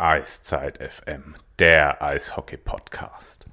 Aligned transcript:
Eiszeit 0.00 0.78
FM, 0.78 1.34
der 1.58 2.00
Eishockey-Podcast. 2.00 3.46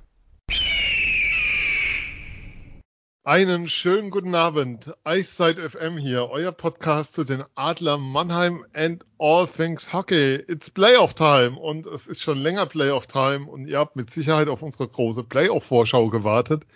Einen 3.23 3.67
schönen 3.67 4.11
guten 4.11 4.35
Abend. 4.35 4.93
Eiszeit 5.03 5.57
FM 5.57 5.97
hier, 5.97 6.29
euer 6.29 6.51
Podcast 6.51 7.13
zu 7.13 7.23
den 7.23 7.43
Adler 7.55 7.97
Mannheim 7.97 8.63
and 8.75 9.03
all 9.17 9.47
things 9.47 9.91
Hockey. 9.91 10.35
It's 10.35 10.69
Playoff 10.69 11.15
Time 11.15 11.57
und 11.57 11.87
es 11.87 12.05
ist 12.05 12.21
schon 12.21 12.37
länger 12.37 12.67
Playoff 12.67 13.07
Time 13.07 13.47
und 13.47 13.65
ihr 13.65 13.79
habt 13.79 13.95
mit 13.95 14.11
Sicherheit 14.11 14.47
auf 14.47 14.61
unsere 14.61 14.87
große 14.87 15.23
Playoff-Vorschau 15.23 16.11
gewartet. 16.11 16.67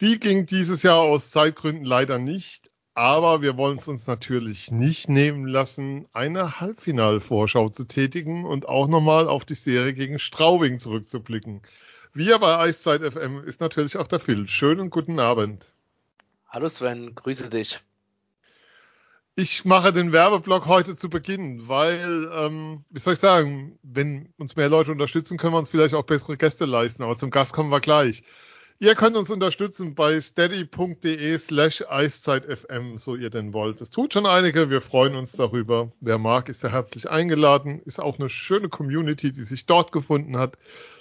Die 0.00 0.20
ging 0.20 0.46
dieses 0.46 0.84
Jahr 0.84 1.00
aus 1.00 1.32
Zeitgründen 1.32 1.84
leider 1.84 2.20
nicht, 2.20 2.67
aber 2.98 3.42
wir 3.42 3.56
wollen 3.56 3.78
es 3.78 3.86
uns 3.86 4.08
natürlich 4.08 4.72
nicht 4.72 5.08
nehmen 5.08 5.46
lassen, 5.46 6.08
eine 6.12 6.58
Halbfinalvorschau 6.58 7.68
zu 7.68 7.84
tätigen 7.84 8.44
und 8.44 8.66
auch 8.68 8.88
nochmal 8.88 9.28
auf 9.28 9.44
die 9.44 9.54
Serie 9.54 9.94
gegen 9.94 10.18
Straubing 10.18 10.80
zurückzublicken. 10.80 11.62
Wir 12.12 12.40
bei 12.40 12.58
Eiszeit 12.58 13.02
FM 13.02 13.44
ist 13.44 13.60
natürlich 13.60 13.98
auch 13.98 14.08
der 14.08 14.18
Phil. 14.18 14.48
Schönen 14.48 14.90
guten 14.90 15.20
Abend. 15.20 15.66
Hallo 16.48 16.68
Sven, 16.68 17.14
grüße 17.14 17.48
dich. 17.48 17.78
Ich 19.36 19.64
mache 19.64 19.92
den 19.92 20.10
Werbeblock 20.10 20.66
heute 20.66 20.96
zu 20.96 21.08
Beginn, 21.08 21.68
weil, 21.68 22.28
ähm, 22.34 22.84
wie 22.90 22.98
soll 22.98 23.12
ich 23.12 23.20
sagen, 23.20 23.78
wenn 23.84 24.32
uns 24.38 24.56
mehr 24.56 24.68
Leute 24.68 24.90
unterstützen, 24.90 25.38
können 25.38 25.52
wir 25.52 25.58
uns 25.58 25.68
vielleicht 25.68 25.94
auch 25.94 26.02
bessere 26.02 26.36
Gäste 26.36 26.64
leisten, 26.64 27.04
aber 27.04 27.16
zum 27.16 27.30
Gast 27.30 27.52
kommen 27.52 27.70
wir 27.70 27.78
gleich. 27.78 28.24
Ihr 28.80 28.94
könnt 28.94 29.16
uns 29.16 29.28
unterstützen 29.28 29.96
bei 29.96 30.20
steady.de 30.20 31.36
slash 31.38 31.82
eiszeitfm, 31.88 32.96
so 32.96 33.16
ihr 33.16 33.28
denn 33.28 33.52
wollt. 33.52 33.80
Es 33.80 33.90
tut 33.90 34.12
schon 34.12 34.24
einige, 34.24 34.70
wir 34.70 34.80
freuen 34.80 35.16
uns 35.16 35.32
darüber. 35.32 35.90
Wer 36.00 36.18
mag, 36.18 36.48
ist 36.48 36.62
ja 36.62 36.68
herzlich 36.68 37.10
eingeladen. 37.10 37.82
Ist 37.86 37.98
auch 37.98 38.20
eine 38.20 38.28
schöne 38.28 38.68
Community, 38.68 39.32
die 39.32 39.42
sich 39.42 39.66
dort 39.66 39.90
gefunden 39.90 40.36
hat. 40.36 40.58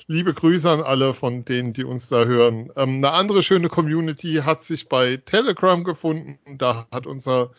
Liebe 0.07 0.33
Grüße 0.33 0.67
an 0.67 0.81
alle 0.81 1.13
von 1.13 1.45
denen, 1.45 1.73
die 1.73 1.83
uns 1.83 2.09
da 2.09 2.25
hören. 2.25 2.71
Ähm, 2.75 2.95
eine 2.95 3.11
andere 3.11 3.43
schöne 3.43 3.69
Community 3.69 4.41
hat 4.43 4.63
sich 4.63 4.89
bei 4.89 5.17
Telegram 5.17 5.83
gefunden. 5.83 6.39
Da 6.57 6.87
hat 6.89 7.05
unser 7.05 7.51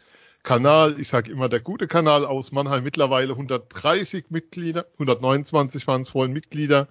Kanal, 0.43 0.99
ich 0.99 1.07
sage 1.07 1.31
immer 1.31 1.49
der 1.49 1.61
gute 1.61 1.87
Kanal 1.87 2.27
aus 2.27 2.51
Mannheim, 2.51 2.83
mittlerweile 2.83 3.35
130 3.35 4.31
Mitglieder, 4.31 4.87
129 4.95 5.87
waren 5.87 6.03
es 6.03 6.09
vorhin 6.09 6.33
Mitglieder. 6.33 6.89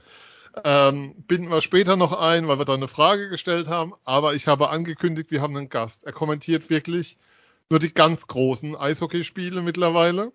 Ähm, 0.63 1.15
binden 1.27 1.49
wir 1.49 1.61
später 1.61 1.95
noch 1.95 2.13
ein, 2.13 2.47
weil 2.47 2.59
wir 2.59 2.65
da 2.65 2.73
eine 2.73 2.87
Frage 2.87 3.29
gestellt 3.29 3.67
haben. 3.67 3.93
Aber 4.05 4.33
ich 4.35 4.47
habe 4.47 4.69
angekündigt, 4.69 5.31
wir 5.31 5.41
haben 5.41 5.55
einen 5.55 5.69
Gast. 5.69 6.03
Er 6.05 6.13
kommentiert 6.13 6.69
wirklich 6.69 7.17
nur 7.69 7.79
die 7.79 7.93
ganz 7.93 8.27
großen 8.27 8.75
Eishockeyspiele 8.75 9.61
mittlerweile. 9.61 10.31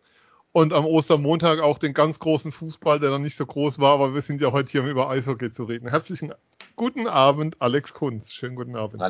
Und 0.52 0.74
am 0.74 0.84
Ostermontag 0.84 1.60
auch 1.60 1.78
den 1.78 1.94
ganz 1.94 2.18
großen 2.18 2.52
Fußball, 2.52 3.00
der 3.00 3.10
dann 3.10 3.22
nicht 3.22 3.38
so 3.38 3.46
groß 3.46 3.78
war, 3.78 3.94
aber 3.94 4.12
wir 4.12 4.20
sind 4.20 4.42
ja 4.42 4.52
heute 4.52 4.70
hier, 4.70 4.82
um 4.82 4.88
über 4.88 5.08
Eishockey 5.08 5.50
zu 5.50 5.64
reden. 5.64 5.88
Herzlichen 5.88 6.34
guten 6.76 7.06
Abend, 7.06 7.60
Alex 7.62 7.94
Kunz. 7.94 8.32
Schönen 8.32 8.56
guten 8.56 8.76
Abend. 8.76 9.00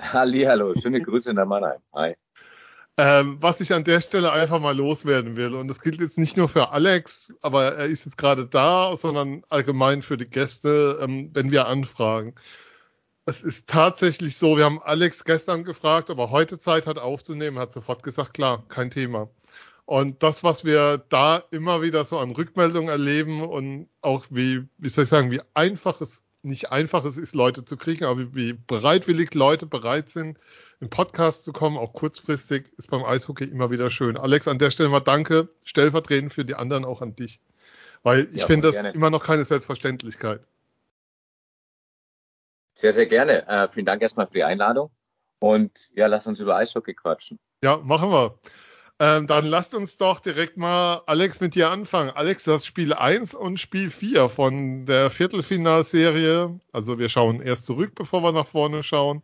Halli, 0.00 0.42
hallo. 0.44 0.74
Schöne 0.74 1.00
Grüße 1.00 1.32
der 1.34 1.46
Mannheim. 1.46 1.78
Hi. 1.94 2.16
Ähm, 3.00 3.38
was 3.40 3.60
ich 3.60 3.72
an 3.72 3.84
der 3.84 4.00
Stelle 4.00 4.32
einfach 4.32 4.58
mal 4.58 4.76
loswerden 4.76 5.36
will, 5.36 5.54
und 5.54 5.68
das 5.68 5.80
gilt 5.80 6.00
jetzt 6.00 6.18
nicht 6.18 6.36
nur 6.36 6.48
für 6.48 6.70
Alex, 6.70 7.32
aber 7.42 7.76
er 7.76 7.86
ist 7.86 8.04
jetzt 8.06 8.18
gerade 8.18 8.48
da, 8.48 8.96
sondern 8.96 9.44
allgemein 9.48 10.02
für 10.02 10.16
die 10.16 10.28
Gäste, 10.28 10.98
ähm, 11.00 11.30
wenn 11.32 11.52
wir 11.52 11.68
anfragen. 11.68 12.34
Es 13.24 13.42
ist 13.44 13.68
tatsächlich 13.68 14.36
so, 14.36 14.56
wir 14.56 14.64
haben 14.64 14.82
Alex 14.82 15.24
gestern 15.24 15.62
gefragt, 15.62 16.10
ob 16.10 16.18
er 16.18 16.30
heute 16.30 16.58
Zeit 16.58 16.88
hat 16.88 16.98
aufzunehmen, 16.98 17.60
hat 17.60 17.72
sofort 17.72 18.02
gesagt, 18.02 18.34
klar, 18.34 18.64
kein 18.68 18.90
Thema. 18.90 19.30
Und 19.84 20.22
das, 20.24 20.42
was 20.42 20.64
wir 20.64 20.98
da 21.08 21.44
immer 21.52 21.82
wieder 21.82 22.04
so 22.04 22.18
an 22.18 22.32
Rückmeldungen 22.32 22.88
erleben 22.90 23.42
und 23.42 23.88
auch 24.02 24.26
wie, 24.30 24.64
wie 24.78 24.88
soll 24.88 25.04
ich 25.04 25.10
sagen, 25.10 25.30
wie 25.30 25.40
einfach 25.54 26.00
es, 26.00 26.24
nicht 26.42 26.70
einfach 26.70 27.04
es 27.04 27.16
ist, 27.16 27.34
Leute 27.34 27.64
zu 27.64 27.76
kriegen, 27.76 28.04
aber 28.04 28.34
wie, 28.34 28.52
bereitwillig 28.52 29.34
Leute 29.34 29.66
bereit 29.66 30.10
sind, 30.10 30.38
im 30.80 30.90
Podcast 30.90 31.44
zu 31.44 31.52
kommen, 31.52 31.76
auch 31.76 31.92
kurzfristig, 31.92 32.72
ist 32.76 32.90
beim 32.90 33.04
Eishockey 33.04 33.44
immer 33.44 33.70
wieder 33.70 33.90
schön. 33.90 34.16
Alex, 34.16 34.46
an 34.46 34.58
der 34.58 34.70
Stelle 34.70 34.88
mal 34.88 35.00
danke, 35.00 35.48
stellvertretend 35.64 36.32
für 36.32 36.44
die 36.44 36.54
anderen 36.54 36.84
auch 36.84 37.02
an 37.02 37.16
dich. 37.16 37.40
Weil 38.02 38.28
ich 38.32 38.40
ja, 38.40 38.46
finde 38.46 38.68
das 38.68 38.76
gerne. 38.76 38.92
immer 38.92 39.10
noch 39.10 39.24
keine 39.24 39.44
Selbstverständlichkeit. 39.44 40.40
Sehr, 42.74 42.92
sehr 42.92 43.06
gerne. 43.06 43.46
Äh, 43.48 43.68
vielen 43.68 43.86
Dank 43.86 44.02
erstmal 44.02 44.28
für 44.28 44.34
die 44.34 44.44
Einladung. 44.44 44.90
Und 45.40 45.90
ja, 45.96 46.06
lass 46.06 46.28
uns 46.28 46.38
über 46.38 46.56
Eishockey 46.56 46.94
quatschen. 46.94 47.38
Ja, 47.62 47.78
machen 47.78 48.10
wir. 48.10 48.38
Ähm, 49.00 49.28
dann 49.28 49.46
lasst 49.46 49.74
uns 49.74 49.96
doch 49.96 50.18
direkt 50.18 50.56
mal, 50.56 51.02
Alex, 51.06 51.40
mit 51.40 51.54
dir 51.54 51.70
anfangen. 51.70 52.10
Alex, 52.10 52.44
das 52.44 52.66
Spiel 52.66 52.92
1 52.92 53.32
und 53.32 53.60
Spiel 53.60 53.90
4 53.90 54.28
von 54.28 54.86
der 54.86 55.10
Viertelfinalserie. 55.10 56.58
Also 56.72 56.98
wir 56.98 57.08
schauen 57.08 57.40
erst 57.40 57.66
zurück, 57.66 57.92
bevor 57.94 58.22
wir 58.22 58.32
nach 58.32 58.48
vorne 58.48 58.82
schauen. 58.82 59.22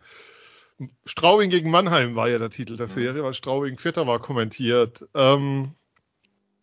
Straubing 1.04 1.50
gegen 1.50 1.70
Mannheim 1.70 2.14
war 2.14 2.28
ja 2.28 2.38
der 2.38 2.50
Titel 2.50 2.76
der 2.76 2.86
Serie, 2.86 3.22
weil 3.24 3.34
Straubing 3.34 3.78
Vierter 3.78 4.06
war 4.06 4.20
kommentiert. 4.20 5.06
Ähm, 5.14 5.74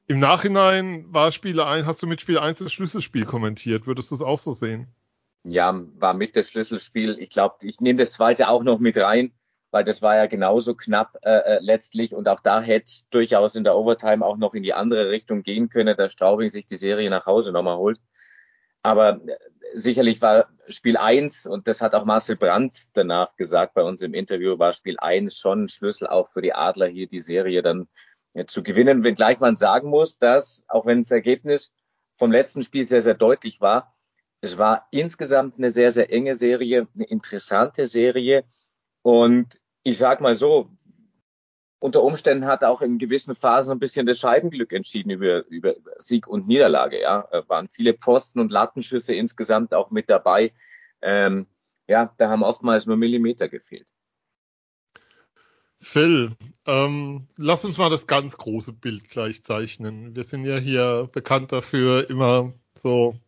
Im 0.08 0.20
Nachhinein 0.20 1.06
war 1.10 1.34
Spiel 1.34 1.60
1, 1.60 1.86
hast 1.86 2.02
du 2.02 2.08
mit 2.08 2.22
Spiel 2.22 2.38
1 2.38 2.60
das 2.60 2.72
Schlüsselspiel 2.72 3.26
kommentiert. 3.26 3.88
Würdest 3.88 4.12
du 4.12 4.16
es 4.16 4.22
auch 4.22 4.40
so 4.40 4.54
sehen? 4.54 4.88
Ja, 5.44 5.82
war 5.98 6.14
mit 6.14 6.36
das 6.38 6.52
Schlüsselspiel. 6.52 7.18
Ich 7.20 7.30
glaube, 7.30 7.56
ich 7.64 7.82
nehme 7.82 8.00
das 8.00 8.14
zweite 8.14 8.48
auch 8.48 8.64
noch 8.64 8.80
mit 8.80 8.98
rein, 8.98 9.32
weil 9.72 9.84
das 9.84 10.02
war 10.02 10.16
ja 10.16 10.26
genauso 10.28 10.76
knapp 10.76 11.18
äh, 11.24 11.56
äh 11.56 11.59
letztlich 11.62 12.14
und 12.14 12.30
auch 12.30 12.40
da 12.40 12.62
hätte 12.62 12.92
durchaus 13.09 13.56
in 13.56 13.64
der 13.64 13.76
Overtime 13.76 14.26
auch 14.26 14.38
noch 14.38 14.54
in 14.54 14.64
die 14.64 14.74
andere 14.74 15.09
Richtung 15.09 15.44
gehen 15.44 15.70
können, 15.70 15.96
dass 15.98 16.12
Straubing 16.12 16.50
sich 16.50 16.66
die 16.66 16.76
Serie 16.76 17.09
nach 17.09 17.26
Hause 17.26 17.52
nochmal 17.52 17.78
holt. 17.78 18.00
Aber 18.84 19.22
äh, 19.26 19.38
sicherlich 19.74 20.22
war 20.22 20.50
Spiel 20.70 20.98
eins 20.98 21.46
und 21.46 21.68
das 21.68 21.82
hat 21.82 21.96
auch 21.96 22.06
Marcel 22.06 22.36
Brandt 22.36 22.78
danach 22.94 23.36
gesagt 23.36 23.74
bei 23.74 23.84
uns 23.84 24.02
im 24.02 24.14
Interview, 24.14 24.59
war 24.59 24.74
Spiel 24.74 24.98
eins 25.00 25.38
schon 25.38 25.66
ein 25.66 25.70
Schlüssel 25.70 26.08
auch 26.08 26.28
für 26.28 26.42
die 26.42 26.53
Adler 26.53 26.88
hier 26.88 27.08
die 27.08 27.22
Serie 27.22 27.62
dann 27.62 27.88
ja, 28.34 28.48
zu 28.48 28.64
gewinnen, 28.64 29.03
wenngleich 29.03 29.40
man 29.40 29.56
sagen 29.56 29.90
muss, 29.90 30.18
dass, 30.18 30.64
auch 30.68 30.86
wenn 30.86 31.02
das 31.02 31.12
Ergebnis 31.12 31.74
vom 32.16 32.32
letzten 32.32 32.62
Spiel 32.62 32.84
sehr, 32.84 33.02
sehr 33.02 33.16
deutlich 33.16 33.62
war, 33.62 33.96
es 34.42 34.58
war 34.58 34.88
insgesamt 34.92 35.58
eine 35.58 35.72
sehr, 35.72 35.92
sehr 35.92 36.12
enge 36.12 36.36
Serie, 36.36 36.88
eine 36.96 37.06
interessante 37.06 37.88
Serie. 37.88 38.44
Und 39.02 39.60
ich 39.84 39.98
sag 39.98 40.22
mal 40.22 40.36
so, 40.36 40.70
unter 41.80 42.04
Umständen 42.04 42.46
hat 42.46 42.64
auch 42.64 42.82
in 42.82 43.00
gewissen 43.00 43.36
Phasen 43.36 43.72
ein 43.72 43.80
bisschen 43.80 44.06
das 44.06 44.20
Scheibenglück 44.20 44.72
entschieden 44.72 45.10
über, 45.10 45.46
über 45.48 45.76
Sieg 45.98 46.28
und 46.28 46.48
Niederlage. 46.48 47.02
Ja, 47.02 47.28
äh, 47.32 47.42
waren 47.48 47.70
viele 47.70 47.94
Pfosten 47.94 48.40
und 48.40 48.52
Lattenschüsse 48.52 49.16
insgesamt 49.16 49.74
auch 49.74 49.90
mit 49.90 50.10
dabei. 50.10 50.54
Ähm, 51.02 51.48
ja, 51.88 52.14
da 52.18 52.30
haben 52.30 52.44
oftmals 52.44 52.86
nur 52.86 52.98
Millimeter 52.98 53.50
gefehlt. 53.50 53.88
Phil, 55.80 56.38
ähm, 56.68 57.28
lass 57.38 57.66
uns 57.66 57.80
mal 57.80 57.90
das 57.90 58.06
ganz 58.06 58.38
große 58.38 58.74
Bild 58.74 59.10
gleich 59.10 59.44
zeichnen. 59.44 60.16
Wir 60.16 60.24
sind 60.24 60.46
ja 60.46 60.58
hier 60.58 61.10
bekannt 61.12 61.52
dafür, 61.52 62.08
immer 62.08 62.54
so 62.76 63.20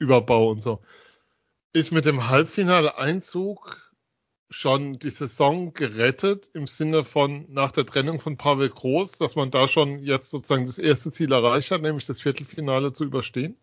Überbau 0.00 0.50
und 0.50 0.64
so. 0.64 0.82
Ist 1.72 1.92
mit 1.92 2.04
dem 2.04 2.28
Halbfinale-Einzug 2.28 3.91
schon 4.52 4.98
die 4.98 5.10
Saison 5.10 5.72
gerettet 5.74 6.50
im 6.54 6.66
Sinne 6.66 7.04
von 7.04 7.46
nach 7.48 7.72
der 7.72 7.86
Trennung 7.86 8.20
von 8.20 8.36
Pavel 8.36 8.68
Groß, 8.70 9.12
dass 9.12 9.34
man 9.36 9.50
da 9.50 9.68
schon 9.68 9.98
jetzt 10.00 10.30
sozusagen 10.30 10.66
das 10.66 10.78
erste 10.78 11.10
Ziel 11.10 11.32
erreicht 11.32 11.70
hat, 11.70 11.82
nämlich 11.82 12.06
das 12.06 12.20
Viertelfinale 12.20 12.92
zu 12.92 13.04
überstehen? 13.04 13.56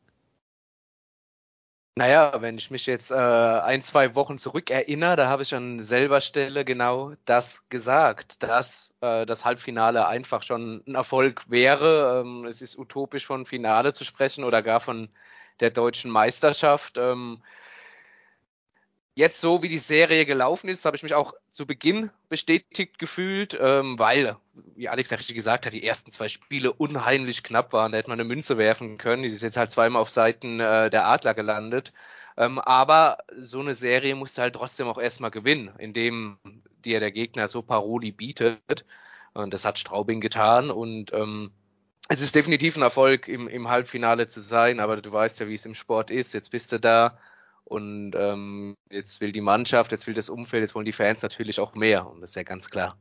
Naja, 1.96 2.42
wenn 2.42 2.58
ich 2.58 2.72
mich 2.72 2.86
jetzt 2.86 3.12
äh, 3.12 3.16
ein, 3.16 3.84
zwei 3.84 4.16
Wochen 4.16 4.40
zurück 4.40 4.70
erinnere, 4.70 5.18
da 5.18 5.28
habe 5.28 5.44
ich 5.44 5.54
an 5.54 5.84
selber 5.84 6.22
Stelle 6.22 6.64
genau 6.64 7.14
das 7.26 7.62
gesagt, 7.68 8.42
dass 8.42 8.94
äh, 9.02 9.26
das 9.26 9.44
Halbfinale 9.44 10.08
einfach 10.08 10.44
schon 10.44 10.82
ein 10.88 10.96
Erfolg 10.96 11.44
wäre. 11.50 12.22
Ähm, 12.22 12.46
es 12.46 12.62
ist 12.62 12.78
utopisch 12.80 13.26
von 13.26 13.46
Finale 13.46 13.92
zu 13.92 14.06
sprechen 14.06 14.46
oder 14.46 14.62
gar 14.64 14.80
von 14.80 15.10
der 15.60 15.72
deutschen 15.72 16.10
Meisterschaft. 16.10 16.98
Ähm, 16.98 17.42
jetzt 19.20 19.42
so, 19.42 19.62
wie 19.62 19.70
die 19.70 19.80
Serie 19.80 20.26
gelaufen 20.26 20.70
ist, 20.70 20.86
habe 20.86 20.96
ich 20.96 21.04
mich 21.04 21.14
auch 21.14 21.34
zu 21.52 21.68
Beginn 21.68 22.10
bestätigt 22.30 22.98
gefühlt, 22.98 23.56
ähm, 23.60 24.00
weil, 24.00 24.38
wie 24.76 24.88
Alex 24.88 25.10
ja 25.10 25.18
richtig 25.18 25.36
gesagt 25.36 25.66
hat, 25.66 25.74
die 25.74 25.86
ersten 25.86 26.12
zwei 26.14 26.30
Spiele 26.30 26.72
unheimlich 26.72 27.44
knapp 27.44 27.74
waren. 27.74 27.92
Da 27.92 27.98
hätte 27.98 28.10
man 28.10 28.20
eine 28.20 28.28
Münze 28.28 28.58
werfen 28.58 28.98
können. 28.98 29.24
Die 29.24 29.30
ist 29.30 29.44
jetzt 29.44 29.58
halt 29.58 29.72
zweimal 29.72 30.02
auf 30.02 30.10
Seiten 30.10 30.62
äh, 30.62 30.90
der 30.90 31.06
Adler 31.06 31.34
gelandet. 31.34 31.92
Ähm, 32.38 32.60
aber 32.60 33.18
so 33.38 33.60
eine 33.60 33.76
Serie 33.76 34.16
musst 34.16 34.38
du 34.38 34.42
halt 34.42 34.56
trotzdem 34.56 34.88
auch 34.88 34.98
erstmal 34.98 35.32
gewinnen, 35.32 35.72
indem 35.78 36.38
dir 36.86 37.02
der 37.02 37.12
Gegner 37.12 37.50
so 37.50 37.62
Paroli 37.62 38.12
bietet. 38.12 38.86
Und 39.34 39.54
das 39.54 39.66
hat 39.66 39.80
Straubing 39.80 40.22
getan. 40.22 40.72
Und 40.72 41.12
ähm, 41.12 41.52
es 42.08 42.22
ist 42.22 42.36
definitiv 42.36 42.78
ein 42.78 42.84
Erfolg, 42.84 43.28
im, 43.28 43.50
im 43.50 43.68
Halbfinale 43.68 44.30
zu 44.30 44.40
sein. 44.40 44.80
Aber 44.80 45.02
du 45.02 45.12
weißt 45.12 45.42
ja, 45.42 45.50
wie 45.50 45.56
es 45.56 45.66
im 45.66 45.76
Sport 45.76 46.10
ist. 46.10 46.34
Jetzt 46.34 46.52
bist 46.52 46.72
du 46.72 46.80
da 46.80 47.18
und 47.70 48.14
ähm, 48.16 48.76
jetzt 48.90 49.22
will 49.22 49.32
die 49.32 49.42
Mannschaft, 49.42 49.92
jetzt 49.92 50.08
will 50.08 50.14
das 50.14 50.30
Umfeld, 50.30 50.62
jetzt 50.62 50.76
wollen 50.76 50.86
die 50.86 50.92
Fans 50.92 51.22
natürlich 51.22 51.60
auch 51.60 51.76
mehr. 51.76 52.08
Und 52.10 52.22
das 52.22 52.32
ist 52.32 52.36
ja 52.36 52.44
ganz 52.44 52.70
klar. 52.70 52.98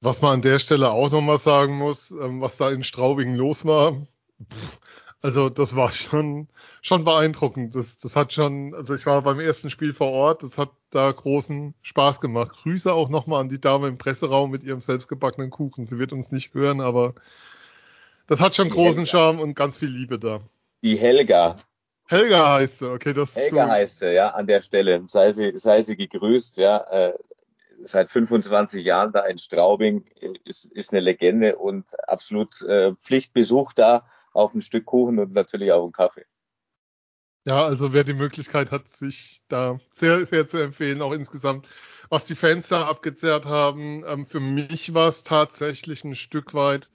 Was 0.00 0.20
man 0.22 0.34
an 0.34 0.42
der 0.42 0.58
Stelle 0.58 0.90
auch 0.90 1.10
nochmal 1.10 1.38
sagen 1.38 1.76
muss, 1.76 2.10
ähm, 2.10 2.40
was 2.40 2.56
da 2.56 2.70
in 2.70 2.82
Straubing 2.82 3.34
los 3.34 3.64
war. 3.64 4.06
Pff, 4.52 4.78
Also 5.22 5.48
das 5.48 5.76
war 5.76 5.92
schon, 5.92 6.48
schon 6.82 7.04
beeindruckend. 7.04 7.76
Das, 7.76 7.96
das 7.98 8.16
hat 8.16 8.32
schon, 8.32 8.74
also 8.74 8.94
ich 8.94 9.06
war 9.06 9.22
beim 9.22 9.38
ersten 9.38 9.70
Spiel 9.70 9.94
vor 9.94 10.10
Ort, 10.10 10.42
das 10.42 10.58
hat 10.58 10.70
da 10.90 11.10
großen 11.12 11.74
Spaß 11.82 12.20
gemacht. 12.20 12.50
Grüße 12.62 12.92
auch 12.92 13.08
nochmal 13.08 13.40
an 13.40 13.48
die 13.48 13.60
Dame 13.60 13.86
im 13.86 13.98
Presseraum 13.98 14.50
mit 14.50 14.64
ihrem 14.64 14.80
selbstgebackenen 14.80 15.50
Kuchen. 15.50 15.86
Sie 15.86 15.98
wird 15.98 16.12
uns 16.12 16.32
nicht 16.32 16.54
hören, 16.54 16.80
aber 16.80 17.14
das 18.26 18.40
hat 18.40 18.56
schon 18.56 18.66
die 18.66 18.74
großen 18.74 19.04
Helga. 19.04 19.10
Charme 19.10 19.40
und 19.40 19.54
ganz 19.54 19.78
viel 19.78 19.90
Liebe 19.90 20.18
da. 20.18 20.40
Die 20.82 20.98
Helga. 20.98 21.56
Helga 22.12 22.52
heißt 22.54 22.78
sie, 22.80 22.90
okay, 22.90 23.14
das 23.14 23.34
Helga 23.34 23.68
heißt 23.68 23.98
sie, 24.00 24.12
ja, 24.12 24.28
an 24.28 24.46
der 24.46 24.60
Stelle. 24.60 25.02
Sei 25.08 25.32
sie, 25.32 25.56
sei 25.56 25.82
sie 25.82 25.96
gegrüßt, 25.96 26.58
ja. 26.58 26.78
Äh, 26.90 27.14
seit 27.84 28.10
25 28.10 28.84
Jahren 28.84 29.12
da 29.12 29.24
in 29.26 29.38
Straubing 29.38 30.04
ist, 30.44 30.66
ist 30.66 30.92
eine 30.92 31.00
Legende 31.00 31.56
und 31.56 31.86
absolut 32.08 32.62
äh, 32.62 32.94
Pflichtbesuch 33.00 33.72
da 33.72 34.06
auf 34.32 34.54
ein 34.54 34.60
Stück 34.60 34.84
Kuchen 34.84 35.18
und 35.18 35.32
natürlich 35.32 35.72
auch 35.72 35.82
einen 35.82 35.92
Kaffee. 35.92 36.26
Ja, 37.44 37.64
also 37.64 37.92
wer 37.92 38.04
die 38.04 38.14
Möglichkeit 38.14 38.70
hat, 38.70 38.88
sich 38.88 39.42
da 39.48 39.80
sehr, 39.90 40.24
sehr 40.26 40.46
zu 40.46 40.58
empfehlen, 40.58 41.02
auch 41.02 41.12
insgesamt, 41.12 41.68
was 42.08 42.26
die 42.26 42.36
Fans 42.36 42.68
da 42.68 42.86
abgezehrt 42.86 43.46
haben. 43.46 44.04
Ähm, 44.06 44.26
für 44.26 44.38
mich 44.38 44.94
war 44.94 45.08
es 45.08 45.24
tatsächlich 45.24 46.04
ein 46.04 46.14
Stück 46.14 46.54
weit 46.54 46.90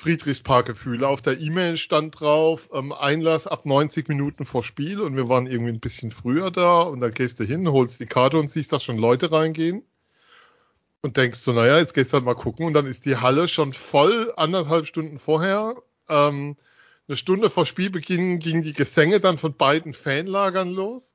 Friedrichspark-Gefühle. 0.00 1.06
Auf 1.06 1.20
der 1.20 1.38
E-Mail 1.38 1.76
stand 1.76 2.18
drauf, 2.20 2.70
ähm, 2.72 2.92
Einlass 2.92 3.46
ab 3.46 3.66
90 3.66 4.08
Minuten 4.08 4.44
vor 4.44 4.62
Spiel 4.62 5.00
und 5.00 5.14
wir 5.14 5.28
waren 5.28 5.46
irgendwie 5.46 5.72
ein 5.72 5.80
bisschen 5.80 6.10
früher 6.10 6.50
da 6.50 6.80
und 6.80 7.00
da 7.00 7.10
gehst 7.10 7.38
du 7.38 7.44
hin, 7.44 7.70
holst 7.70 8.00
die 8.00 8.06
Karte 8.06 8.38
und 8.38 8.50
siehst, 8.50 8.72
dass 8.72 8.82
schon 8.82 8.96
Leute 8.96 9.30
reingehen 9.30 9.82
und 11.02 11.16
denkst 11.16 11.40
so, 11.40 11.52
naja, 11.52 11.78
jetzt 11.78 11.94
gehst 11.94 12.12
du 12.12 12.14
halt 12.14 12.24
mal 12.24 12.34
gucken 12.34 12.66
und 12.66 12.72
dann 12.72 12.86
ist 12.86 13.04
die 13.04 13.16
Halle 13.16 13.46
schon 13.46 13.72
voll 13.72 14.32
anderthalb 14.36 14.86
Stunden 14.86 15.18
vorher. 15.18 15.76
Ähm, 16.08 16.56
eine 17.08 17.16
Stunde 17.16 17.50
vor 17.50 17.66
Spielbeginn 17.66 18.38
gingen 18.38 18.62
die 18.62 18.72
Gesänge 18.72 19.20
dann 19.20 19.36
von 19.36 19.54
beiden 19.54 19.94
Fanlagern 19.94 20.70
los. 20.70 21.12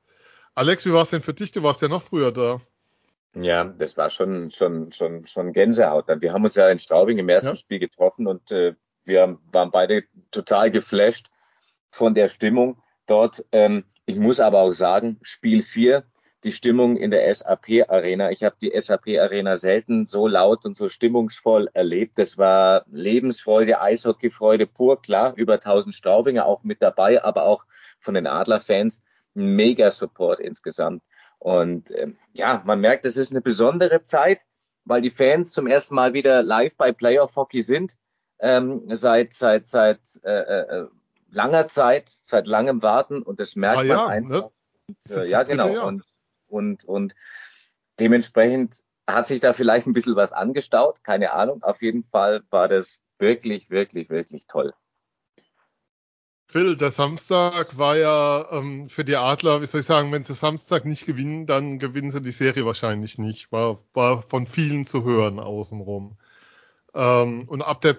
Alex, 0.54 0.86
wie 0.86 0.92
war 0.92 1.02
es 1.02 1.10
denn 1.10 1.22
für 1.22 1.34
dich? 1.34 1.52
Du 1.52 1.62
warst 1.62 1.82
ja 1.82 1.88
noch 1.88 2.02
früher 2.02 2.32
da. 2.32 2.60
Ja, 3.38 3.64
das 3.64 3.98
war 3.98 4.08
schon, 4.08 4.50
schon, 4.50 4.92
schon, 4.92 5.26
schon 5.26 5.52
Gänsehaut. 5.52 6.06
Wir 6.08 6.32
haben 6.32 6.44
uns 6.44 6.54
ja 6.54 6.70
in 6.70 6.78
Straubing 6.78 7.18
im 7.18 7.28
ersten 7.28 7.50
ja. 7.50 7.56
Spiel 7.56 7.78
getroffen 7.78 8.26
und 8.26 8.50
äh, 8.50 8.74
wir 9.04 9.38
waren 9.52 9.70
beide 9.70 10.04
total 10.30 10.70
geflasht 10.70 11.30
von 11.90 12.14
der 12.14 12.28
Stimmung 12.28 12.78
dort. 13.06 13.44
Ähm, 13.52 13.84
ich 14.06 14.16
muss 14.16 14.40
aber 14.40 14.60
auch 14.60 14.72
sagen, 14.72 15.18
Spiel 15.20 15.62
4 15.62 16.04
die 16.44 16.52
Stimmung 16.52 16.96
in 16.96 17.10
der 17.10 17.34
SAP 17.34 17.88
Arena. 17.88 18.30
Ich 18.30 18.44
habe 18.44 18.56
die 18.60 18.72
SAP 18.78 19.08
Arena 19.18 19.56
selten 19.56 20.06
so 20.06 20.28
laut 20.28 20.64
und 20.64 20.76
so 20.76 20.88
stimmungsvoll 20.88 21.68
erlebt. 21.74 22.18
Das 22.18 22.38
war 22.38 22.84
Lebensfreude, 22.90 23.80
Eishockeyfreude 23.80 24.66
pur, 24.66 25.02
klar, 25.02 25.34
über 25.36 25.54
1000 25.54 25.94
Straubinger 25.94 26.46
auch 26.46 26.62
mit 26.62 26.82
dabei, 26.82 27.22
aber 27.22 27.46
auch 27.46 27.64
von 27.98 28.14
den 28.14 28.26
Adlerfans 28.26 29.02
mega 29.34 29.90
Support 29.90 30.40
insgesamt. 30.40 31.02
Und 31.38 31.90
ähm, 31.90 32.16
ja, 32.32 32.62
man 32.64 32.80
merkt, 32.80 33.04
es 33.04 33.16
ist 33.16 33.30
eine 33.30 33.40
besondere 33.40 34.02
Zeit, 34.02 34.44
weil 34.84 35.00
die 35.00 35.10
Fans 35.10 35.52
zum 35.52 35.66
ersten 35.66 35.94
Mal 35.94 36.12
wieder 36.12 36.42
live 36.42 36.76
bei 36.76 36.92
Playoff 36.92 37.36
Hockey 37.36 37.62
sind. 37.62 37.96
Ähm, 38.38 38.82
seit 38.94 39.32
seit 39.32 39.66
seit 39.66 40.00
äh, 40.22 40.30
äh, 40.30 40.88
langer 41.30 41.68
Zeit, 41.68 42.10
seit 42.22 42.46
langem 42.46 42.82
Warten 42.82 43.22
und 43.22 43.40
das 43.40 43.56
merkt 43.56 43.78
ah, 43.78 43.84
man 43.84 43.88
ja, 43.88 44.06
einfach. 44.06 44.28
Ne? 44.28 44.50
Und, 44.88 45.16
äh, 45.16 45.26
ja, 45.26 45.42
genau. 45.42 45.86
Und 45.86 46.04
und, 46.48 46.84
und 46.84 47.14
dementsprechend 47.98 48.82
hat 49.06 49.26
sich 49.26 49.40
da 49.40 49.52
vielleicht 49.52 49.86
ein 49.86 49.92
bisschen 49.92 50.16
was 50.16 50.32
angestaut, 50.32 51.04
keine 51.04 51.32
Ahnung. 51.32 51.62
Auf 51.62 51.82
jeden 51.82 52.02
Fall 52.02 52.42
war 52.50 52.68
das 52.68 53.00
wirklich, 53.18 53.70
wirklich, 53.70 54.10
wirklich 54.10 54.46
toll. 54.46 54.74
Phil, 56.56 56.78
der 56.78 56.90
Samstag 56.90 57.76
war 57.76 57.98
ja 57.98 58.50
ähm, 58.50 58.88
für 58.88 59.04
die 59.04 59.16
Adler, 59.16 59.60
wie 59.60 59.66
soll 59.66 59.80
ich 59.82 59.86
sagen, 59.86 60.10
wenn 60.10 60.24
sie 60.24 60.32
Samstag 60.32 60.86
nicht 60.86 61.04
gewinnen, 61.04 61.44
dann 61.44 61.78
gewinnen 61.78 62.10
sie 62.10 62.22
die 62.22 62.30
Serie 62.30 62.64
wahrscheinlich 62.64 63.18
nicht. 63.18 63.52
War, 63.52 63.78
war 63.92 64.22
von 64.22 64.46
vielen 64.46 64.86
zu 64.86 65.04
hören 65.04 65.38
außenrum. 65.38 66.16
Ähm, 66.94 67.46
und 67.46 67.60
ab 67.60 67.82
der, 67.82 67.98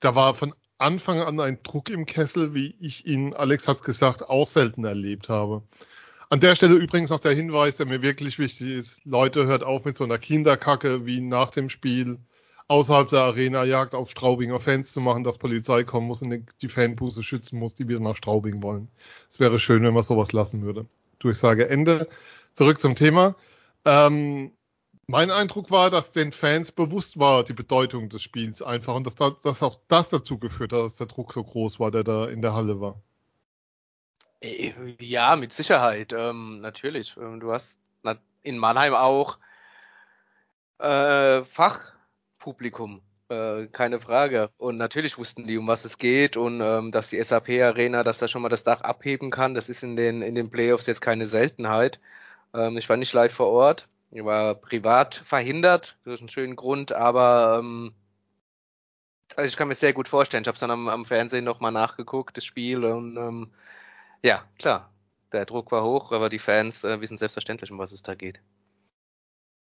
da 0.00 0.14
war 0.14 0.32
von 0.32 0.54
Anfang 0.78 1.20
an 1.20 1.38
ein 1.38 1.62
Druck 1.62 1.90
im 1.90 2.06
Kessel, 2.06 2.54
wie 2.54 2.76
ich 2.80 3.04
ihn, 3.04 3.34
Alex 3.34 3.68
hat's 3.68 3.82
gesagt, 3.82 4.22
auch 4.22 4.48
selten 4.48 4.86
erlebt 4.86 5.28
habe. 5.28 5.62
An 6.30 6.40
der 6.40 6.54
Stelle 6.54 6.76
übrigens 6.76 7.10
noch 7.10 7.20
der 7.20 7.34
Hinweis, 7.34 7.76
der 7.76 7.84
mir 7.84 8.00
wirklich 8.00 8.38
wichtig 8.38 8.70
ist. 8.70 9.04
Leute, 9.04 9.44
hört 9.44 9.64
auf 9.64 9.84
mit 9.84 9.98
so 9.98 10.04
einer 10.04 10.16
Kinderkacke 10.16 11.04
wie 11.04 11.20
nach 11.20 11.50
dem 11.50 11.68
Spiel 11.68 12.20
außerhalb 12.68 13.08
der 13.08 13.20
Arena 13.20 13.64
Jagd 13.64 13.94
auf 13.94 14.10
Straubinger 14.10 14.60
Fans 14.60 14.92
zu 14.92 15.00
machen, 15.00 15.24
dass 15.24 15.38
Polizei 15.38 15.84
kommen 15.84 16.06
muss 16.06 16.22
und 16.22 16.44
die 16.62 16.68
Fanbuße 16.68 17.22
schützen 17.22 17.58
muss, 17.58 17.74
die 17.74 17.88
wieder 17.88 18.00
nach 18.00 18.14
Straubing 18.14 18.62
wollen. 18.62 18.88
Es 19.30 19.40
wäre 19.40 19.58
schön, 19.58 19.82
wenn 19.82 19.94
man 19.94 20.02
sowas 20.02 20.32
lassen 20.32 20.62
würde. 20.62 20.86
Durchsage 21.18 21.68
Ende. 21.68 22.08
Zurück 22.54 22.80
zum 22.80 22.94
Thema. 22.94 23.34
Ähm, 23.84 24.52
mein 25.06 25.30
Eindruck 25.30 25.70
war, 25.70 25.90
dass 25.90 26.12
den 26.12 26.32
Fans 26.32 26.70
bewusst 26.70 27.18
war 27.18 27.42
die 27.42 27.54
Bedeutung 27.54 28.10
des 28.10 28.22
Spiels 28.22 28.60
einfach 28.60 28.94
und 28.94 29.06
dass, 29.06 29.14
dass 29.14 29.62
auch 29.62 29.76
das 29.88 30.10
dazu 30.10 30.38
geführt 30.38 30.72
hat, 30.72 30.80
dass 30.80 30.96
der 30.96 31.06
Druck 31.06 31.32
so 31.32 31.42
groß 31.42 31.80
war, 31.80 31.90
der 31.90 32.04
da 32.04 32.26
in 32.26 32.42
der 32.42 32.52
Halle 32.52 32.80
war. 32.80 33.00
Ja, 34.40 35.34
mit 35.36 35.52
Sicherheit, 35.52 36.12
ähm, 36.16 36.60
natürlich. 36.60 37.16
Ähm, 37.16 37.40
du 37.40 37.50
hast 37.50 37.76
in 38.42 38.58
Mannheim 38.58 38.94
auch 38.94 39.38
äh, 40.78 41.42
Fachpublikum, 42.48 43.02
äh, 43.28 43.66
keine 43.66 44.00
Frage. 44.00 44.50
Und 44.56 44.78
natürlich 44.78 45.18
wussten 45.18 45.46
die, 45.46 45.58
um 45.58 45.66
was 45.66 45.84
es 45.84 45.98
geht 45.98 46.36
und 46.36 46.60
ähm, 46.62 46.92
dass 46.92 47.10
die 47.10 47.22
SAP-Arena, 47.22 48.04
dass 48.04 48.18
da 48.18 48.28
schon 48.28 48.42
mal 48.42 48.48
das 48.48 48.64
Dach 48.64 48.80
abheben 48.80 49.30
kann, 49.30 49.54
das 49.54 49.68
ist 49.68 49.82
in 49.82 49.96
den, 49.96 50.22
in 50.22 50.34
den 50.34 50.50
Playoffs 50.50 50.86
jetzt 50.86 51.00
keine 51.00 51.26
Seltenheit. 51.26 52.00
Ähm, 52.54 52.78
ich 52.78 52.88
war 52.88 52.96
nicht 52.96 53.12
live 53.12 53.34
vor 53.34 53.48
Ort, 53.48 53.88
ich 54.10 54.24
war 54.24 54.54
privat 54.54 55.22
verhindert, 55.26 55.98
durch 56.04 56.20
einen 56.20 56.30
schönen 56.30 56.56
Grund, 56.56 56.92
aber 56.92 57.58
ähm, 57.60 57.92
also 59.36 59.46
ich 59.46 59.56
kann 59.56 59.68
mir 59.68 59.74
sehr 59.74 59.92
gut 59.92 60.08
vorstellen. 60.08 60.42
Ich 60.42 60.48
habe 60.48 60.54
es 60.54 60.60
dann 60.60 60.70
am, 60.70 60.88
am 60.88 61.04
Fernsehen 61.04 61.44
nochmal 61.44 61.72
nachgeguckt, 61.72 62.36
das 62.36 62.44
Spiel, 62.44 62.84
und 62.84 63.16
ähm, 63.16 63.52
ja, 64.22 64.44
klar. 64.58 64.90
Der 65.32 65.44
Druck 65.44 65.70
war 65.72 65.84
hoch, 65.84 66.10
aber 66.12 66.30
die 66.30 66.38
Fans 66.38 66.84
äh, 66.84 67.02
wissen 67.02 67.18
selbstverständlich, 67.18 67.70
um 67.70 67.78
was 67.78 67.92
es 67.92 68.02
da 68.02 68.14
geht. 68.14 68.40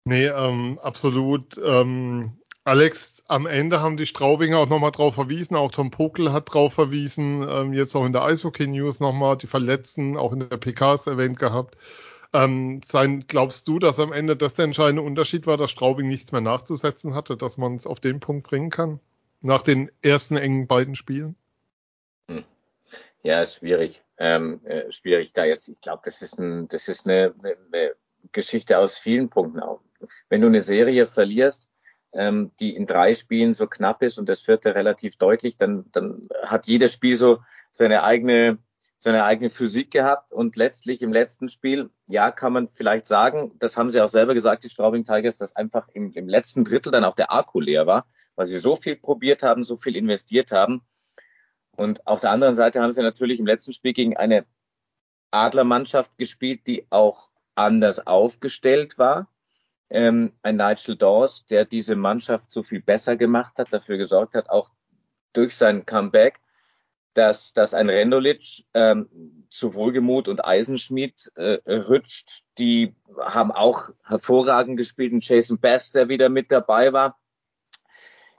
Nee, 0.05 0.27
ähm, 0.27 0.79
absolut. 0.83 1.59
Ähm, 1.59 2.37
Alex, 2.65 3.25
am 3.27 3.47
Ende 3.47 3.81
haben 3.81 3.97
die 3.97 4.07
Straubinger 4.07 4.59
auch 4.59 4.69
nochmal 4.69 4.93
drauf 4.93 5.17
verwiesen, 5.17 5.57
auch 5.57 5.73
Tom 5.73 5.91
Pokel 5.91 6.33
hat 6.33 6.53
drauf 6.53 6.75
verwiesen, 6.75 7.45
ähm, 7.49 7.73
jetzt 7.73 7.97
auch 7.97 8.07
in 8.07 8.13
der 8.13 8.23
Eishockey 8.23 8.69
News 8.69 9.01
nochmal, 9.01 9.37
die 9.37 9.49
Verletzten 9.49 10.17
auch 10.17 10.33
in 10.33 10.49
der 10.49 10.57
PKs 10.59 11.09
erwähnt 11.09 11.41
gehabt. 11.41 11.77
Ähm, 12.33 12.81
sein, 12.87 13.25
glaubst 13.27 13.67
du, 13.67 13.81
dass 13.81 13.99
am 13.99 14.13
Ende 14.13 14.37
das 14.37 14.55
der 14.55 14.65
entscheidende 14.65 15.03
Unterschied 15.03 15.47
war, 15.47 15.57
dass 15.57 15.73
Straubing 15.73 16.09
nichts 16.09 16.31
mehr 16.31 16.41
nachzusetzen 16.41 17.15
hatte, 17.15 17.37
dass 17.37 17.57
man 17.57 17.75
es 17.75 17.87
auf 17.87 17.99
den 17.99 18.21
Punkt 18.21 18.47
bringen 18.47 18.71
kann? 18.71 19.01
Nach 19.41 19.63
den 19.63 19.91
ersten 20.01 20.37
engen 20.37 20.69
beiden 20.69 20.95
Spielen? 20.95 21.35
Hm. 22.29 22.45
Ja, 23.23 23.45
schwierig. 23.45 24.05
Ähm, 24.19 24.65
äh, 24.65 24.91
schwierig 24.93 25.33
da 25.33 25.45
jetzt. 25.45 25.69
Ich 25.69 25.81
glaube, 25.81 26.03
das 26.05 26.23
ist 26.23 26.39
ein, 26.39 26.69
das 26.69 26.87
ist 26.87 27.07
eine, 27.07 27.35
eine 27.43 27.93
Geschichte 28.31 28.79
aus 28.79 28.97
vielen 28.97 29.29
Punkten 29.31 29.61
auch. 29.61 29.81
Wenn 30.29 30.41
du 30.41 30.47
eine 30.47 30.63
Serie 30.63 31.07
verlierst, 31.07 31.72
ähm, 32.13 32.53
die 32.61 32.75
in 32.75 32.87
drei 32.87 33.15
Spielen 33.15 33.55
so 33.55 33.67
knapp 33.67 34.03
ist 34.03 34.19
und 34.19 34.29
das 34.29 34.41
vierte 34.41 34.75
relativ 34.75 35.17
deutlich, 35.17 35.57
dann, 35.57 35.87
dann 35.93 36.29
hat 36.43 36.67
jedes 36.67 36.93
Spiel 36.93 37.17
so 37.17 37.39
seine 37.71 38.03
eigene, 38.03 38.59
seine 38.99 39.25
eigene 39.25 39.51
Physik 39.51 39.91
gehabt 39.91 40.33
und 40.33 40.57
letztlich 40.57 41.03
im 41.03 41.13
letzten 41.13 41.49
Spiel, 41.49 41.91
ja, 42.09 42.31
kann 42.31 42.53
man 42.53 42.69
vielleicht 42.69 43.07
sagen, 43.07 43.53
das 43.59 43.77
haben 43.77 43.91
sie 43.91 44.01
auch 44.01 44.09
selber 44.09 44.35
gesagt, 44.35 44.65
die 44.65 44.71
Straubing 44.71 45.05
Tigers, 45.05 45.39
dass 45.39 45.57
einfach 45.57 45.89
im, 45.89 46.13
im 46.13 46.29
letzten 46.29 46.65
Drittel 46.65 46.93
dann 46.93 47.05
auch 47.05 47.15
der 47.15 47.33
Akku 47.33 47.61
leer 47.61 47.87
war, 47.87 48.07
weil 48.37 48.47
sie 48.47 48.59
so 48.59 48.77
viel 48.77 48.97
probiert 48.97 49.43
haben, 49.43 49.65
so 49.65 49.77
viel 49.77 49.97
investiert 49.97 50.53
haben, 50.53 50.83
und 51.77 52.07
auf 52.07 52.21
der 52.21 52.31
anderen 52.31 52.55
Seite 52.55 52.81
haben 52.81 52.93
sie 52.93 53.03
natürlich 53.03 53.39
im 53.41 53.47
letzten 53.47 53.73
Spiel 53.73 53.93
gegen 53.93 54.17
eine 54.17 54.47
Adlermannschaft 55.31 56.17
gespielt, 56.19 56.67
die 56.67 56.87
auch 56.91 57.31
anders 57.55 58.07
aufgestellt 58.07 58.99
war. 58.99 59.29
Ähm, 59.93 60.33
ein 60.43 60.57
Nigel 60.57 60.97
Dawes, 60.97 61.47
der 61.47 61.65
diese 61.65 61.97
Mannschaft 61.97 62.51
so 62.51 62.63
viel 62.63 62.81
besser 62.81 63.17
gemacht 63.17 63.59
hat, 63.59 63.73
dafür 63.73 63.99
gesorgt 63.99 64.35
hat, 64.35 64.51
auch 64.51 64.71
durch 65.33 65.57
sein 65.57 65.87
Comeback, 65.87 66.41
dass, 67.15 67.53
dass 67.53 67.75
ein 67.75 67.91
Rendolic 67.91 68.43
ähm, 68.75 69.47
zu 69.51 69.75
Wohlgemut 69.75 70.29
und 70.29 70.45
Eisenschmied 70.45 71.31
äh, 71.35 71.59
rütscht. 71.71 72.45
Die 72.59 72.95
haben 73.21 73.53
auch 73.53 73.91
hervorragend 74.05 74.79
gespielt. 74.79 75.13
Ein 75.13 75.21
Jason 75.21 75.59
Bass, 75.59 75.91
der 75.91 76.09
wieder 76.09 76.29
mit 76.31 76.51
dabei 76.51 76.93
war 76.93 77.19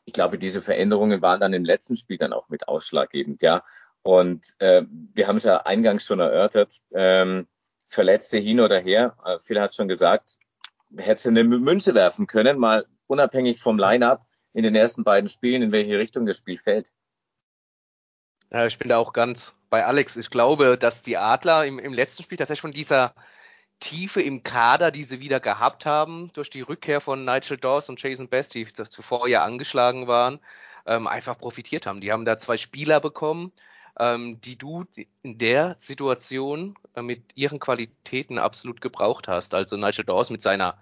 ich 0.06 0.14
glaube, 0.14 0.38
diese 0.38 0.62
Veränderungen 0.62 1.22
waren 1.22 1.40
dann 1.40 1.54
im 1.54 1.66
letzten 1.66 1.96
Spiel 1.96 2.18
dann 2.18 2.34
auch 2.34 2.50
mit 2.50 2.68
ausschlaggebend, 2.68 3.42
ja. 3.42 3.64
Und 4.02 4.56
äh, 4.60 4.84
wir 5.14 5.28
haben 5.28 5.38
es 5.38 5.44
ja 5.44 5.58
eingangs 5.58 6.04
schon 6.04 6.20
erörtert, 6.20 6.82
ähm, 6.94 7.48
Verletzte 7.88 8.38
hin 8.38 8.60
oder 8.60 8.80
her. 8.80 9.16
Äh, 9.26 9.40
Phil 9.40 9.62
hat 9.62 9.74
schon 9.74 9.88
gesagt, 9.88 10.38
hätte 10.98 11.30
eine 11.30 11.44
Münze 11.44 11.94
werfen 11.94 12.28
können, 12.28 12.58
mal 12.58 12.86
unabhängig 13.08 13.60
vom 13.60 13.78
Line-up 13.78 14.26
in 14.54 14.64
den 14.64 14.76
ersten 14.76 15.04
beiden 15.04 15.30
Spielen, 15.30 15.62
in 15.62 15.72
welche 15.72 15.98
Richtung 15.98 16.26
das 16.26 16.38
Spiel 16.38 16.58
fällt. 16.58 16.92
Ja, 18.52 18.68
ich 18.68 18.78
bin 18.78 18.90
da 18.90 18.98
auch 18.98 19.14
ganz 19.14 19.56
bei 19.70 19.84
Alex. 19.86 20.16
Ich 20.16 20.30
glaube, 20.30 20.78
dass 20.78 21.02
die 21.02 21.18
Adler 21.18 21.66
im, 21.66 21.80
im 21.80 21.94
letzten 21.94 22.22
Spiel 22.22 22.38
tatsächlich 22.38 22.62
von 22.62 22.74
dieser 22.74 23.16
Tiefe 23.80 24.22
im 24.22 24.44
Kader, 24.44 24.92
die 24.92 25.04
sie 25.04 25.20
wieder 25.20 25.40
gehabt 25.40 25.86
haben, 25.86 26.32
durch 26.34 26.50
die 26.50 26.62
Rückkehr 26.62 27.02
von 27.02 27.26
Nigel 27.26 27.58
Dawes 27.58 27.90
und 27.90 28.02
Jason 28.02 28.30
Best, 28.30 28.54
die 28.54 28.72
zuvor 28.72 29.28
ja 29.28 29.44
angeschlagen 29.44 30.08
waren, 30.08 30.40
ähm, 30.86 31.08
einfach 31.08 31.38
profitiert 31.38 31.86
haben. 31.86 32.00
Die 32.00 32.12
haben 32.12 32.26
da 32.26 32.38
zwei 32.38 32.58
Spieler 32.58 33.00
bekommen, 33.00 33.52
ähm, 34.00 34.42
die 34.42 34.58
du 34.58 34.86
in 35.22 35.38
der 35.38 35.78
Situation 35.82 36.76
äh, 36.96 37.02
mit 37.02 37.22
ihren 37.36 37.60
Qualitäten 37.60 38.40
absolut 38.40 38.82
gebraucht 38.82 39.28
hast. 39.28 39.54
Also 39.54 39.78
Nigel 39.78 40.06
Dawes 40.06 40.30
mit 40.30 40.42
seiner 40.42 40.78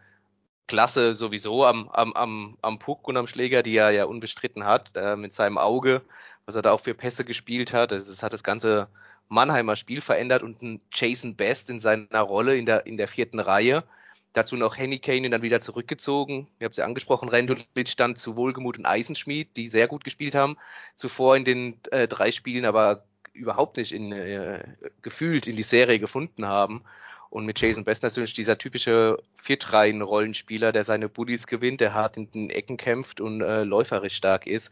Klasse 0.68 1.13
sowieso 1.13 1.65
am, 1.65 1.89
am, 1.89 2.13
am, 2.13 2.58
am 2.62 2.80
Puck 2.80 3.08
und 3.08 3.18
am 3.18 3.27
Schläger, 3.27 3.63
die 3.63 3.75
er 3.75 3.91
ja 3.91 4.06
unbestritten 4.06 4.65
hat, 4.65 4.91
äh, 4.96 5.15
mit 5.15 5.34
seinem 5.34 5.58
Auge, 5.58 6.01
was 6.46 6.56
er 6.56 6.62
da 6.62 6.72
auch 6.72 6.82
für 6.82 6.94
Pässe 6.94 7.25
gespielt 7.25 7.74
hat. 7.74 7.91
Das, 7.91 8.08
das 8.08 8.24
hat 8.24 8.34
das 8.34 8.44
ganze 8.44 8.88
Mannheimer 9.27 9.75
Spiel 9.75 10.01
verändert 10.01 10.44
und 10.44 10.62
ein 10.62 10.82
Jason 10.94 11.36
Best 11.36 11.70
in 11.70 11.82
seiner 11.82 12.22
Rolle 12.22 12.58
in 12.58 12.65
der, 12.65 12.86
in 12.86 12.98
der 12.98 13.08
vierten 13.08 13.39
Reihe. 13.39 13.84
Dazu 14.33 14.55
noch 14.55 14.77
Henny 14.77 15.00
Kane 15.00 15.29
dann 15.29 15.41
wieder 15.41 15.59
zurückgezogen. 15.59 16.47
Ihr 16.59 16.65
habt 16.65 16.73
es 16.73 16.77
ja 16.77 16.85
angesprochen, 16.85 17.27
Rendulic 17.27 17.97
dann 17.97 18.15
zu 18.15 18.35
Wohlgemut 18.35 18.77
und 18.77 18.85
Eisenschmied, 18.85 19.57
die 19.57 19.67
sehr 19.67 19.88
gut 19.88 20.03
gespielt 20.03 20.35
haben. 20.35 20.57
Zuvor 20.95 21.35
in 21.35 21.43
den 21.43 21.79
äh, 21.91 22.07
drei 22.07 22.31
Spielen 22.31 22.63
aber 22.63 23.03
überhaupt 23.33 23.77
nicht 23.77 23.91
in, 23.91 24.11
äh, 24.11 24.63
gefühlt 25.01 25.47
in 25.47 25.55
die 25.55 25.63
Serie 25.63 26.00
gefunden 26.00 26.45
haben. 26.45 26.83
Und 27.29 27.45
mit 27.45 27.59
Jason 27.61 27.85
Best 27.85 28.03
natürlich 28.03 28.33
dieser 28.33 28.57
typische 28.57 29.17
Viertreihen-Rollenspieler, 29.38 30.73
der 30.73 30.83
seine 30.83 31.07
Buddies 31.07 31.47
gewinnt, 31.47 31.79
der 31.79 31.93
hart 31.93 32.17
in 32.17 32.29
den 32.31 32.50
Ecken 32.50 32.75
kämpft 32.77 33.21
und 33.21 33.41
äh, 33.41 33.63
läuferisch 33.63 34.15
stark 34.15 34.47
ist. 34.47 34.69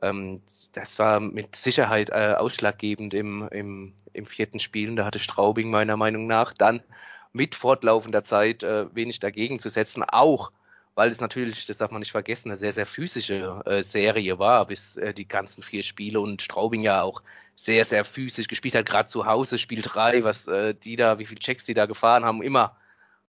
Ähm, 0.00 0.42
das 0.72 0.98
war 0.98 1.20
mit 1.20 1.56
Sicherheit 1.56 2.10
äh, 2.10 2.34
ausschlaggebend 2.38 3.12
im, 3.12 3.48
im, 3.50 3.92
im 4.12 4.26
vierten 4.26 4.58
Spiel. 4.58 4.88
Und 4.88 4.96
da 4.96 5.04
hatte 5.04 5.18
Straubing 5.18 5.70
meiner 5.70 5.96
Meinung 5.96 6.26
nach 6.26 6.54
dann 6.54 6.82
mit 7.32 7.54
fortlaufender 7.54 8.24
Zeit 8.24 8.62
äh, 8.62 8.94
wenig 8.94 9.20
dagegen 9.20 9.58
zu 9.58 9.68
setzen, 9.68 10.02
auch 10.04 10.50
weil 10.94 11.12
es 11.12 11.20
natürlich, 11.20 11.64
das 11.66 11.76
darf 11.76 11.92
man 11.92 12.00
nicht 12.00 12.10
vergessen, 12.10 12.48
eine 12.50 12.58
sehr, 12.58 12.72
sehr 12.72 12.86
physische 12.86 13.62
äh, 13.66 13.84
Serie 13.84 14.40
war, 14.40 14.66
bis 14.66 14.96
äh, 14.96 15.14
die 15.14 15.28
ganzen 15.28 15.62
vier 15.62 15.84
Spiele 15.84 16.18
und 16.18 16.42
Straubing 16.42 16.82
ja 16.82 17.02
auch 17.02 17.22
sehr, 17.54 17.84
sehr 17.84 18.04
physisch 18.04 18.48
gespielt 18.48 18.74
hat, 18.74 18.86
gerade 18.86 19.08
zu 19.08 19.24
Hause, 19.24 19.58
Spiel 19.58 19.82
3, 19.82 20.24
was 20.24 20.48
äh, 20.48 20.74
die 20.74 20.96
da, 20.96 21.20
wie 21.20 21.26
viele 21.26 21.40
Checks 21.40 21.64
die 21.64 21.74
da 21.74 21.86
gefahren 21.86 22.24
haben, 22.24 22.42
immer 22.42 22.76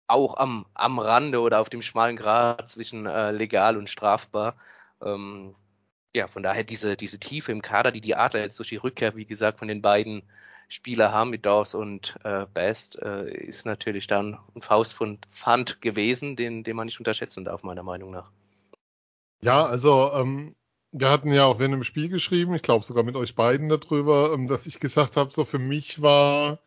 auch 0.07 0.35
am, 0.37 0.65
am 0.73 0.99
Rande 0.99 1.39
oder 1.39 1.61
auf 1.61 1.69
dem 1.69 1.81
schmalen 1.81 2.17
Grad 2.17 2.69
zwischen 2.69 3.05
äh, 3.05 3.31
legal 3.31 3.77
und 3.77 3.89
strafbar. 3.89 4.57
Ähm, 5.01 5.55
ja, 6.13 6.27
von 6.27 6.43
daher 6.43 6.63
diese, 6.63 6.95
diese 6.97 7.19
Tiefe 7.19 7.51
im 7.51 7.61
Kader, 7.61 7.91
die 7.91 8.01
die 8.01 8.15
Adler 8.15 8.41
jetzt 8.41 8.59
durch 8.59 8.69
die 8.69 8.75
Rückkehr, 8.75 9.15
wie 9.15 9.25
gesagt, 9.25 9.59
von 9.59 9.67
den 9.67 9.81
beiden 9.81 10.23
Spieler 10.73 11.11
haben 11.11 11.29
mit 11.29 11.45
Dawes 11.45 11.75
und 11.75 12.15
äh, 12.23 12.47
Best, 12.51 12.97
äh, 12.99 13.31
ist 13.31 13.63
natürlich 13.63 14.07
dann 14.07 14.39
ein 14.55 14.63
Faust 14.63 14.93
von 14.93 15.19
Pfand 15.31 15.81
gewesen, 15.81 16.35
den, 16.35 16.63
den 16.63 16.75
man 16.75 16.87
nicht 16.87 16.97
unterschätzen 16.97 17.45
darf, 17.45 17.61
meiner 17.61 17.83
Meinung 17.83 18.09
nach. 18.09 18.31
Ja, 19.41 19.65
also 19.65 20.11
ähm, 20.13 20.55
wir 20.91 21.11
hatten 21.11 21.31
ja 21.31 21.45
auch 21.45 21.59
während 21.59 21.75
dem 21.75 21.83
Spiel 21.83 22.09
geschrieben, 22.09 22.55
ich 22.55 22.63
glaube 22.63 22.83
sogar 22.83 23.03
mit 23.03 23.15
euch 23.15 23.35
beiden 23.35 23.69
darüber, 23.69 24.33
ähm, 24.33 24.47
dass 24.47 24.65
ich 24.65 24.79
gesagt 24.79 25.15
habe, 25.15 25.31
so 25.31 25.45
für 25.45 25.59
mich 25.59 26.01
war 26.01 26.57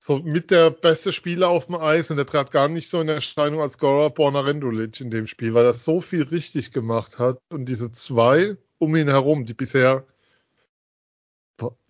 so 0.00 0.18
mit 0.18 0.50
der 0.50 0.70
beste 0.70 1.12
Spieler 1.12 1.50
auf 1.50 1.66
dem 1.66 1.76
Eis 1.76 2.10
und 2.10 2.16
der 2.16 2.26
trat 2.26 2.50
gar 2.50 2.68
nicht 2.68 2.88
so 2.88 3.00
in 3.00 3.08
Erscheinung 3.08 3.60
als 3.60 3.78
Gora 3.78 4.08
Bornarendulic 4.08 5.00
in 5.00 5.12
dem 5.12 5.28
Spiel, 5.28 5.54
weil 5.54 5.66
er 5.66 5.72
so 5.72 6.00
viel 6.00 6.24
richtig 6.24 6.72
gemacht 6.72 7.20
hat 7.20 7.38
und 7.48 7.66
diese 7.66 7.92
zwei 7.92 8.56
um 8.78 8.96
ihn 8.96 9.08
herum, 9.08 9.46
die 9.46 9.54
bisher 9.54 10.04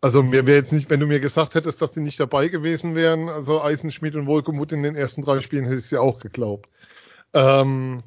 also 0.00 0.23
mir 0.23 0.47
wäre 0.47 0.59
jetzt 0.59 0.73
nicht, 0.73 0.90
wenn 0.90 1.00
du 1.00 1.06
mir 1.06 1.21
gesagt 1.21 1.54
hättest, 1.54 1.80
dass 1.80 1.92
die 1.92 2.00
nicht 2.00 2.21
dabei 2.21 2.49
gewesen 2.49 2.94
wären, 2.94 3.28
also 3.28 3.62
Eisenschmidt 3.62 4.14
und 4.14 4.26
Wolkemuth 4.26 4.73
in 4.73 4.83
den 4.83 4.94
ersten 4.94 5.23
drei 5.23 5.40
Spielen, 5.40 5.64
hätte 5.64 5.76
ich 5.76 5.85
es 5.85 5.90
ja 5.90 6.00
auch 6.00 6.18
geglaubt. 6.18 6.68
Ähm, 7.33 8.02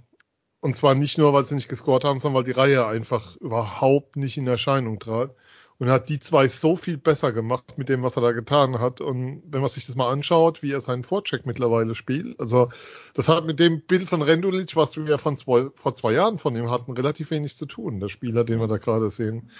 und 0.59 0.75
zwar 0.75 0.95
nicht 0.95 1.17
nur, 1.17 1.33
weil 1.33 1.43
sie 1.43 1.55
nicht 1.55 1.69
gescored 1.69 2.03
haben, 2.03 2.19
sondern 2.19 2.37
weil 2.37 2.43
die 2.43 2.59
Reihe 2.59 2.85
einfach 2.85 3.35
überhaupt 3.37 4.15
nicht 4.15 4.37
in 4.37 4.47
Erscheinung 4.47 4.99
trat 4.99 5.35
und 5.79 5.89
hat 5.89 6.09
die 6.09 6.19
zwei 6.19 6.47
so 6.47 6.75
viel 6.75 6.97
besser 6.97 7.31
gemacht 7.31 7.77
mit 7.77 7.87
dem, 7.87 8.01
was 8.01 8.15
er 8.15 8.23
da 8.23 8.31
getan 8.31 8.79
hat. 8.79 8.99
Und 8.99 9.43
wenn 9.45 9.61
man 9.61 9.69
sich 9.69 9.85
das 9.85 9.95
mal 9.95 10.11
anschaut, 10.11 10.63
wie 10.63 10.71
er 10.71 10.81
seinen 10.81 11.03
Vorcheck 11.03 11.45
mittlerweile 11.45 11.93
spielt, 11.93 12.39
also 12.39 12.69
das 13.13 13.27
hat 13.27 13.45
mit 13.45 13.59
dem 13.59 13.81
Bild 13.81 14.09
von 14.09 14.21
Rendulic, 14.21 14.75
was 14.75 14.97
wir 14.97 15.17
von 15.19 15.37
zwei, 15.37 15.69
vor 15.75 15.93
zwei 15.93 16.13
Jahren 16.13 16.39
von 16.39 16.55
ihm 16.55 16.71
hatten, 16.71 16.93
relativ 16.93 17.29
wenig 17.29 17.57
zu 17.57 17.67
tun, 17.67 17.99
der 17.99 18.09
Spieler, 18.09 18.43
den 18.43 18.59
wir 18.59 18.67
da 18.67 18.77
gerade 18.77 19.11
sehen. 19.11 19.51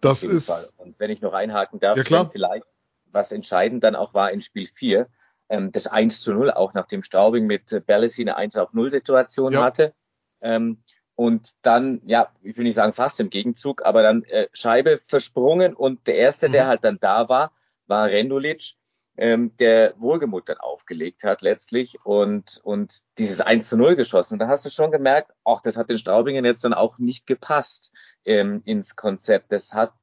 Das 0.00 0.22
ist. 0.22 0.46
Fall. 0.46 0.64
Und 0.78 0.98
wenn 0.98 1.10
ich 1.10 1.20
noch 1.20 1.34
einhaken 1.34 1.78
darf, 1.78 1.98
ja, 1.98 2.04
klar. 2.04 2.30
vielleicht, 2.30 2.64
was 3.12 3.32
entscheidend 3.32 3.84
dann 3.84 3.96
auch 3.96 4.14
war 4.14 4.30
in 4.30 4.40
Spiel 4.40 4.66
4, 4.66 5.08
ähm, 5.48 5.72
das 5.72 5.86
1 5.86 6.22
zu 6.22 6.32
0, 6.32 6.50
auch 6.50 6.74
nachdem 6.74 7.02
Straubing 7.02 7.46
mit 7.46 7.82
Berlesi 7.86 8.22
eine 8.22 8.36
1 8.36 8.56
auf 8.56 8.72
0 8.72 8.90
Situation 8.90 9.52
ja. 9.52 9.62
hatte. 9.62 9.94
Ähm, 10.40 10.78
und 11.16 11.54
dann, 11.62 12.02
ja, 12.04 12.30
ich 12.42 12.56
will 12.56 12.64
nicht 12.64 12.74
sagen 12.74 12.92
fast 12.92 13.18
im 13.20 13.30
Gegenzug, 13.30 13.84
aber 13.84 14.02
dann 14.02 14.22
äh, 14.24 14.48
Scheibe 14.52 14.98
versprungen 14.98 15.74
und 15.74 16.06
der 16.06 16.16
erste, 16.16 16.48
mhm. 16.48 16.52
der 16.52 16.66
halt 16.66 16.84
dann 16.84 16.98
da 17.00 17.28
war, 17.28 17.52
war 17.86 18.06
Rendulic, 18.06 18.74
ähm, 19.16 19.56
der 19.56 19.94
Wohlgemut 19.96 20.48
dann 20.48 20.58
aufgelegt 20.58 21.24
hat 21.24 21.40
letztlich 21.40 21.98
und, 22.04 22.60
und 22.64 23.00
dieses 23.16 23.40
1 23.40 23.66
zu 23.66 23.78
0 23.78 23.96
geschossen. 23.96 24.34
Und 24.34 24.40
da 24.40 24.48
hast 24.48 24.66
du 24.66 24.70
schon 24.70 24.92
gemerkt, 24.92 25.32
ach, 25.42 25.62
das 25.62 25.78
hat 25.78 25.88
den 25.88 25.98
Straubingen 25.98 26.44
jetzt 26.44 26.64
dann 26.64 26.74
auch 26.74 26.98
nicht 26.98 27.26
gepasst 27.26 27.92
ähm, 28.26 28.60
ins 28.66 28.94
Konzept. 28.94 29.52
Das 29.52 29.72
hat, 29.72 29.94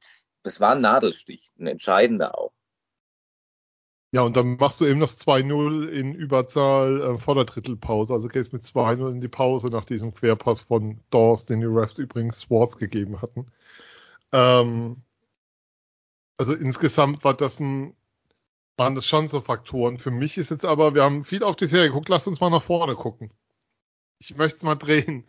das 0.42 0.60
war 0.60 0.72
ein 0.72 0.82
Nadelstich, 0.82 1.52
ein 1.60 1.68
entscheidender 1.68 2.38
auch. 2.38 2.54
Ja, 4.14 4.22
und 4.22 4.38
dann 4.38 4.58
machst 4.58 4.80
du 4.80 4.86
eben 4.86 5.00
noch 5.00 5.10
2-0 5.10 5.88
in 5.88 6.14
Überzahl 6.14 7.02
äh, 7.02 7.18
vor 7.18 7.34
der 7.34 7.46
Drittelpause. 7.46 8.14
Also 8.14 8.28
gehst 8.28 8.54
mit 8.54 8.62
2-0 8.62 9.10
in 9.10 9.22
die 9.22 9.28
Pause 9.28 9.70
nach 9.70 9.86
diesem 9.86 10.14
Querpass 10.14 10.62
von 10.62 11.00
Dawes, 11.10 11.48
den 11.48 11.62
die 11.62 11.66
Refs 11.66 11.98
übrigens 11.98 12.42
Swartz 12.42 12.78
gegeben 12.78 13.24
hatten. 13.24 13.48
Ähm, 14.32 14.98
also 16.38 16.54
insgesamt 16.54 17.24
war 17.24 17.34
das 17.34 17.60
ein, 17.60 17.96
waren 18.78 18.94
das 18.94 19.08
schon 19.08 19.28
so 19.28 19.42
Faktoren. 19.42 19.98
Für 19.98 20.12
mich 20.12 20.38
ist 20.38 20.52
jetzt 20.52 20.66
aber, 20.66 20.94
wir 20.94 21.02
haben 21.02 21.26
viel 21.26 21.44
auf 21.44 21.56
die 21.56 21.66
Serie 21.66 21.88
geguckt, 21.88 22.10
lass 22.10 22.28
uns 22.28 22.40
mal 22.40 22.52
nach 22.52 22.62
vorne 22.62 22.94
gucken. 22.94 23.32
Ich 24.20 24.38
möchte 24.38 24.58
es 24.58 24.64
mal 24.64 24.76
drehen. 24.76 25.26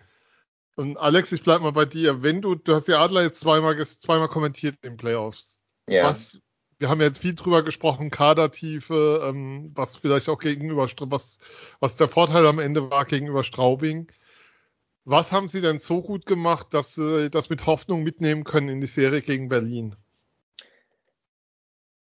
Und 0.76 0.98
Alex, 0.98 1.32
ich 1.32 1.42
bleib 1.42 1.62
mal 1.62 1.72
bei 1.72 1.86
dir. 1.86 2.22
Wenn 2.22 2.42
du, 2.42 2.54
du 2.54 2.74
hast 2.74 2.86
die 2.86 2.92
Adler 2.92 3.22
jetzt 3.22 3.40
zweimal, 3.40 3.82
zweimal 3.86 4.28
kommentiert 4.28 4.76
in 4.82 4.90
den 4.90 4.96
Playoffs. 4.98 5.58
Ja. 5.88 6.04
Was, 6.04 6.38
wir 6.78 6.88
haben 6.88 7.00
jetzt 7.00 7.18
viel 7.18 7.34
drüber 7.34 7.62
gesprochen, 7.62 8.10
Kadertiefe, 8.10 9.22
ähm, 9.24 9.72
was 9.74 9.96
vielleicht 9.96 10.28
auch 10.28 10.38
gegenüber, 10.38 10.86
was, 10.86 11.38
was 11.80 11.96
der 11.96 12.08
Vorteil 12.08 12.46
am 12.46 12.58
Ende 12.58 12.90
war 12.90 13.04
gegenüber 13.04 13.44
Straubing. 13.44 14.10
Was 15.04 15.32
haben 15.32 15.48
Sie 15.48 15.60
denn 15.60 15.80
so 15.80 16.02
gut 16.02 16.24
gemacht, 16.26 16.68
dass 16.72 16.94
Sie 16.94 17.30
das 17.30 17.50
mit 17.50 17.66
Hoffnung 17.66 18.02
mitnehmen 18.02 18.44
können 18.44 18.68
in 18.68 18.80
die 18.80 18.86
Serie 18.86 19.20
gegen 19.20 19.48
Berlin? 19.48 19.96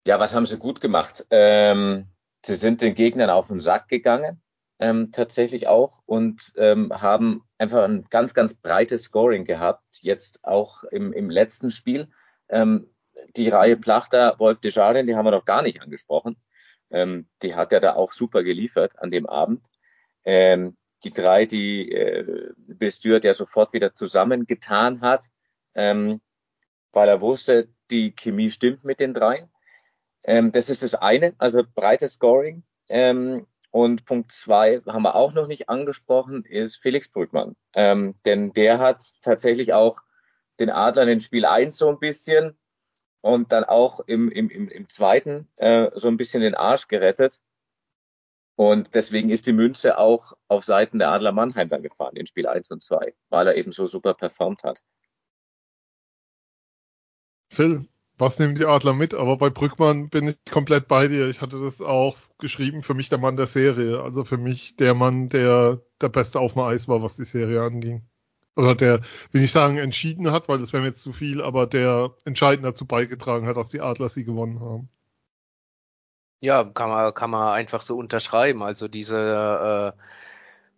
Ja, 0.08 0.20
was 0.20 0.36
haben 0.36 0.46
Sie 0.46 0.58
gut 0.58 0.82
gemacht? 0.82 1.26
Ähm, 1.32 2.08
sie 2.46 2.56
sind 2.56 2.82
den 2.82 2.94
Gegnern 2.94 3.32
auf 3.32 3.48
den 3.48 3.60
Sack 3.60 3.88
gegangen, 3.88 4.40
ähm, 4.78 5.12
tatsächlich 5.12 5.68
auch, 5.68 6.04
und 6.06 6.54
ähm, 6.58 6.92
haben 6.94 7.44
einfach 7.58 7.84
ein 7.84 8.06
ganz, 8.12 8.36
ganz 8.36 8.54
breites 8.54 9.06
Scoring 9.06 9.46
gehabt, 9.46 10.00
jetzt 10.02 10.44
auch 10.44 10.84
im, 10.84 11.12
im 11.12 11.32
letzten 11.32 11.72
Spiel. 11.72 12.08
Ähm, 12.50 12.88
die 13.36 13.50
Reihe 13.50 13.77
Plachter, 13.77 14.36
Wolf 14.39 14.60
Desjardins, 14.60 15.07
die 15.07 15.15
haben 15.15 15.25
wir 15.25 15.31
noch 15.31 15.45
gar 15.45 15.62
nicht 15.62 15.81
angesprochen. 15.81 16.38
Ähm, 16.91 17.27
die 17.41 17.55
hat 17.55 17.72
ja 17.72 17.79
da 17.79 17.95
auch 17.95 18.13
super 18.13 18.43
geliefert 18.43 19.00
an 19.00 19.10
dem 19.10 19.25
Abend. 19.25 19.65
Ähm, 20.24 20.77
die 21.03 21.13
drei, 21.13 21.45
die 21.45 21.91
äh, 21.91 22.91
Stewart 22.91 23.24
ja 23.24 23.34
sofort 23.34 23.74
wieder 23.74 23.93
zusammengetan 23.93 25.01
hat, 25.01 25.25
ähm, 25.75 26.22
weil 26.91 27.10
er 27.10 27.22
wusste, 27.22 27.69
die 27.91 28.15
Chemie 28.15 28.50
stimmt 28.50 28.84
mit 28.84 29.00
den 29.00 29.13
dreien. 29.13 29.50
Ähm, 30.24 30.51
das 30.51 30.69
ist 30.69 30.84
das 30.84 30.95
eine, 30.95 31.36
also 31.38 31.63
breites 31.75 32.13
Scoring. 32.13 32.63
Ähm, 32.89 33.45
und 33.72 34.05
Punkt 34.05 34.31
zwei 34.31 34.81
haben 34.88 35.03
wir 35.03 35.15
auch 35.15 35.34
noch 35.34 35.48
nicht 35.48 35.69
angesprochen, 35.69 36.45
ist 36.45 36.77
Felix 36.77 37.10
Brückmann. 37.10 37.55
Ähm, 37.74 38.15
denn 38.25 38.53
der 38.53 38.79
hat 38.79 39.03
tatsächlich 39.22 39.74
auch 39.74 40.00
den 40.60 40.69
Adlern 40.69 41.10
in 41.10 41.19
Spiel 41.19 41.45
eins 41.45 41.77
so 41.77 41.89
ein 41.89 42.00
bisschen 42.00 42.57
und 43.25 43.51
dann 43.51 43.63
auch 43.63 44.01
im, 44.01 44.29
im, 44.29 44.51
im, 44.51 44.70
im 44.70 44.88
zweiten 44.88 45.48
äh, 45.55 45.89
so 45.96 46.10
ein 46.10 46.15
bisschen 46.15 46.44
den 46.44 46.53
Arsch 46.53 46.88
gerettet. 46.88 47.41
Und 48.55 48.94
deswegen 48.94 49.32
ist 49.32 49.48
die 49.48 49.53
Münze 49.53 49.98
auch 49.98 50.34
auf 50.48 50.63
Seiten 50.63 51.00
der 51.00 51.10
Adler 51.10 51.32
Mannheim 51.32 51.67
dann 51.67 51.82
gefahren 51.82 52.15
in 52.17 52.27
Spiel 52.27 52.46
1 52.46 52.70
und 52.70 52.84
2, 52.84 53.15
weil 53.29 53.48
er 53.48 53.55
eben 53.55 53.72
so 53.72 53.88
super 53.88 54.13
performt 54.13 54.63
hat. 54.63 54.84
Phil, 57.50 57.88
was 58.20 58.38
nehmen 58.38 58.53
die 58.53 58.65
Adler 58.65 58.94
mit? 58.94 59.15
Aber 59.15 59.38
bei 59.38 59.50
Brückmann 59.50 60.10
bin 60.10 60.27
ich 60.27 60.38
komplett 60.51 60.88
bei 60.88 61.08
dir. 61.08 61.27
Ich 61.27 61.41
hatte 61.41 61.60
das 61.60 61.82
auch 61.82 62.17
geschrieben, 62.38 62.84
für 62.84 62.94
mich 62.94 63.10
der 63.10 63.17
Mann 63.17 63.38
der 63.38 63.48
Serie. 63.48 64.03
Also 64.03 64.24
für 64.24 64.38
mich 64.38 64.75
der 64.75 64.94
Mann, 64.94 65.29
der 65.29 65.82
der 66.00 66.10
Beste 66.10 66.39
auf 66.39 66.53
dem 66.53 66.62
Eis 66.62 66.88
war, 66.88 67.01
was 67.01 67.15
die 67.15 67.25
Serie 67.25 67.63
anging. 67.63 68.08
Oder 68.56 68.76
der, 68.76 69.02
will 69.32 69.44
ich 69.44 69.52
sagen, 69.52 69.78
entschieden 69.78 70.32
hat, 70.32 70.48
weil 70.48 70.60
das 70.60 70.72
wäre 70.72 70.82
mir 70.82 70.90
jetzt 70.90 71.04
zu 71.04 71.12
viel, 71.12 71.42
aber 71.42 71.68
der 71.68 72.12
entscheidend 72.24 72.66
dazu 72.66 72.86
beigetragen 72.86 73.48
hat, 73.48 73.58
dass 73.58 73.70
die 73.70 73.82
Adler 73.82 74.10
sie 74.10 74.24
gewonnen 74.24 74.62
haben. 74.62 74.90
Ja, 76.42 76.64
kann 76.64 76.90
man, 76.90 77.14
kann 77.14 77.30
man 77.32 77.54
einfach 77.54 77.82
so 77.82 77.98
unterschreiben. 77.98 78.64
Also 78.64 78.88
diese 78.88 79.94
äh, 79.96 80.02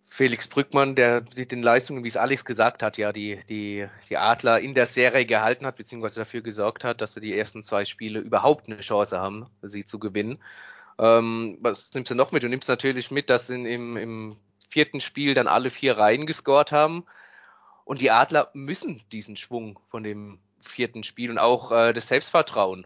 Felix 0.10 0.48
Brückmann, 0.48 0.96
der 0.96 1.26
mit 1.36 1.52
den 1.52 1.62
Leistungen, 1.62 2.04
wie 2.04 2.08
es 2.08 2.18
Alex 2.18 2.46
gesagt 2.46 2.82
hat, 2.82 2.98
ja, 2.98 3.12
die, 3.12 3.40
die, 3.50 3.88
die 4.10 4.18
Adler 4.18 4.60
in 4.60 4.74
der 4.74 4.86
Serie 4.86 5.26
gehalten 5.26 5.66
hat, 5.66 5.76
beziehungsweise 5.76 6.22
dafür 6.22 6.42
gesorgt 6.42 6.84
hat, 6.84 7.02
dass 7.02 7.14
sie 7.14 7.20
die 7.20 7.38
ersten 7.38 7.64
zwei 7.64 7.86
Spiele 7.86 8.20
überhaupt 8.20 8.68
eine 8.68 8.80
Chance 8.80 9.20
haben, 9.20 9.48
sie 9.62 9.86
zu 9.86 10.00
gewinnen. 10.00 10.40
Ähm, 10.98 11.60
was 11.62 11.94
nimmst 11.94 12.10
du 12.10 12.16
noch 12.16 12.32
mit? 12.32 12.44
Du 12.44 12.50
nimmst 12.50 12.70
natürlich 12.70 13.12
mit, 13.12 13.30
dass 13.30 13.50
in, 13.50 13.66
im, 13.66 13.98
im 13.98 14.38
vierten 14.70 15.02
Spiel 15.02 15.34
dann 15.34 15.48
alle 15.48 15.70
vier 15.70 15.98
Reihen 15.98 16.26
gescored 16.26 16.72
haben. 16.72 17.06
Und 17.88 18.01
die 18.01 18.12
Adler 18.12 18.50
müssen 18.53 19.01
diesen 19.13 19.38
Schwung 19.38 19.79
von 19.89 20.03
dem 20.03 20.39
vierten 20.60 21.06
Spiel 21.06 21.32
und 21.32 21.38
auch 21.38 21.72
äh, 21.72 21.94
das 21.94 22.10
Selbstvertrauen 22.10 22.86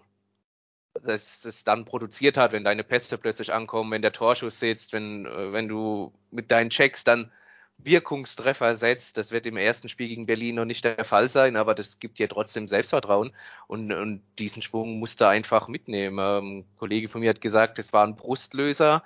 das, 0.93 1.39
das 1.39 1.63
dann 1.63 1.85
produziert 1.85 2.37
hat, 2.37 2.51
wenn 2.51 2.63
deine 2.63 2.83
Pässe 2.83 3.17
plötzlich 3.17 3.51
ankommen, 3.51 3.91
wenn 3.91 4.03
der 4.03 4.11
Torschuss 4.11 4.59
sitzt, 4.59 4.93
wenn, 4.93 5.25
äh, 5.25 5.51
wenn 5.51 5.67
du 5.67 6.13
mit 6.29 6.51
deinen 6.51 6.69
Checks 6.69 7.03
dann 7.03 7.31
Wirkungstreffer 7.77 8.75
setzt. 8.75 9.17
Das 9.17 9.31
wird 9.31 9.47
im 9.47 9.57
ersten 9.57 9.89
Spiel 9.89 10.07
gegen 10.07 10.27
Berlin 10.27 10.55
noch 10.55 10.65
nicht 10.65 10.85
der 10.85 11.03
Fall 11.03 11.29
sein, 11.29 11.55
aber 11.55 11.73
das 11.73 11.97
gibt 11.97 12.19
dir 12.19 12.29
trotzdem 12.29 12.67
Selbstvertrauen 12.67 13.33
und, 13.65 13.91
und 13.91 14.21
diesen 14.37 14.61
Schwung 14.61 14.99
musst 14.99 15.19
du 15.19 15.27
einfach 15.27 15.67
mitnehmen. 15.67 16.19
Ähm, 16.19 16.59
ein 16.59 16.77
Kollege 16.77 17.09
von 17.09 17.21
mir 17.21 17.31
hat 17.31 17.41
gesagt, 17.41 17.79
es 17.79 17.91
war 17.91 18.05
ein 18.05 18.15
Brustlöser. 18.15 19.03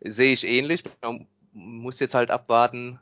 Sehe 0.00 0.32
ich 0.32 0.44
ähnlich. 0.44 0.82
Man 1.00 1.26
muss 1.52 1.98
jetzt 1.98 2.14
halt 2.14 2.30
abwarten, 2.30 2.98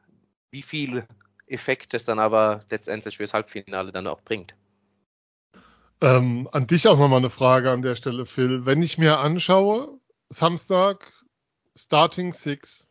wie 0.50 0.62
viel 0.62 1.04
Effekt 1.50 1.94
es 1.94 2.04
dann 2.04 2.18
aber 2.18 2.64
letztendlich 2.70 3.16
fürs 3.16 3.32
Halbfinale 3.32 3.92
dann 3.92 4.06
auch 4.06 4.20
bringt. 4.22 4.54
Ähm, 6.00 6.48
an 6.52 6.66
dich 6.66 6.86
auch 6.86 6.98
nochmal 6.98 7.18
eine 7.18 7.30
Frage 7.30 7.70
an 7.70 7.82
der 7.82 7.96
Stelle, 7.96 8.24
Phil. 8.24 8.64
Wenn 8.66 8.82
ich 8.82 8.98
mir 8.98 9.18
anschaue, 9.18 9.98
Samstag, 10.28 11.12
Starting 11.74 12.32
Six, 12.32 12.88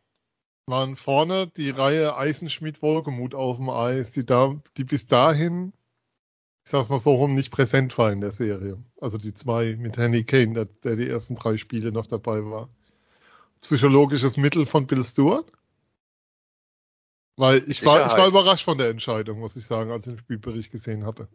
waren 0.66 0.96
vorne 0.96 1.46
die 1.46 1.70
Reihe 1.70 2.16
Eisenschmidt-Wolkemuth 2.16 3.34
auf 3.34 3.56
dem 3.56 3.70
Eis, 3.70 4.12
die, 4.12 4.26
da, 4.26 4.54
die 4.76 4.84
bis 4.84 5.06
dahin, 5.06 5.72
ich 6.64 6.70
sag's 6.70 6.90
mal 6.90 6.98
so 6.98 7.14
rum, 7.14 7.34
nicht 7.34 7.50
präsent 7.50 7.96
war 7.96 8.12
in 8.12 8.20
der 8.20 8.30
Serie. 8.30 8.76
Also 9.00 9.16
die 9.16 9.32
zwei 9.32 9.74
mit 9.76 9.96
Henny 9.96 10.24
Kane, 10.24 10.52
der, 10.52 10.64
der 10.66 10.96
die 10.96 11.08
ersten 11.08 11.34
drei 11.34 11.56
Spiele 11.56 11.92
noch 11.92 12.06
dabei 12.06 12.44
war. 12.44 12.68
Psychologisches 13.62 14.36
Mittel 14.36 14.66
von 14.66 14.86
Bill 14.86 15.02
Stewart? 15.02 15.50
Weil 17.38 17.62
ich 17.68 17.84
war, 17.84 18.06
ich 18.06 18.12
war 18.12 18.26
überrascht 18.26 18.64
von 18.64 18.78
der 18.78 18.90
Entscheidung, 18.90 19.38
muss 19.38 19.56
ich 19.56 19.64
sagen, 19.64 19.90
als 19.90 20.06
ich 20.06 20.14
den 20.14 20.18
Spielbericht 20.18 20.70
gesehen 20.70 21.06
hatte 21.06 21.28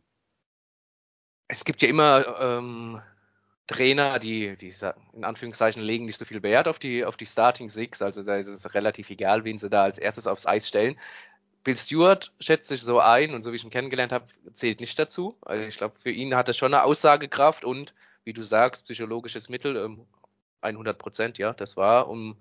es 1.54 1.66
gibt 1.66 1.82
ja 1.82 1.88
immer 1.88 2.40
ähm, 2.40 3.02
Trainer, 3.68 4.20
die, 4.20 4.56
die 4.58 4.74
in 5.14 5.24
Anführungszeichen 5.24 5.82
legen 5.82 6.06
nicht 6.06 6.18
so 6.18 6.26
viel 6.26 6.44
Wert 6.44 6.68
auf 6.68 6.80
die, 6.80 7.06
auf 7.06 7.16
die 7.16 7.26
Starting 7.26 7.70
Six, 7.70 8.02
also 8.02 8.24
da 8.24 8.38
ist 8.38 8.48
es 8.48 8.74
relativ 8.74 9.10
egal, 9.10 9.44
wen 9.44 9.60
sie 9.60 9.70
da 9.70 9.84
als 9.84 9.98
erstes 9.98 10.28
aufs 10.28 10.46
Eis 10.46 10.68
stellen. 10.68 11.00
Bill 11.64 11.78
Stewart 11.78 12.34
schätzt 12.40 12.68
sich 12.68 12.82
so 12.82 13.00
ein 13.00 13.34
und 13.34 13.44
so 13.44 13.52
wie 13.52 13.56
ich 13.56 13.64
ihn 13.64 13.70
kennengelernt 13.70 14.12
habe, 14.12 14.26
zählt 14.56 14.82
nicht 14.82 15.00
dazu. 15.00 15.38
Also 15.42 15.64
ich 15.64 15.78
glaube, 15.78 15.96
für 16.02 16.12
ihn 16.12 16.36
hat 16.36 16.50
es 16.50 16.58
schon 16.58 16.74
eine 16.74 16.84
Aussagekraft 16.84 17.64
und, 17.64 17.94
wie 18.26 18.34
du 18.34 18.44
sagst, 18.44 18.86
psychologisches 18.86 19.48
Mittel, 19.48 19.78
ähm, 19.78 20.06
100 20.62 20.98
Prozent, 20.98 21.38
ja, 21.38 21.54
das 21.54 21.78
war, 21.78 22.10
um 22.10 22.36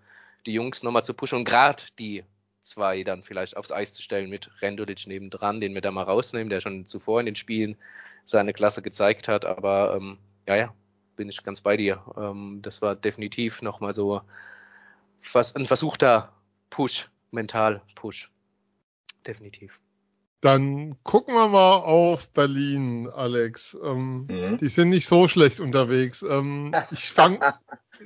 die 0.46 0.52
Jungs 0.52 0.82
nochmal 0.82 1.04
zu 1.04 1.14
pushen 1.14 1.38
und 1.38 1.44
gerade 1.44 1.82
die 1.98 2.24
zwei 2.62 3.02
dann 3.04 3.22
vielleicht 3.22 3.56
aufs 3.56 3.72
Eis 3.72 3.92
zu 3.92 4.02
stellen 4.02 4.30
mit 4.30 4.50
Rendulic 4.60 5.06
nebendran, 5.06 5.60
den 5.60 5.74
wir 5.74 5.80
da 5.80 5.90
mal 5.90 6.04
rausnehmen, 6.04 6.50
der 6.50 6.60
schon 6.60 6.86
zuvor 6.86 7.20
in 7.20 7.26
den 7.26 7.36
Spielen 7.36 7.76
seine 8.26 8.52
Klasse 8.52 8.82
gezeigt 8.82 9.28
hat. 9.28 9.44
Aber 9.44 9.96
ähm, 9.96 10.18
ja, 10.46 10.56
ja, 10.56 10.74
bin 11.16 11.28
ich 11.28 11.42
ganz 11.42 11.60
bei 11.60 11.76
dir. 11.76 12.02
Ähm, 12.16 12.60
das 12.62 12.82
war 12.82 12.96
definitiv 12.96 13.62
nochmal 13.62 13.94
so 13.94 14.22
fast 15.20 15.56
ein 15.56 15.66
versuchter 15.66 16.32
Push, 16.70 17.08
mental 17.30 17.82
Push. 17.94 18.30
Definitiv. 19.26 19.78
Dann 20.40 20.96
gucken 21.04 21.34
wir 21.34 21.46
mal 21.46 21.76
auf 21.76 22.28
Berlin, 22.32 23.08
Alex. 23.08 23.78
Ähm, 23.80 24.26
mhm. 24.28 24.56
Die 24.56 24.68
sind 24.68 24.88
nicht 24.88 25.06
so 25.06 25.28
schlecht 25.28 25.60
unterwegs. 25.60 26.22
Ähm, 26.22 26.74
ich 26.90 27.12
fange, 27.12 27.38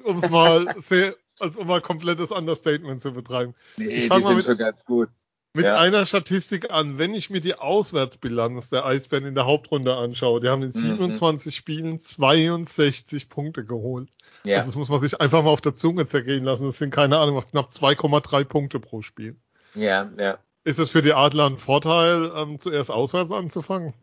um 0.05 0.19
es 0.19 0.29
mal 0.29 0.75
sehr, 0.79 1.16
als 1.40 1.57
um 1.57 1.66
mal 1.66 1.81
komplettes 1.81 2.31
Understatement 2.31 3.01
zu 3.01 3.12
betreiben. 3.12 3.55
Nee, 3.77 3.87
ich 3.87 4.09
die 4.09 4.20
sind 4.20 4.37
mit, 4.37 4.44
schon 4.44 4.59
ganz 4.59 4.85
gut 4.85 5.09
mit 5.57 5.64
ja. 5.64 5.79
einer 5.79 6.05
Statistik 6.07 6.70
an, 6.70 6.99
wenn 6.99 7.14
ich 7.14 7.31
mir 7.31 7.40
die 7.40 7.55
Auswärtsbilanz 7.55 8.68
der 8.68 8.85
Eisbären 8.85 9.25
in 9.25 9.35
der 9.35 9.46
Hauptrunde 9.46 9.96
anschaue, 9.96 10.40
die 10.40 10.49
haben 10.49 10.62
in 10.62 10.70
27 10.70 11.46
mhm. 11.46 11.51
Spielen 11.51 11.99
62 11.99 13.29
Punkte 13.29 13.64
geholt. 13.64 14.11
Ja. 14.44 14.59
Also 14.59 14.68
das 14.68 14.77
muss 14.77 14.90
man 14.90 15.01
sich 15.01 15.18
einfach 15.20 15.42
mal 15.42 15.51
auf 15.51 15.62
der 15.62 15.75
Zunge 15.75 16.07
zergehen 16.07 16.44
lassen. 16.44 16.66
Das 16.66 16.79
sind 16.79 16.90
keine 16.92 17.18
Ahnung, 17.18 17.42
knapp 17.42 17.70
2,3 17.72 18.44
Punkte 18.44 18.79
pro 18.79 19.03
Spiel. 19.03 19.37
Ja, 19.75 20.11
ja. 20.18 20.38
Ist 20.64 20.79
es 20.79 20.90
für 20.90 21.03
die 21.03 21.14
Adler 21.14 21.46
ein 21.46 21.59
Vorteil, 21.59 22.31
ähm, 22.37 22.61
zuerst 22.61 22.90
auswärts 22.90 23.33
anzufangen? 23.33 23.94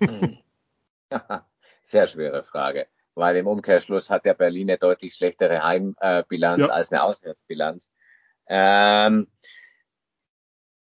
Mhm. 0.00 0.38
Sehr 1.82 2.06
schwere 2.06 2.42
Frage, 2.42 2.86
weil 3.14 3.36
im 3.36 3.46
Umkehrschluss 3.46 4.10
hat 4.10 4.24
der 4.24 4.34
Berlin 4.34 4.70
eine 4.70 4.78
deutlich 4.78 5.14
schlechtere 5.14 5.62
Heimbilanz 5.62 6.66
ja. 6.66 6.72
als 6.72 6.92
eine 6.92 7.02
Auswärtsbilanz. 7.02 7.92
Ähm, 8.48 9.28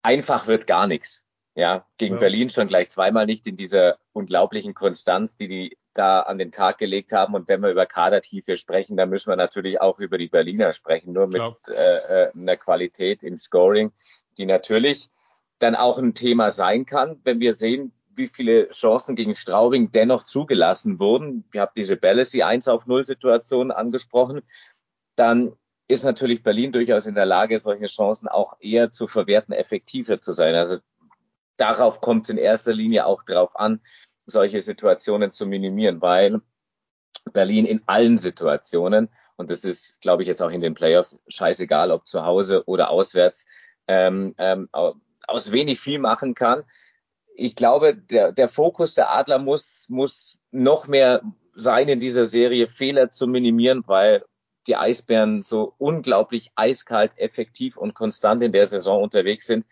einfach 0.04 0.47
wird 0.47 0.67
gar 0.67 0.88
nichts. 0.88 1.23
Ja, 1.58 1.88
gegen 1.97 2.15
ja. 2.15 2.19
Berlin 2.19 2.49
schon 2.49 2.67
gleich 2.67 2.89
zweimal 2.89 3.25
nicht 3.25 3.47
in 3.47 3.56
dieser 3.56 3.97
unglaublichen 4.12 4.73
Konstanz, 4.73 5.38
die 5.38 5.47
die 5.47 5.78
da 5.93 6.19
an 6.19 6.38
den 6.38 6.51
Tag 6.51 6.78
gelegt 6.78 7.13
haben. 7.13 7.34
Und 7.34 7.47
wenn 7.47 7.62
wir 7.62 7.69
über 7.69 7.86
Kadertiefe 7.86 8.58
sprechen, 8.58 8.97
dann 8.97 9.10
müssen 9.10 9.30
wir 9.30 9.38
natürlich 9.38 9.80
auch 9.80 9.99
über 9.99 10.17
die 10.17 10.28
Berliner 10.28 10.73
sprechen, 10.73 11.13
nur 11.13 11.28
mit 11.28 11.41
äh, 11.69 12.25
äh, 12.25 12.32
einer 12.34 12.58
Qualität 12.58 13.23
im 13.23 13.38
Scoring, 13.38 13.93
die 14.38 14.45
natürlich 14.45 15.10
dann 15.60 15.75
auch 15.75 15.97
ein 15.97 16.13
Thema 16.13 16.51
sein 16.51 16.86
kann, 16.86 17.21
wenn 17.23 17.39
wir 17.39 17.54
sehen, 17.54 17.93
wie 18.17 18.28
viele 18.28 18.69
Chancen 18.69 19.15
gegen 19.15 19.36
Straubing 19.36 19.91
dennoch 19.91 20.23
zugelassen 20.23 20.99
wurden. 20.99 21.45
Ihr 21.54 21.62
habt 21.62 21.78
diese 21.78 21.97
Balancey 21.97 22.43
1 22.43 22.67
auf 22.67 22.86
0 22.86 23.04
Situation 23.04 23.71
angesprochen. 23.71 24.41
Dann 25.15 25.54
ist 25.88 26.04
natürlich 26.04 26.43
Berlin 26.43 26.71
durchaus 26.71 27.06
in 27.06 27.15
der 27.15 27.25
Lage, 27.25 27.60
solche 27.60 27.86
Chancen 27.86 28.28
auch 28.28 28.56
eher 28.60 28.91
zu 28.91 29.08
verwerten, 29.08 29.54
effektiver 29.54 30.19
zu 30.19 30.34
sein. 30.34 30.56
Also 30.56 30.78
darauf 31.58 32.01
kommt 32.01 32.25
es 32.25 32.30
in 32.30 32.38
erster 32.38 32.73
Linie 32.73 33.06
auch 33.06 33.23
drauf 33.23 33.56
an, 33.56 33.82
solche 34.25 34.62
Situationen 34.62 35.32
zu 35.32 35.45
minimieren, 35.45 36.01
weil 36.01 36.41
Berlin 37.32 37.65
in 37.65 37.82
allen 37.86 38.17
Situationen, 38.17 39.10
und 39.36 39.49
das 39.49 39.63
ist, 39.63 40.01
glaube 40.01 40.23
ich, 40.23 40.28
jetzt 40.28 40.41
auch 40.41 40.51
in 40.51 40.62
den 40.62 40.73
Playoffs 40.73 41.19
scheißegal, 41.28 41.91
ob 41.91 42.08
zu 42.08 42.23
Hause 42.25 42.63
oder 42.65 42.89
auswärts, 42.89 43.45
ähm, 43.88 44.36
ähm, 44.38 44.67
aus 45.28 45.51
wenig 45.51 45.80
viel 45.80 45.99
machen 45.99 46.34
kann. 46.34 46.63
Ich 47.38 47.56
glaube, 47.56 47.95
der, 47.95 48.32
der 48.32 48.48
Fokus 48.48 48.93
der 48.93 49.12
Adler 49.12 49.39
muss, 49.39 49.88
muss 49.89 50.39
noch 50.52 50.88
mehr 50.88 51.21
sein, 51.54 51.89
in 51.89 52.00
dieser 52.00 52.26
Serie 52.26 52.67
Fehler 52.67 53.10
zu 53.10 53.28
minimieren, 53.28 53.84
weil 53.88 54.24
die 54.67 54.76
Eisbären 54.76 55.41
so 55.41 55.74
unglaublich 55.78 56.52
eiskalt, 56.56 57.17
effektiv 57.17 57.78
und 57.78 57.93
konstant 57.93 58.41
in 58.41 58.52
der 58.52 58.67
Saison 58.67 59.04
unterwegs 59.04 59.45
sind. 59.45 59.65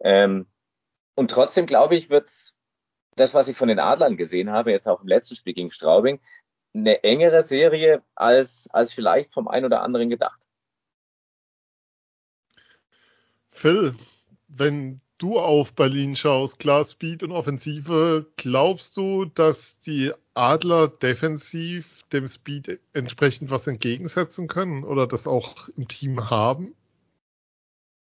Ähm, 0.00 0.46
und 1.14 1.30
trotzdem 1.30 1.66
glaube 1.66 1.96
ich, 1.96 2.10
wird's 2.10 2.54
das, 3.14 3.34
was 3.34 3.48
ich 3.48 3.56
von 3.56 3.68
den 3.68 3.78
Adlern 3.78 4.16
gesehen 4.16 4.50
habe, 4.50 4.70
jetzt 4.70 4.86
auch 4.86 5.00
im 5.00 5.08
letzten 5.08 5.36
Spiel 5.36 5.54
gegen 5.54 5.70
Straubing, 5.70 6.20
eine 6.74 7.02
engere 7.02 7.42
Serie 7.42 8.02
als, 8.14 8.68
als 8.70 8.92
vielleicht 8.92 9.32
vom 9.32 9.48
einen 9.48 9.64
oder 9.64 9.82
anderen 9.82 10.10
gedacht. 10.10 10.42
Phil, 13.50 13.96
wenn 14.48 15.00
du 15.18 15.38
auf 15.38 15.74
Berlin 15.74 16.16
schaust, 16.16 16.58
klar 16.58 16.84
Speed 16.84 17.22
und 17.22 17.32
Offensive, 17.32 18.26
glaubst 18.36 18.96
du, 18.96 19.24
dass 19.24 19.78
die 19.80 20.12
Adler 20.34 20.88
defensiv 20.88 22.02
dem 22.12 22.28
Speed 22.28 22.78
entsprechend 22.92 23.50
was 23.50 23.66
entgegensetzen 23.66 24.48
können 24.48 24.84
oder 24.84 25.06
das 25.06 25.26
auch 25.26 25.68
im 25.76 25.88
Team 25.88 26.30
haben? 26.30 26.74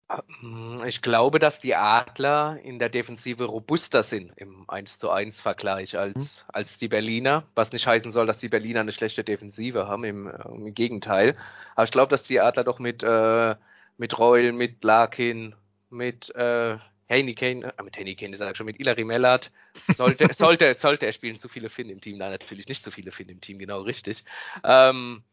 Ähm, 0.10 0.82
ich 0.86 1.02
glaube, 1.02 1.40
dass 1.40 1.60
die 1.60 1.76
Adler 1.76 2.60
in 2.64 2.80
der 2.80 2.90
Defensive 2.90 3.46
robuster 3.46 4.04
sind 4.04 4.32
im 4.36 4.70
1 4.70 5.00
zu 5.00 5.10
1 5.10 5.42
Vergleich 5.42 5.98
als, 5.98 6.16
mhm. 6.16 6.50
als 6.54 6.78
die 6.78 6.88
Berliner, 6.88 7.44
was 7.56 7.72
nicht 7.72 7.88
heißen 7.88 8.12
soll, 8.12 8.28
dass 8.28 8.40
die 8.40 8.50
Berliner 8.50 8.82
eine 8.82 8.94
schlechte 8.94 9.24
Defensive 9.24 9.88
haben, 9.88 10.04
im, 10.04 10.28
im 10.28 10.74
Gegenteil. 10.74 11.38
Aber 11.76 11.86
ich 11.86 11.92
glaube, 11.92 12.10
dass 12.10 12.24
die 12.24 12.40
Adler 12.40 12.64
doch 12.64 12.80
mit, 12.80 13.04
äh, 13.04 13.56
mit 13.98 14.18
Reul, 14.18 14.52
mit 14.52 14.84
Larkin, 14.84 15.56
mit 15.90 16.34
äh, 16.36 16.78
Haney 17.12 17.36
Kane, 17.36 17.74
äh, 17.78 17.84
mit 17.84 17.98
Haney 17.98 18.16
Kane 18.16 18.34
ist 18.34 18.40
er 18.42 18.56
schon 18.56 18.66
mit 18.68 18.80
Ilari 18.80 19.06
Mellert, 19.06 19.52
sollte, 19.96 20.30
sollte, 20.34 20.74
sollte 20.76 21.06
er 21.06 21.14
spielen, 21.14 21.40
zu 21.40 21.50
viele 21.50 21.70
Finn 21.70 21.90
im 21.90 22.02
Team, 22.02 22.18
nein, 22.18 22.32
natürlich 22.32 22.68
nicht 22.68 22.84
zu 22.84 22.92
viele 22.92 23.12
Finn 23.12 23.30
im 23.30 23.42
Team, 23.42 23.60
genau 23.60 23.82
richtig. 23.82 24.24
Ähm, 24.64 25.24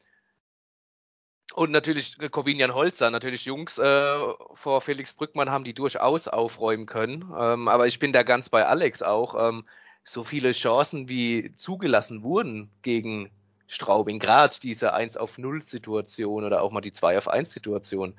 Und 1.55 1.71
natürlich 1.73 2.17
Corvinian 2.31 2.75
Holzer, 2.75 3.11
natürlich 3.11 3.45
Jungs 3.45 3.79
äh, 3.79 4.19
vor 4.55 4.81
Felix 4.83 5.14
Brückmann 5.14 5.51
haben 5.51 5.64
die 5.64 5.75
durchaus 5.75 6.29
aufräumen 6.29 6.87
können. 6.87 7.33
Ähm, 7.37 7.69
aber 7.69 7.87
ich 7.87 7.99
bin 7.99 8.12
da 8.12 8.23
ganz 8.23 8.49
bei 8.49 8.67
Alex 8.67 9.03
auch. 9.03 9.35
Ähm, 9.49 9.64
so 10.05 10.25
viele 10.25 10.53
Chancen, 10.53 11.09
wie 11.09 11.53
zugelassen 11.57 12.23
wurden 12.23 12.71
gegen 12.83 13.31
Straubing, 13.67 14.19
gerade 14.19 14.57
diese 14.62 14.95
1 14.95 15.17
auf 15.17 15.37
0 15.38 15.62
Situation 15.62 16.45
oder 16.45 16.62
auch 16.62 16.71
mal 16.71 16.81
die 16.81 16.93
2 16.93 17.19
auf 17.19 17.29
1 17.29 17.51
Situation. 17.53 18.14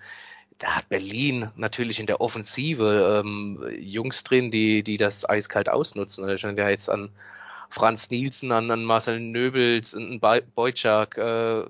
Da 0.60 0.76
hat 0.76 0.90
Berlin 0.90 1.50
natürlich 1.56 2.00
in 2.00 2.06
der 2.06 2.20
Offensive 2.20 3.24
ähm, 3.24 3.66
Jungs 3.80 4.24
drin, 4.24 4.52
die, 4.52 4.84
die 4.84 4.98
das 4.98 5.28
eiskalt 5.28 5.70
ausnutzen. 5.70 6.26
Also 6.26 6.36
ich 6.50 6.58
ja 6.58 6.70
jetzt 6.70 6.90
an 6.90 7.10
Franz 7.70 8.10
Nielsen, 8.10 8.52
an, 8.52 8.70
an 8.70 8.84
Marcel 8.84 9.20
Nöbels, 9.20 9.96
an 9.96 10.20
Beutschak, 10.20 11.18
äh, 11.18 11.64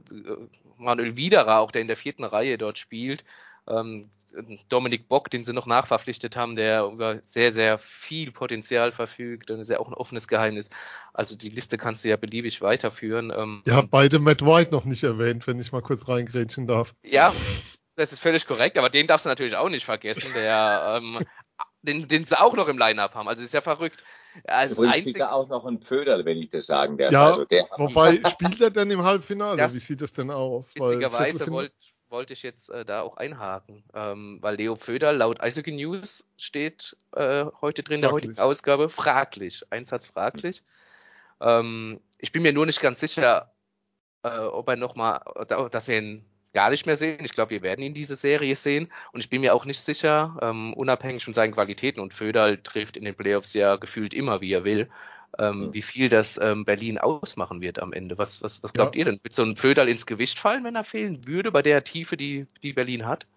Manuel 0.78 1.15
Widerer, 1.15 1.60
auch 1.60 1.71
der 1.71 1.82
in 1.82 1.88
der 1.88 1.97
vierten 1.97 2.23
Reihe 2.23 2.58
dort 2.58 2.80
spielt. 2.80 3.23
Ähm, 3.67 4.10
Dominik 4.69 5.08
Bock, 5.08 5.30
den 5.30 5.43
sie 5.43 5.54
noch 5.54 5.65
nachverpflichtet 5.65 6.36
haben, 6.36 6.56
der 6.56 6.86
über 6.86 7.19
sehr, 7.28 7.52
sehr 7.52 7.80
viel 7.80 8.32
Potenzial 8.32 8.91
verfügt 8.91 9.49
und 9.49 9.60
ist 9.60 9.69
ja 9.69 9.80
auch 9.80 9.88
ein 9.88 9.93
offenes 9.93 10.28
Geheimnis. 10.28 10.69
Also 11.13 11.36
die 11.36 11.49
Liste 11.49 11.78
kannst 11.78 12.04
du 12.04 12.10
ja 12.10 12.15
beliebig 12.15 12.62
weiterführen. 12.62 13.34
Ähm, 13.36 13.63
ja, 13.65 13.82
beide 13.82 14.19
Matt 14.19 14.43
White 14.43 14.71
noch 14.71 14.86
nicht 14.86 15.04
erwähnt, 15.04 15.47
wenn 15.47 15.60
ich 15.60 15.71
mal 15.71 15.82
kurz 15.82 16.08
reingrätschen 16.08 16.67
darf. 16.67 16.93
Ja, 17.04 17.34
das 17.99 18.13
ist 18.13 18.19
völlig 18.19 18.47
korrekt, 18.47 18.77
aber 18.77 18.89
den 18.89 19.07
darfst 19.07 19.25
du 19.25 19.29
natürlich 19.29 19.55
auch 19.55 19.69
nicht 19.69 19.85
vergessen, 19.85 20.31
der 20.33 20.99
ähm, 21.01 21.19
den, 21.81 22.07
den 22.07 22.25
sie 22.25 22.39
auch 22.39 22.55
noch 22.55 22.67
im 22.67 22.77
Line-Up 22.77 23.13
haben. 23.13 23.27
Also 23.27 23.43
ist 23.43 23.53
ja 23.53 23.62
verrückt. 23.62 24.03
Also 24.45 24.75
Übrigens 24.75 24.95
einzig... 24.95 25.01
spielt 25.03 25.17
er 25.17 25.33
auch 25.33 25.49
noch 25.49 25.65
ein 25.65 25.79
Pföderl, 25.79 26.23
wenn 26.25 26.38
ich 26.38 26.49
das 26.49 26.65
sagen 26.65 26.97
darf. 26.97 27.12
Ja, 27.12 27.27
also 27.27 27.45
der 27.45 27.67
wobei 27.77 28.21
spielt 28.29 28.62
er 28.62 28.69
denn 28.71 28.89
im 28.91 29.03
Halbfinale? 29.03 29.57
Das 29.57 29.73
Wie 29.73 29.79
sieht 29.79 30.01
das 30.01 30.13
denn 30.13 30.31
aus? 30.31 30.75
Witzigerweise 30.75 31.47
wollte 31.51 31.73
wollte 32.09 32.33
ich 32.33 32.41
jetzt 32.41 32.69
äh, 32.69 32.85
da 32.85 33.01
auch 33.01 33.17
einhaken, 33.17 33.83
ähm, 33.93 34.39
weil 34.41 34.55
Leo 34.55 34.75
Föder 34.75 35.13
laut 35.13 35.41
Eishockey 35.41 35.71
News 35.71 36.25
steht 36.38 36.97
äh, 37.15 37.45
heute 37.62 37.83
drin 37.83 37.95
in 37.95 38.01
der 38.01 38.12
heutigen 38.12 38.39
Ausgabe 38.39 38.89
fraglich, 38.89 39.63
Einsatz 39.69 40.07
fraglich. 40.07 40.63
Ähm, 41.39 41.99
ich 42.17 42.31
bin 42.31 42.41
mir 42.41 42.51
nur 42.51 42.65
nicht 42.65 42.81
ganz 42.81 42.99
sicher, 42.99 43.51
äh, 44.23 44.39
ob 44.39 44.67
er 44.69 44.75
nochmal, 44.75 45.21
dass 45.69 45.88
wir 45.88 45.99
ihn 45.99 46.25
gar 46.53 46.69
nicht 46.69 46.85
mehr 46.85 46.97
sehen. 46.97 47.23
Ich 47.25 47.33
glaube, 47.33 47.51
wir 47.51 47.62
werden 47.62 47.81
ihn 47.81 47.93
diese 47.93 48.15
Serie 48.15 48.55
sehen 48.55 48.91
und 49.12 49.19
ich 49.19 49.29
bin 49.29 49.41
mir 49.41 49.53
auch 49.53 49.65
nicht 49.65 49.81
sicher, 49.81 50.38
ähm, 50.41 50.73
unabhängig 50.73 51.23
von 51.23 51.33
seinen 51.33 51.53
Qualitäten 51.53 51.99
und 51.99 52.13
Föderl 52.13 52.57
trifft 52.57 52.97
in 52.97 53.05
den 53.05 53.15
Playoffs 53.15 53.53
ja 53.53 53.75
gefühlt 53.75 54.13
immer, 54.13 54.41
wie 54.41 54.53
er 54.53 54.63
will 54.63 54.89
ähm, 55.38 55.63
ja. 55.63 55.73
wie 55.73 55.81
viel 55.81 56.09
das 56.09 56.39
ähm, 56.41 56.65
Berlin 56.65 56.97
ausmachen 56.97 57.62
wird 57.62 57.79
am 57.79 57.93
Ende. 57.93 58.17
Was, 58.17 58.41
was, 58.41 58.63
was 58.63 58.73
glaubt 58.73 58.95
ja. 58.95 58.99
ihr 58.99 59.05
denn? 59.05 59.19
Wird 59.21 59.33
so 59.33 59.43
ein 59.43 59.55
Föderl 59.55 59.89
ins 59.89 60.05
Gewicht 60.05 60.39
fallen, 60.39 60.63
wenn 60.63 60.75
er 60.75 60.83
fehlen 60.83 61.27
würde, 61.27 61.51
bei 61.51 61.62
der 61.62 61.83
Tiefe, 61.83 62.17
die, 62.17 62.47
die 62.63 62.73
Berlin 62.73 63.05
hat? 63.05 63.27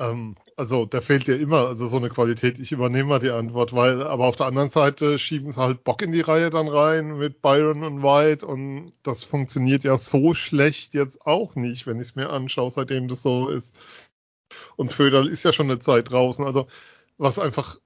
Ähm, 0.00 0.34
also, 0.56 0.86
der 0.86 1.02
fehlt 1.02 1.28
ja 1.28 1.36
immer, 1.36 1.68
also 1.68 1.86
so 1.86 1.98
eine 1.98 2.08
Qualität. 2.08 2.58
Ich 2.58 2.72
übernehme 2.72 3.10
mal 3.10 3.18
die 3.20 3.30
Antwort, 3.30 3.74
weil, 3.74 4.02
aber 4.02 4.26
auf 4.26 4.36
der 4.36 4.46
anderen 4.46 4.70
Seite 4.70 5.18
schieben 5.18 5.52
sie 5.52 5.60
halt 5.60 5.84
Bock 5.84 6.00
in 6.00 6.10
die 6.10 6.22
Reihe 6.22 6.48
dann 6.48 6.68
rein 6.68 7.18
mit 7.18 7.42
Byron 7.42 7.84
und 7.84 8.02
White 8.02 8.46
und 8.46 8.92
das 9.02 9.24
funktioniert 9.24 9.84
ja 9.84 9.98
so 9.98 10.32
schlecht 10.32 10.94
jetzt 10.94 11.26
auch 11.26 11.54
nicht, 11.54 11.86
wenn 11.86 11.96
ich 11.96 12.08
es 12.08 12.16
mir 12.16 12.30
anschaue, 12.30 12.70
seitdem 12.70 13.08
das 13.08 13.22
so 13.22 13.50
ist. 13.50 13.76
Und 14.76 14.92
Föderl 14.92 15.28
ist 15.28 15.44
ja 15.44 15.52
schon 15.52 15.70
eine 15.70 15.80
Zeit 15.80 16.10
draußen. 16.10 16.46
Also, 16.46 16.66
was 17.18 17.38
einfach 17.38 17.78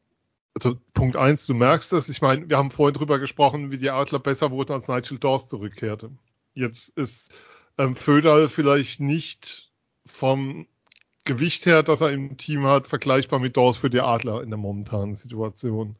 also 0.57 0.79
Punkt 0.92 1.16
eins, 1.16 1.46
du 1.46 1.55
merkst 1.55 1.92
es. 1.94 2.09
Ich 2.09 2.20
meine, 2.22 2.48
wir 2.48 2.57
haben 2.57 2.70
vorhin 2.70 2.94
drüber 2.94 3.18
gesprochen, 3.18 3.72
wie 3.72 3.79
die 3.79 3.90
Adler 3.90 4.20
besser 4.20 4.53
wurden, 4.53 4.72
als 4.72 4.87
Nigel 4.87 5.18
Dawes 5.18 5.48
zurückkehrte. 5.48 6.12
Jetzt 6.55 6.90
ist 6.90 7.33
ähm, 7.77 7.96
Föderl 7.96 8.48
vielleicht 8.48 9.00
nicht 9.00 9.72
vom 10.07 10.68
Gewicht 11.25 11.67
her, 11.67 11.83
das 11.83 12.01
er 12.01 12.11
im 12.13 12.37
Team 12.37 12.67
hat, 12.67 12.87
vergleichbar 12.87 13.39
mit 13.39 13.57
Dawes 13.57 13.79
für 13.79 13.91
die 13.91 14.01
Adler 14.01 14.43
in 14.43 14.51
der 14.51 14.59
momentanen 14.59 15.17
Situation. 15.17 15.97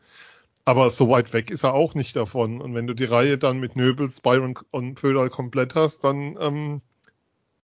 Aber 0.67 0.91
so 0.91 1.11
weit 1.11 1.33
weg 1.33 1.51
ist 1.51 1.65
er 1.65 1.75
auch 1.75 1.95
nicht 1.95 2.17
davon. 2.17 2.61
Und 2.61 2.75
wenn 2.75 2.87
du 2.87 2.95
die 2.95 3.05
Reihe 3.05 3.39
dann 3.39 3.59
mit 3.59 3.77
Nöbels, 3.77 4.21
Byron 4.21 4.59
und 4.71 4.99
Föderl 4.99 5.31
komplett 5.31 5.75
hast, 5.75 6.05
dann 6.05 6.37
ähm, 6.41 6.83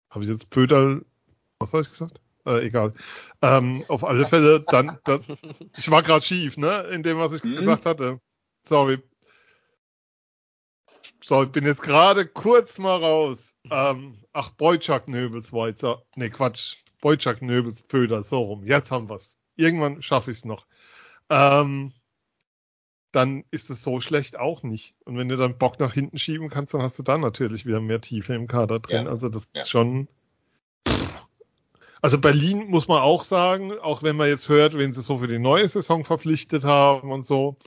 habe 0.10 0.26
ich 0.26 0.30
jetzt 0.30 0.48
Föderl, 0.52 1.06
was 1.60 1.74
habe 1.74 1.84
ich 1.84 1.90
gesagt? 1.90 2.20
Äh, 2.46 2.66
egal. 2.66 2.94
Ähm, 3.42 3.84
auf 3.88 4.04
alle 4.04 4.28
Fälle, 4.28 4.62
dann, 4.62 4.98
dann 5.04 5.24
ich 5.78 5.90
war 5.90 6.04
gerade 6.04 6.26
schief, 6.26 6.58
ne, 6.58 6.82
in 6.92 7.04
dem, 7.04 7.18
was 7.18 7.34
ich 7.34 7.44
hm. 7.44 7.56
gesagt 7.56 7.86
hatte. 7.86 8.20
Sorry. 8.68 9.00
So, 11.24 11.44
ich 11.44 11.52
bin 11.52 11.66
jetzt 11.66 11.82
gerade 11.82 12.26
kurz 12.26 12.78
mal 12.78 12.98
raus. 12.98 13.54
Ähm, 13.70 14.18
ach, 14.34 14.50
Boyczak 14.52 15.08
Nöbels 15.08 15.54
weiter. 15.54 16.04
Ne, 16.16 16.30
Quatsch. 16.30 16.78
Boyczak 17.02 17.42
Nöbels 17.42 17.82
Pöder, 17.82 18.24
so 18.24 18.42
rum. 18.42 18.66
Jetzt 18.66 18.92
haben 18.92 19.10
wir's. 19.10 19.38
Irgendwann 19.56 20.02
schaffe 20.02 20.32
ich 20.32 20.38
es 20.38 20.46
noch. 20.46 20.66
Ähm, 21.30 21.92
dann 23.12 23.44
ist 23.52 23.70
es 23.70 23.84
so 23.84 24.00
schlecht 24.00 24.38
auch 24.38 24.64
nicht. 24.64 24.96
Und 25.04 25.18
wenn 25.18 25.28
du 25.28 25.36
dann 25.36 25.58
Bock 25.58 25.80
nach 25.80 25.94
hinten 25.94 26.18
schieben 26.18 26.50
kannst, 26.50 26.74
dann 26.74 26.82
hast 26.82 26.98
du 26.98 27.04
da 27.04 27.18
natürlich 27.18 27.66
wieder 27.66 27.82
mehr 27.82 28.00
Tiefe 28.00 28.34
im 28.34 28.48
Kader 28.48 28.80
drin. 28.80 29.06
Ja. 29.06 29.12
Also 29.12 29.28
das 29.28 29.54
ja. 29.54 29.62
ist 29.62 29.70
schon 29.70 30.08
also 32.02 32.20
Berlin 32.20 32.66
muss 32.68 32.88
man 32.88 33.02
auch 33.02 33.24
sagen, 33.24 33.74
auch 33.80 34.02
wenn 34.02 34.16
man 34.16 34.28
jetzt 34.28 34.50
hört, 34.50 34.76
wen 34.76 34.92
sie 34.92 35.04
so 35.04 35.20
für 35.20 35.28
die 35.28 35.38
neue 35.38 35.68
Saison 35.68 36.04
verpflichtet 36.04 36.64
haben 36.64 37.12
und 37.12 37.26
so. 37.26 37.58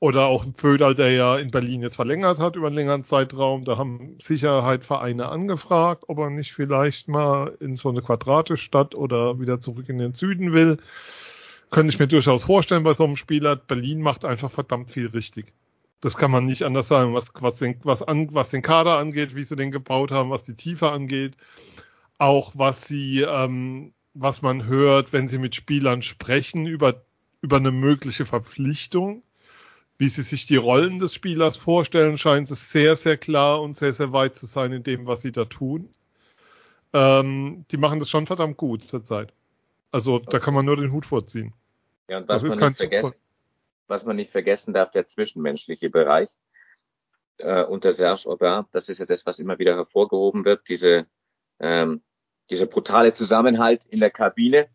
Oder 0.00 0.26
auch 0.26 0.44
ein 0.44 0.54
Föderl, 0.54 0.94
der 0.94 1.10
ja 1.10 1.38
in 1.38 1.50
Berlin 1.50 1.82
jetzt 1.82 1.96
verlängert 1.96 2.38
hat 2.38 2.54
über 2.54 2.68
einen 2.68 2.76
längeren 2.76 3.04
Zeitraum. 3.04 3.64
Da 3.64 3.76
haben 3.76 4.16
Sicherheit 4.20 4.84
Vereine 4.84 5.28
angefragt, 5.28 6.04
ob 6.06 6.18
er 6.18 6.30
nicht 6.30 6.52
vielleicht 6.52 7.08
mal 7.08 7.56
in 7.58 7.76
so 7.76 7.88
eine 7.88 8.00
Quadratestadt 8.00 8.94
oder 8.94 9.40
wieder 9.40 9.60
zurück 9.60 9.88
in 9.88 9.98
den 9.98 10.14
Süden 10.14 10.52
will. 10.52 10.78
Könnte 11.70 11.92
ich 11.92 11.98
mir 11.98 12.06
durchaus 12.06 12.44
vorstellen 12.44 12.84
bei 12.84 12.94
so 12.94 13.04
einem 13.04 13.16
Spieler. 13.16 13.56
Berlin 13.56 14.00
macht 14.00 14.24
einfach 14.24 14.50
verdammt 14.50 14.90
viel 14.90 15.08
richtig. 15.08 15.52
Das 16.00 16.16
kann 16.16 16.30
man 16.30 16.46
nicht 16.46 16.62
anders 16.62 16.86
sagen, 16.86 17.12
was, 17.12 17.32
was, 17.40 17.56
den, 17.56 17.76
was, 17.82 18.02
an, 18.02 18.32
was 18.32 18.50
den 18.50 18.62
Kader 18.62 18.98
angeht, 18.98 19.34
wie 19.34 19.42
sie 19.42 19.56
den 19.56 19.72
gebaut 19.72 20.12
haben, 20.12 20.30
was 20.30 20.44
die 20.44 20.54
Tiefe 20.54 20.90
angeht 20.90 21.36
auch 22.18 22.52
was 22.54 22.86
sie, 22.86 23.22
ähm, 23.22 23.94
was 24.14 24.42
man 24.42 24.64
hört, 24.66 25.12
wenn 25.12 25.28
sie 25.28 25.38
mit 25.38 25.54
Spielern 25.54 26.02
sprechen 26.02 26.66
über, 26.66 27.04
über 27.40 27.56
eine 27.56 27.70
mögliche 27.70 28.26
Verpflichtung. 28.26 29.22
Wie 29.98 30.08
sie 30.08 30.22
sich 30.22 30.46
die 30.46 30.56
Rollen 30.56 31.00
des 31.00 31.12
Spielers 31.12 31.56
vorstellen, 31.56 32.18
scheint 32.18 32.50
es 32.50 32.70
sehr, 32.70 32.94
sehr 32.96 33.16
klar 33.16 33.60
und 33.60 33.76
sehr, 33.76 33.92
sehr 33.92 34.12
weit 34.12 34.36
zu 34.36 34.46
sein 34.46 34.72
in 34.72 34.84
dem, 34.84 35.06
was 35.06 35.22
sie 35.22 35.32
da 35.32 35.44
tun. 35.44 35.92
Ähm, 36.92 37.64
die 37.70 37.76
machen 37.76 37.98
das 37.98 38.08
schon 38.08 38.26
verdammt 38.26 38.56
gut 38.56 38.88
zurzeit. 38.88 39.32
Also 39.90 40.20
da 40.20 40.38
kann 40.38 40.54
man 40.54 40.64
nur 40.64 40.76
den 40.76 40.92
Hut 40.92 41.04
vorziehen. 41.04 41.52
Ja, 42.08 42.18
und 42.18 42.28
was, 42.28 42.42
man 42.42 42.58
nicht, 42.58 42.78
vergessen, 42.78 43.12
was 43.88 44.04
man 44.04 44.16
nicht 44.16 44.30
vergessen 44.30 44.72
darf, 44.72 44.90
der 44.90 45.04
zwischenmenschliche 45.04 45.90
Bereich 45.90 46.30
äh, 47.38 47.64
unter 47.64 47.92
Serge 47.92 48.28
Aubin, 48.28 48.64
das 48.70 48.88
ist 48.88 49.00
ja 49.00 49.06
das, 49.06 49.26
was 49.26 49.38
immer 49.38 49.58
wieder 49.58 49.74
hervorgehoben 49.74 50.44
wird, 50.44 50.68
diese 50.68 51.06
ähm, 51.60 52.02
dieser 52.50 52.66
brutale 52.66 53.12
Zusammenhalt 53.12 53.84
in 53.84 54.00
der 54.00 54.10
Kabine 54.10 54.68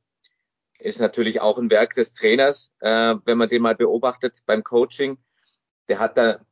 ist 0.83 0.99
natürlich 0.99 1.41
auch 1.41 1.57
ein 1.57 1.69
Werk 1.69 1.95
des 1.95 2.13
Trainers, 2.13 2.71
äh, 2.81 3.15
wenn 3.25 3.37
man 3.37 3.49
den 3.49 3.61
mal 3.61 3.75
beobachtet 3.75 4.39
beim 4.45 4.63
Coaching. 4.63 5.17
Der 5.87 5.99
hat 5.99 6.17
da 6.17 6.45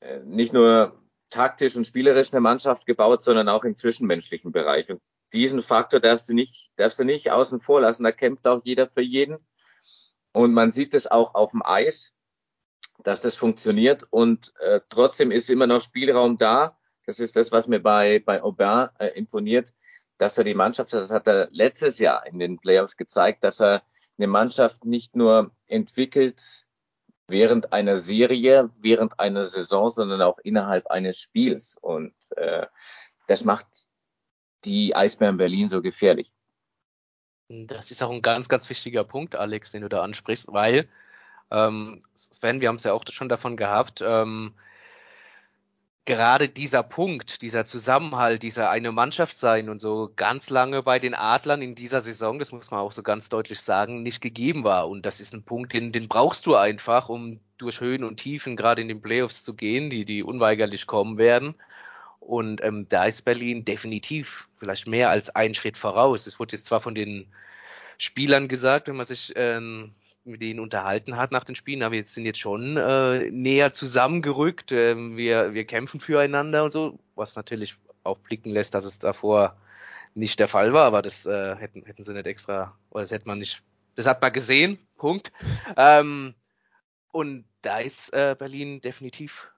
äh, 0.00 0.20
nicht 0.24 0.52
nur 0.52 1.00
taktisch 1.30 1.76
und 1.76 1.84
spielerisch 1.84 2.32
eine 2.32 2.40
Mannschaft 2.40 2.86
gebaut, 2.86 3.22
sondern 3.22 3.48
auch 3.48 3.64
im 3.64 3.74
zwischenmenschlichen 3.74 4.52
Bereich. 4.52 4.88
Und 4.90 5.00
diesen 5.32 5.62
Faktor 5.62 5.98
darfst 5.98 6.28
du 6.28 6.34
nicht, 6.34 6.70
darfst 6.76 7.00
du 7.00 7.04
nicht 7.04 7.32
außen 7.32 7.58
vor 7.60 7.80
lassen. 7.80 8.04
Da 8.04 8.12
kämpft 8.12 8.46
auch 8.46 8.62
jeder 8.64 8.88
für 8.88 9.02
jeden. 9.02 9.38
Und 10.32 10.54
man 10.54 10.70
sieht 10.70 10.94
es 10.94 11.08
auch 11.08 11.34
auf 11.34 11.50
dem 11.50 11.62
Eis, 11.64 12.12
dass 13.02 13.20
das 13.20 13.34
funktioniert. 13.34 14.06
Und 14.10 14.52
äh, 14.60 14.80
trotzdem 14.88 15.32
ist 15.32 15.50
immer 15.50 15.66
noch 15.66 15.80
Spielraum 15.80 16.38
da. 16.38 16.78
Das 17.06 17.18
ist 17.18 17.34
das, 17.34 17.50
was 17.50 17.66
mir 17.66 17.80
bei, 17.80 18.20
bei 18.20 18.42
Aubin 18.42 18.88
äh, 18.98 19.08
imponiert 19.08 19.72
dass 20.18 20.38
er 20.38 20.44
die 20.44 20.54
Mannschaft, 20.54 20.92
das 20.92 21.10
hat 21.10 21.26
er 21.26 21.48
letztes 21.50 21.98
Jahr 21.98 22.26
in 22.26 22.38
den 22.38 22.58
Playoffs 22.58 22.96
gezeigt, 22.96 23.44
dass 23.44 23.60
er 23.60 23.82
eine 24.18 24.26
Mannschaft 24.26 24.84
nicht 24.84 25.16
nur 25.16 25.50
entwickelt 25.66 26.66
während 27.26 27.72
einer 27.72 27.96
Serie, 27.96 28.70
während 28.80 29.18
einer 29.18 29.44
Saison, 29.44 29.90
sondern 29.90 30.22
auch 30.22 30.38
innerhalb 30.38 30.86
eines 30.88 31.18
Spiels. 31.18 31.76
Und 31.80 32.14
äh, 32.36 32.66
das 33.26 33.44
macht 33.44 33.66
die 34.64 34.94
Eisbären 34.94 35.36
Berlin 35.36 35.68
so 35.68 35.82
gefährlich. 35.82 36.32
Das 37.48 37.90
ist 37.90 38.02
auch 38.02 38.10
ein 38.10 38.22
ganz, 38.22 38.48
ganz 38.48 38.68
wichtiger 38.70 39.04
Punkt, 39.04 39.34
Alex, 39.34 39.70
den 39.70 39.82
du 39.82 39.88
da 39.88 40.02
ansprichst, 40.02 40.46
weil 40.48 40.88
ähm, 41.50 42.04
Sven, 42.14 42.60
wir 42.60 42.68
haben 42.68 42.76
es 42.76 42.84
ja 42.84 42.92
auch 42.92 43.04
schon 43.10 43.28
davon 43.28 43.56
gehabt, 43.56 44.00
ähm, 44.02 44.54
gerade 46.04 46.48
dieser 46.48 46.82
Punkt, 46.82 47.40
dieser 47.40 47.64
Zusammenhalt, 47.66 48.42
dieser 48.42 48.70
eine 48.70 48.92
Mannschaft 48.92 49.38
sein 49.38 49.68
und 49.68 49.80
so 49.80 50.10
ganz 50.16 50.50
lange 50.50 50.82
bei 50.82 50.98
den 50.98 51.14
Adlern 51.14 51.62
in 51.62 51.74
dieser 51.74 52.02
Saison, 52.02 52.38
das 52.38 52.52
muss 52.52 52.70
man 52.70 52.80
auch 52.80 52.92
so 52.92 53.02
ganz 53.02 53.28
deutlich 53.28 53.60
sagen, 53.60 54.02
nicht 54.02 54.20
gegeben 54.20 54.64
war. 54.64 54.88
Und 54.88 55.06
das 55.06 55.20
ist 55.20 55.32
ein 55.32 55.44
Punkt, 55.44 55.72
den, 55.72 55.92
den 55.92 56.08
brauchst 56.08 56.44
du 56.46 56.54
einfach, 56.56 57.08
um 57.08 57.40
durch 57.56 57.80
Höhen 57.80 58.04
und 58.04 58.18
Tiefen 58.18 58.56
gerade 58.56 58.82
in 58.82 58.88
den 58.88 59.00
Playoffs 59.00 59.44
zu 59.44 59.54
gehen, 59.54 59.88
die, 59.88 60.04
die 60.04 60.22
unweigerlich 60.22 60.86
kommen 60.86 61.16
werden. 61.16 61.54
Und 62.20 62.62
ähm, 62.62 62.86
da 62.88 63.04
ist 63.04 63.22
Berlin 63.22 63.64
definitiv 63.64 64.48
vielleicht 64.58 64.86
mehr 64.86 65.10
als 65.10 65.30
einen 65.30 65.54
Schritt 65.54 65.78
voraus. 65.78 66.26
Es 66.26 66.38
wurde 66.38 66.56
jetzt 66.56 66.66
zwar 66.66 66.80
von 66.80 66.94
den 66.94 67.26
Spielern 67.96 68.48
gesagt, 68.48 68.88
wenn 68.88 68.96
man 68.96 69.06
sich 69.06 69.32
ähm, 69.36 69.92
mit 70.24 70.40
denen 70.40 70.60
unterhalten 70.60 71.16
hat 71.16 71.32
nach 71.32 71.44
den 71.44 71.54
Spielen, 71.54 71.82
aber 71.82 71.94
wir 71.94 72.04
sind 72.04 72.24
jetzt 72.24 72.38
schon 72.38 72.76
äh, 72.76 73.30
näher 73.30 73.74
zusammengerückt. 73.74 74.72
Ähm, 74.72 75.16
wir, 75.16 75.54
wir 75.54 75.64
kämpfen 75.64 76.00
füreinander 76.00 76.64
und 76.64 76.72
so, 76.72 76.98
was 77.14 77.36
natürlich 77.36 77.76
auch 78.02 78.18
blicken 78.18 78.50
lässt, 78.50 78.74
dass 78.74 78.84
es 78.84 78.98
davor 78.98 79.56
nicht 80.14 80.38
der 80.38 80.48
Fall 80.48 80.72
war, 80.72 80.86
aber 80.86 81.02
das 81.02 81.26
äh, 81.26 81.56
hätten, 81.56 81.84
hätten 81.84 82.04
sie 82.04 82.12
nicht 82.12 82.26
extra, 82.26 82.76
oder 82.90 83.02
das 83.02 83.10
hätte 83.10 83.26
man 83.26 83.38
nicht, 83.38 83.62
das 83.96 84.06
hat 84.06 84.22
man 84.22 84.32
gesehen, 84.32 84.78
Punkt. 84.96 85.32
Ähm, 85.76 86.34
und 87.12 87.44
da 87.62 87.78
ist 87.78 88.12
äh, 88.12 88.36
Berlin 88.38 88.80
definitiv 88.80 89.48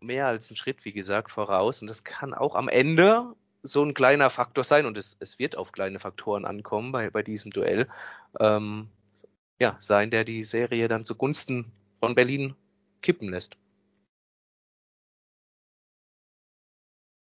mehr 0.00 0.26
als 0.26 0.50
ein 0.50 0.56
Schritt, 0.56 0.84
wie 0.84 0.92
gesagt, 0.92 1.30
voraus. 1.30 1.82
Und 1.82 1.88
das 1.88 2.04
kann 2.04 2.34
auch 2.34 2.54
am 2.54 2.68
Ende 2.68 3.34
so 3.62 3.82
ein 3.82 3.94
kleiner 3.94 4.30
Faktor 4.30 4.64
sein, 4.64 4.86
und 4.86 4.96
es, 4.96 5.16
es 5.18 5.38
wird 5.38 5.56
auf 5.56 5.72
kleine 5.72 5.98
Faktoren 5.98 6.44
ankommen 6.44 6.92
bei, 6.92 7.10
bei 7.10 7.22
diesem 7.22 7.50
Duell, 7.50 7.88
ähm, 8.38 8.88
ja, 9.58 9.78
sein, 9.82 10.10
der 10.10 10.24
die 10.24 10.44
Serie 10.44 10.88
dann 10.88 11.04
zugunsten 11.04 11.72
von 12.00 12.14
Berlin 12.14 12.54
kippen 13.02 13.30
lässt. 13.30 13.56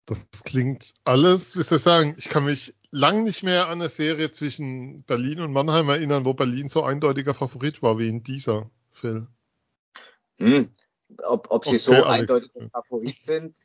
Das 0.08 0.44
klingt 0.44 0.94
alles, 1.04 1.58
wie 1.58 1.64
soll 1.64 1.80
ich 1.80 1.84
sagen, 1.84 2.16
ich 2.18 2.30
kann 2.30 2.46
mich 2.46 2.76
lang 2.92 3.24
nicht 3.24 3.42
mehr 3.42 3.68
an 3.68 3.82
eine 3.82 3.90
Serie 3.90 4.32
zwischen 4.32 5.04
Berlin 5.04 5.42
und 5.42 5.52
Mannheim 5.52 5.90
erinnern, 5.90 6.26
wo 6.26 6.34
Berlin 6.34 6.70
so 6.70 6.84
eindeutiger 6.84 7.34
Favorit 7.34 7.82
war 7.82 7.98
wie 7.98 8.08
in 8.08 8.24
dieser 8.24 8.70
Film. 8.92 9.28
Hm. 10.38 10.70
Ob, 11.24 11.50
ob 11.50 11.66
sie 11.66 11.72
okay, 11.72 11.78
so 11.78 11.94
Alex. 11.94 12.20
eindeutig 12.20 12.52
Favorit 12.72 13.24
sind, 13.24 13.58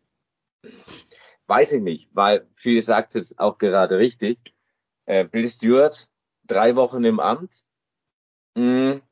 weiß 1.47 1.73
ich 1.73 1.83
nicht, 1.83 2.11
weil 2.15 2.49
viele 2.55 2.81
sagt 2.81 3.15
es 3.17 3.39
auch 3.39 3.59
gerade 3.59 3.99
richtig. 3.99 4.55
Äh, 5.05 5.27
Bill 5.27 5.49
Stewart, 5.49 6.09
drei 6.45 6.77
Wochen 6.77 7.05
im 7.05 7.21
Amt, 7.21 7.65
mh, 8.55 8.93
hm, 8.93 9.03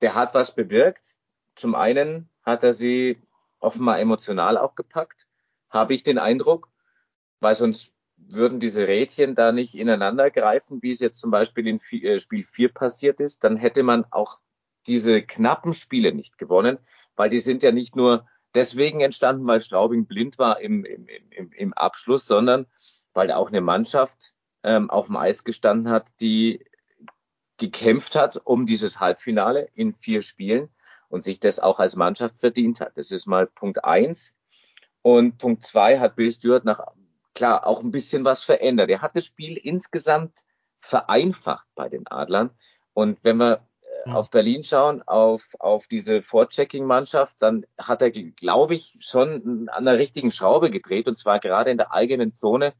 der 0.00 0.14
hat 0.14 0.34
was 0.34 0.54
bewirkt. 0.54 1.16
Zum 1.54 1.74
einen 1.74 2.28
hat 2.42 2.64
er 2.64 2.72
sie 2.72 3.22
offenbar 3.60 4.00
emotional 4.00 4.58
auch 4.58 4.74
gepackt 4.74 5.26
habe 5.72 5.94
ich 5.94 6.02
den 6.02 6.18
Eindruck, 6.18 6.68
weil 7.40 7.54
sonst 7.54 7.94
würden 8.16 8.60
diese 8.60 8.86
Rädchen 8.86 9.34
da 9.34 9.50
nicht 9.50 9.74
ineinander 9.74 10.30
greifen, 10.30 10.80
wie 10.82 10.90
es 10.90 11.00
jetzt 11.00 11.18
zum 11.18 11.30
Beispiel 11.30 11.66
in 11.66 11.80
äh, 12.02 12.20
Spiel 12.20 12.44
4 12.44 12.72
passiert 12.72 13.18
ist, 13.18 13.42
dann 13.42 13.56
hätte 13.56 13.82
man 13.82 14.04
auch 14.10 14.40
diese 14.86 15.22
knappen 15.22 15.72
Spiele 15.72 16.12
nicht 16.12 16.38
gewonnen, 16.38 16.78
weil 17.16 17.30
die 17.30 17.40
sind 17.40 17.62
ja 17.62 17.72
nicht 17.72 17.96
nur 17.96 18.26
deswegen 18.54 19.00
entstanden, 19.00 19.46
weil 19.46 19.60
Straubing 19.60 20.06
blind 20.06 20.38
war 20.38 20.60
im, 20.60 20.84
im, 20.84 21.06
im, 21.30 21.52
im 21.52 21.72
Abschluss, 21.72 22.26
sondern 22.26 22.66
weil 23.14 23.28
da 23.28 23.36
auch 23.36 23.48
eine 23.48 23.60
Mannschaft 23.60 24.34
ähm, 24.62 24.90
auf 24.90 25.06
dem 25.06 25.16
Eis 25.16 25.42
gestanden 25.42 25.90
hat, 25.90 26.08
die 26.20 26.64
gekämpft 27.62 28.16
hat 28.16 28.40
um 28.44 28.66
dieses 28.66 28.98
Halbfinale 28.98 29.68
in 29.74 29.94
vier 29.94 30.22
Spielen 30.22 30.68
und 31.08 31.22
sich 31.22 31.38
das 31.38 31.60
auch 31.60 31.78
als 31.78 31.94
Mannschaft 31.94 32.40
verdient 32.40 32.80
hat. 32.80 32.96
Das 32.96 33.12
ist 33.12 33.26
mal 33.26 33.46
Punkt 33.46 33.84
eins. 33.84 34.36
Und 35.00 35.38
Punkt 35.38 35.64
zwei 35.64 36.00
hat 36.00 36.16
Bill 36.16 36.32
Stewart 36.32 36.64
nach, 36.64 36.80
klar, 37.34 37.66
auch 37.66 37.82
ein 37.82 37.92
bisschen 37.92 38.24
was 38.24 38.42
verändert. 38.42 38.90
Er 38.90 39.00
hat 39.00 39.14
das 39.14 39.26
Spiel 39.26 39.56
insgesamt 39.56 40.40
vereinfacht 40.80 41.66
bei 41.76 41.88
den 41.88 42.08
Adlern. 42.08 42.50
Und 42.94 43.22
wenn 43.22 43.36
wir 43.36 43.64
mhm. 44.06 44.12
auf 44.12 44.30
Berlin 44.30 44.64
schauen, 44.64 45.02
auf, 45.02 45.54
auf 45.60 45.86
diese 45.86 46.20
Vorchecking-Mannschaft, 46.20 47.36
dann 47.38 47.64
hat 47.78 48.02
er, 48.02 48.10
glaube 48.10 48.74
ich, 48.74 48.96
schon 49.00 49.68
an 49.68 49.84
der 49.84 49.98
richtigen 49.98 50.32
Schraube 50.32 50.68
gedreht 50.68 51.06
und 51.06 51.16
zwar 51.16 51.38
gerade 51.38 51.70
in 51.70 51.78
der 51.78 51.92
eigenen 51.92 52.32
Zone 52.32 52.72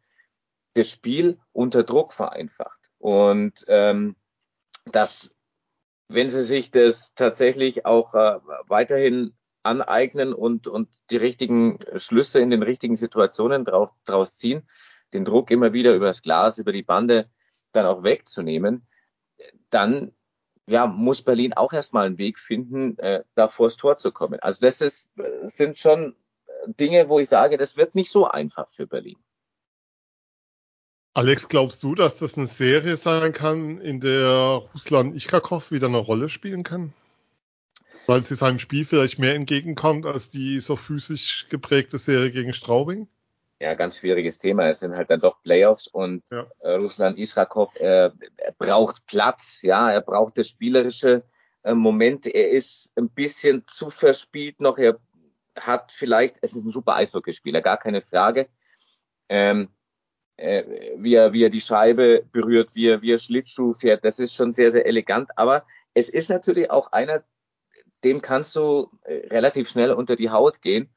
das 0.74 0.90
Spiel 0.90 1.38
unter 1.52 1.84
Druck 1.84 2.12
vereinfacht. 2.12 2.90
Und 2.98 3.64
ähm, 3.68 4.16
das, 4.84 5.34
wenn 6.08 6.28
sie 6.28 6.42
sich 6.42 6.70
das 6.70 7.14
tatsächlich 7.14 7.86
auch 7.86 8.14
äh, 8.14 8.38
weiterhin 8.66 9.34
aneignen 9.62 10.34
und, 10.34 10.66
und 10.66 10.88
die 11.10 11.16
richtigen 11.16 11.78
Schlüsse 11.96 12.40
in 12.40 12.50
den 12.50 12.62
richtigen 12.62 12.96
Situationen 12.96 13.64
drauf, 13.64 13.90
draus 14.04 14.36
ziehen, 14.36 14.68
den 15.14 15.24
Druck 15.24 15.50
immer 15.50 15.72
wieder 15.72 15.94
übers 15.94 16.22
Glas, 16.22 16.58
über 16.58 16.72
die 16.72 16.82
Bande 16.82 17.30
dann 17.72 17.86
auch 17.86 18.02
wegzunehmen, 18.02 18.86
dann 19.70 20.12
ja, 20.66 20.86
muss 20.86 21.22
Berlin 21.22 21.54
auch 21.54 21.72
erstmal 21.72 22.06
einen 22.06 22.18
Weg 22.18 22.38
finden, 22.38 22.98
äh, 22.98 23.24
da 23.34 23.48
vors 23.48 23.76
Tor 23.76 23.96
zu 23.96 24.12
kommen. 24.12 24.40
Also 24.40 24.60
das 24.60 24.80
ist, 24.80 25.12
sind 25.42 25.78
schon 25.78 26.16
Dinge, 26.66 27.08
wo 27.08 27.18
ich 27.18 27.28
sage, 27.28 27.56
das 27.56 27.76
wird 27.76 27.94
nicht 27.94 28.10
so 28.10 28.26
einfach 28.26 28.68
für 28.68 28.86
Berlin. 28.86 29.18
Alex, 31.14 31.48
glaubst 31.48 31.82
du, 31.82 31.94
dass 31.94 32.18
das 32.18 32.38
eine 32.38 32.46
Serie 32.46 32.96
sein 32.96 33.32
kann, 33.32 33.78
in 33.80 34.00
der 34.00 34.62
Ruslan 34.72 35.14
Ichkakov 35.14 35.70
wieder 35.70 35.88
eine 35.88 35.98
Rolle 35.98 36.30
spielen 36.30 36.62
kann? 36.62 36.94
Weil 38.06 38.24
sie 38.24 38.34
seinem 38.34 38.58
Spiel 38.58 38.86
vielleicht 38.86 39.18
mehr 39.18 39.34
entgegenkommt 39.34 40.06
als 40.06 40.30
die 40.30 40.60
so 40.60 40.74
physisch 40.74 41.46
geprägte 41.50 41.98
Serie 41.98 42.30
gegen 42.30 42.54
Straubing? 42.54 43.08
Ja, 43.60 43.74
ganz 43.74 43.98
schwieriges 43.98 44.38
Thema. 44.38 44.68
Es 44.68 44.80
sind 44.80 44.96
halt 44.96 45.10
dann 45.10 45.20
doch 45.20 45.42
Playoffs 45.42 45.86
und 45.86 46.24
ja. 46.30 46.46
Russland 46.62 47.18
Israkov, 47.18 47.76
äh, 47.78 48.10
er 48.36 48.52
braucht 48.58 49.06
Platz, 49.06 49.60
ja, 49.62 49.90
er 49.90 50.00
braucht 50.00 50.38
das 50.38 50.48
spielerische 50.48 51.24
äh, 51.62 51.74
Moment. 51.74 52.26
Er 52.26 52.50
ist 52.50 52.90
ein 52.96 53.10
bisschen 53.10 53.64
zu 53.68 53.90
verspielt 53.90 54.60
noch. 54.60 54.78
Er 54.78 54.98
hat 55.56 55.92
vielleicht, 55.92 56.36
es 56.40 56.56
ist 56.56 56.64
ein 56.64 56.70
super 56.70 56.96
Eishockeyspieler, 56.96 57.60
gar 57.60 57.76
keine 57.76 58.02
Frage. 58.02 58.48
Ähm, 59.28 59.68
äh, 60.42 60.94
wie, 60.96 61.14
er, 61.14 61.32
wie 61.32 61.44
er 61.44 61.50
die 61.50 61.60
Scheibe 61.60 62.24
berührt, 62.32 62.74
wie 62.74 62.88
er, 62.88 63.02
wie 63.02 63.12
er 63.12 63.18
Schlittschuh 63.18 63.74
fährt, 63.74 64.04
das 64.04 64.18
ist 64.18 64.34
schon 64.34 64.52
sehr, 64.52 64.70
sehr 64.70 64.86
elegant. 64.86 65.30
Aber 65.38 65.64
es 65.94 66.08
ist 66.08 66.30
natürlich 66.30 66.70
auch 66.70 66.90
einer, 66.90 67.22
dem 68.02 68.20
kannst 68.20 68.56
du 68.56 68.90
äh, 69.04 69.28
relativ 69.28 69.70
schnell 69.70 69.92
unter 69.92 70.16
die 70.16 70.30
Haut 70.30 70.60
gehen. 70.60 70.88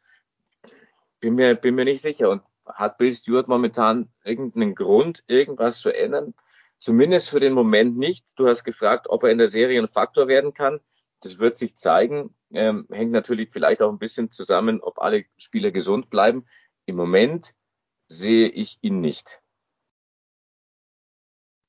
Bin 1.19 1.35
mir, 1.35 1.55
bin 1.55 1.75
mir 1.75 1.85
nicht 1.85 2.01
sicher. 2.01 2.29
Und 2.29 2.41
hat 2.65 2.97
Bill 2.97 3.13
Stewart 3.13 3.47
momentan 3.47 4.09
irgendeinen 4.23 4.73
Grund, 4.73 5.23
irgendwas 5.27 5.79
zu 5.79 5.91
ändern? 5.91 6.33
Zumindest 6.79 7.29
für 7.29 7.39
den 7.39 7.53
Moment 7.53 7.97
nicht. 7.97 8.39
Du 8.39 8.47
hast 8.47 8.63
gefragt, 8.63 9.07
ob 9.09 9.23
er 9.23 9.29
in 9.29 9.37
der 9.37 9.47
Serie 9.47 9.79
ein 9.79 9.87
Faktor 9.87 10.27
werden 10.27 10.53
kann. 10.55 10.79
Das 11.21 11.37
wird 11.37 11.55
sich 11.55 11.75
zeigen. 11.75 12.33
Ähm, 12.51 12.87
hängt 12.89 13.11
natürlich 13.11 13.51
vielleicht 13.51 13.83
auch 13.83 13.91
ein 13.91 13.99
bisschen 13.99 14.31
zusammen, 14.31 14.81
ob 14.81 14.99
alle 14.99 15.25
Spieler 15.37 15.69
gesund 15.69 16.09
bleiben. 16.09 16.45
Im 16.85 16.95
Moment 16.95 17.53
sehe 18.07 18.47
ich 18.47 18.77
ihn 18.81 19.01
nicht. 19.01 19.41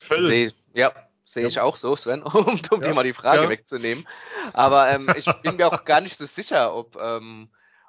Phil. 0.01 0.55
Ja, 0.73 0.93
sehe 1.25 1.43
ja. 1.43 1.49
ich 1.49 1.61
auch 1.61 1.77
so, 1.77 1.97
Sven, 1.97 2.23
um, 2.25 2.47
um 2.47 2.81
ja. 2.81 2.89
dir 2.89 2.95
mal 2.95 3.05
die 3.05 3.15
Frage 3.15 3.45
ja. 3.45 3.49
wegzunehmen. 3.49 4.07
Aber 4.53 4.91
ähm, 4.91 5.09
ich 5.17 5.27
bin 5.43 5.57
mir 5.57 5.67
auch 5.67 5.85
gar 5.85 6.01
nicht 6.01 6.19
so 6.19 6.27
sicher, 6.27 6.75
ob, 6.75 6.97
ähm, 6.97 7.49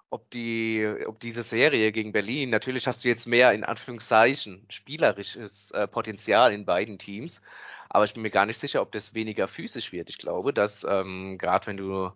ob, 0.10 0.30
die, 0.32 0.88
ob 1.06 1.20
diese 1.20 1.44
Serie 1.44 1.92
gegen 1.92 2.12
Berlin, 2.12 2.50
natürlich 2.50 2.88
hast 2.88 3.04
du 3.04 3.08
jetzt 3.08 3.28
mehr 3.28 3.54
in 3.54 3.64
Anführungszeichen 3.64 4.66
spielerisches 4.70 5.72
äh, 5.72 5.88
Potenzial 5.88 6.54
in 6.54 6.66
beiden 6.66 6.98
Teams, 6.98 7.42
aber 7.90 8.06
ich 8.06 8.14
bin 8.14 8.24
mir 8.24 8.32
gar 8.32 8.46
nicht 8.46 8.60
sicher, 8.60 8.82
ob 8.82 8.92
das 8.92 9.14
weniger 9.14 9.48
physisch 9.48 9.92
wird. 9.92 10.10
Ich 10.10 10.18
glaube, 10.18 10.54
dass 10.54 10.84
ähm, 10.84 11.38
gerade 11.38 11.68
wenn 11.68 11.78
du 11.78 12.12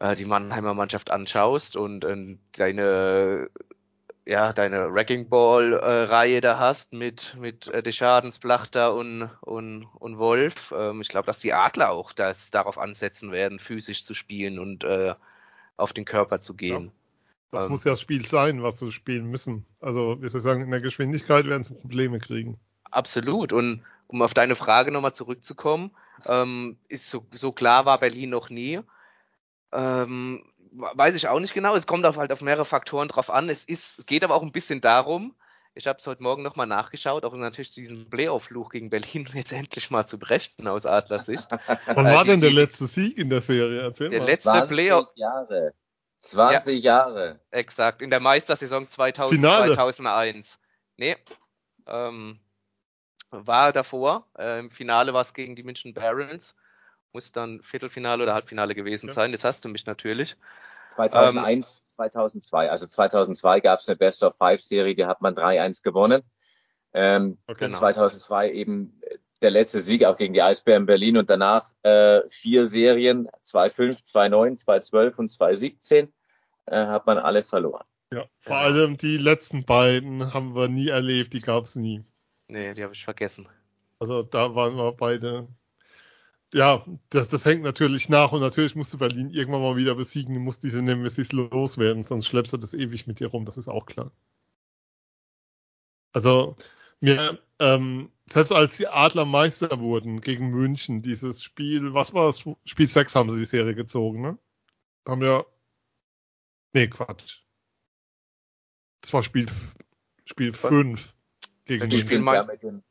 äh, 0.00 0.16
die 0.16 0.24
Mannheimer 0.24 0.74
Mannschaft 0.74 1.10
anschaust 1.10 1.76
und, 1.76 2.04
und 2.04 2.40
deine 2.52 3.50
ja, 4.30 4.52
deine 4.52 4.94
Wrecking 4.94 5.28
Ball 5.28 5.72
äh, 5.72 6.04
Reihe 6.04 6.40
da 6.40 6.56
hast 6.56 6.92
mit 6.92 7.36
mit 7.36 7.66
äh, 7.66 7.82
Deschadens, 7.82 8.38
Plachter 8.38 8.94
und 8.94 9.28
und 9.40 9.88
und 9.98 10.18
Wolf. 10.18 10.72
Ähm, 10.76 11.00
ich 11.00 11.08
glaube, 11.08 11.26
dass 11.26 11.38
die 11.38 11.52
Adler 11.52 11.90
auch 11.90 12.12
das 12.12 12.52
darauf 12.52 12.78
ansetzen 12.78 13.32
werden, 13.32 13.58
physisch 13.58 14.04
zu 14.04 14.14
spielen 14.14 14.60
und 14.60 14.84
äh, 14.84 15.14
auf 15.76 15.92
den 15.92 16.04
Körper 16.04 16.40
zu 16.40 16.54
gehen. 16.54 16.84
Ja. 16.84 16.92
Das 17.50 17.64
ähm, 17.64 17.70
muss 17.70 17.82
ja 17.82 17.90
das 17.90 18.00
Spiel 18.00 18.24
sein, 18.24 18.62
was 18.62 18.78
sie 18.78 18.92
spielen 18.92 19.26
müssen. 19.26 19.66
Also, 19.80 20.16
ich 20.22 20.30
sagen, 20.30 20.62
in 20.62 20.70
der 20.70 20.80
Geschwindigkeit 20.80 21.46
werden 21.46 21.64
sie 21.64 21.74
Probleme 21.74 22.20
kriegen. 22.20 22.60
Absolut. 22.84 23.52
Und 23.52 23.82
um 24.06 24.22
auf 24.22 24.32
deine 24.32 24.54
Frage 24.54 24.92
nochmal 24.92 25.14
zurückzukommen, 25.14 25.90
ähm, 26.24 26.76
ist 26.86 27.10
so, 27.10 27.26
so 27.32 27.50
klar 27.50 27.84
war 27.84 27.98
Berlin 27.98 28.30
noch 28.30 28.48
nie. 28.48 28.78
Ähm, 29.72 30.44
weiß 30.72 31.14
ich 31.14 31.28
auch 31.28 31.40
nicht 31.40 31.54
genau. 31.54 31.74
Es 31.74 31.86
kommt 31.86 32.04
auf, 32.06 32.16
halt 32.16 32.32
auf 32.32 32.40
mehrere 32.40 32.64
Faktoren 32.64 33.08
drauf 33.08 33.30
an. 33.30 33.48
Es, 33.48 33.64
ist, 33.64 33.98
es 33.98 34.06
geht 34.06 34.24
aber 34.24 34.34
auch 34.34 34.42
ein 34.42 34.52
bisschen 34.52 34.80
darum, 34.80 35.34
ich 35.74 35.86
habe 35.86 35.98
es 35.98 36.06
heute 36.06 36.22
Morgen 36.22 36.42
nochmal 36.42 36.66
nachgeschaut, 36.66 37.24
auch 37.24 37.34
natürlich 37.34 37.72
diesen 37.72 38.10
Playoff-Fluch 38.10 38.70
gegen 38.70 38.90
Berlin 38.90 39.28
jetzt 39.34 39.52
endlich 39.52 39.90
mal 39.90 40.06
zu 40.06 40.18
brechen 40.18 40.66
aus 40.66 40.84
Adlers 40.84 41.26
Sicht. 41.26 41.46
Wann 41.86 42.06
war 42.06 42.24
denn 42.24 42.40
der 42.40 42.52
letzte 42.52 42.86
Sieg 42.86 43.16
in 43.18 43.30
der 43.30 43.40
Serie? 43.40 43.82
Erzähl 43.82 44.10
der 44.10 44.20
mal. 44.20 44.26
letzte 44.26 44.50
20 44.50 44.68
Playoff. 44.68 45.08
Jahre. 45.14 45.72
20 46.18 46.82
ja, 46.82 46.96
Jahre. 46.96 47.40
Exakt, 47.50 48.02
in 48.02 48.10
der 48.10 48.20
Meistersaison 48.20 48.88
2000, 48.88 49.40
Finale. 49.40 49.74
2001. 49.74 50.58
Nee, 50.96 51.16
ähm, 51.86 52.40
war 53.30 53.72
davor. 53.72 54.26
Äh, 54.36 54.58
Im 54.58 54.70
Finale 54.70 55.14
war 55.14 55.22
es 55.22 55.32
gegen 55.32 55.56
die 55.56 55.62
München 55.62 55.94
Barons 55.94 56.54
muss 57.12 57.32
dann 57.32 57.62
Viertelfinale 57.62 58.22
oder 58.22 58.34
Halbfinale 58.34 58.74
gewesen 58.74 59.08
ja. 59.08 59.12
sein. 59.12 59.32
Das 59.32 59.44
hast 59.44 59.64
du 59.64 59.68
mich 59.68 59.86
natürlich. 59.86 60.36
2001, 60.94 61.82
ähm, 61.82 61.94
2002. 61.94 62.70
Also 62.70 62.86
2002 62.86 63.60
gab 63.60 63.78
es 63.78 63.88
eine 63.88 63.96
Best 63.96 64.22
of 64.22 64.36
Five 64.36 64.60
Serie, 64.60 64.94
die 64.94 65.06
hat 65.06 65.20
man 65.20 65.34
3-1 65.34 65.82
gewonnen. 65.82 66.22
Ähm, 66.92 67.38
okay, 67.46 67.66
genau. 67.66 67.76
2002 67.76 68.50
eben 68.50 69.00
der 69.42 69.50
letzte 69.50 69.80
Sieg 69.80 70.04
auch 70.04 70.16
gegen 70.16 70.34
die 70.34 70.42
Eisbären 70.42 70.86
Berlin 70.86 71.16
und 71.16 71.30
danach 71.30 71.64
äh, 71.82 72.20
vier 72.28 72.66
Serien, 72.66 73.28
2-5, 73.44 74.04
2-9, 74.04 74.64
2-12 74.64 75.16
und 75.16 75.30
2-17 75.30 76.08
äh, 76.66 76.76
hat 76.86 77.06
man 77.06 77.18
alle 77.18 77.42
verloren. 77.42 77.84
Ja, 78.12 78.26
vor 78.40 78.56
ja. 78.56 78.62
allem 78.62 78.96
die 78.96 79.16
letzten 79.16 79.64
beiden 79.64 80.34
haben 80.34 80.54
wir 80.54 80.68
nie 80.68 80.88
erlebt, 80.88 81.32
die 81.32 81.40
gab 81.40 81.64
es 81.64 81.76
nie. 81.76 82.04
Nee, 82.48 82.74
die 82.74 82.82
habe 82.82 82.92
ich 82.92 83.04
vergessen. 83.04 83.48
Also 84.00 84.22
da 84.22 84.54
waren 84.54 84.76
wir 84.76 84.92
beide. 84.92 85.46
Ja, 86.52 86.84
das, 87.10 87.28
das 87.28 87.44
hängt 87.44 87.62
natürlich 87.62 88.08
nach 88.08 88.32
und 88.32 88.40
natürlich 88.40 88.74
musst 88.74 88.92
du 88.92 88.98
Berlin 88.98 89.30
irgendwann 89.30 89.62
mal 89.62 89.76
wieder 89.76 89.94
besiegen. 89.94 90.34
Du 90.34 90.40
musst 90.40 90.64
diese 90.64 90.82
Nemesis 90.82 91.32
loswerden, 91.32 92.02
sonst 92.02 92.26
schleppst 92.26 92.52
du 92.52 92.56
das 92.56 92.74
ewig 92.74 93.06
mit 93.06 93.20
dir 93.20 93.28
rum, 93.28 93.44
das 93.44 93.56
ist 93.56 93.68
auch 93.68 93.86
klar. 93.86 94.10
Also, 96.12 96.56
mir, 97.00 97.38
ähm, 97.60 98.10
selbst 98.28 98.52
als 98.52 98.76
die 98.76 98.88
Adler 98.88 99.24
Meister 99.24 99.78
wurden 99.80 100.20
gegen 100.20 100.50
München, 100.50 101.02
dieses 101.02 101.42
Spiel, 101.42 101.94
was 101.94 102.12
war 102.14 102.26
das? 102.26 102.44
Spiel 102.64 102.88
6 102.88 103.14
haben 103.14 103.30
sie 103.30 103.38
die 103.38 103.44
Serie 103.44 103.74
gezogen, 103.76 104.20
ne? 104.20 104.38
Haben 105.06 105.22
ja. 105.22 105.44
Nee, 106.72 106.88
Quatsch. 106.88 107.42
Das 109.02 109.12
war 109.12 109.22
Spiel, 109.22 109.46
Spiel 110.24 110.52
5 110.52 111.14
gegen 111.64 111.80
München. 111.88 112.82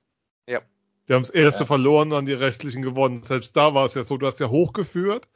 Ja. 0.47 0.61
Die 1.09 1.13
haben 1.15 1.23
das 1.23 1.31
erste 1.31 1.63
ja. 1.63 1.65
verloren, 1.65 2.11
dann 2.11 2.27
die 2.27 2.33
restlichen 2.33 2.83
gewonnen. 2.83 3.23
Selbst 3.23 3.57
da 3.57 3.73
war 3.73 3.85
es 3.85 3.95
ja 3.95 4.03
so, 4.03 4.17
du 4.17 4.27
hast 4.27 4.39
ja 4.39 4.49
hochgeführt, 4.49 5.27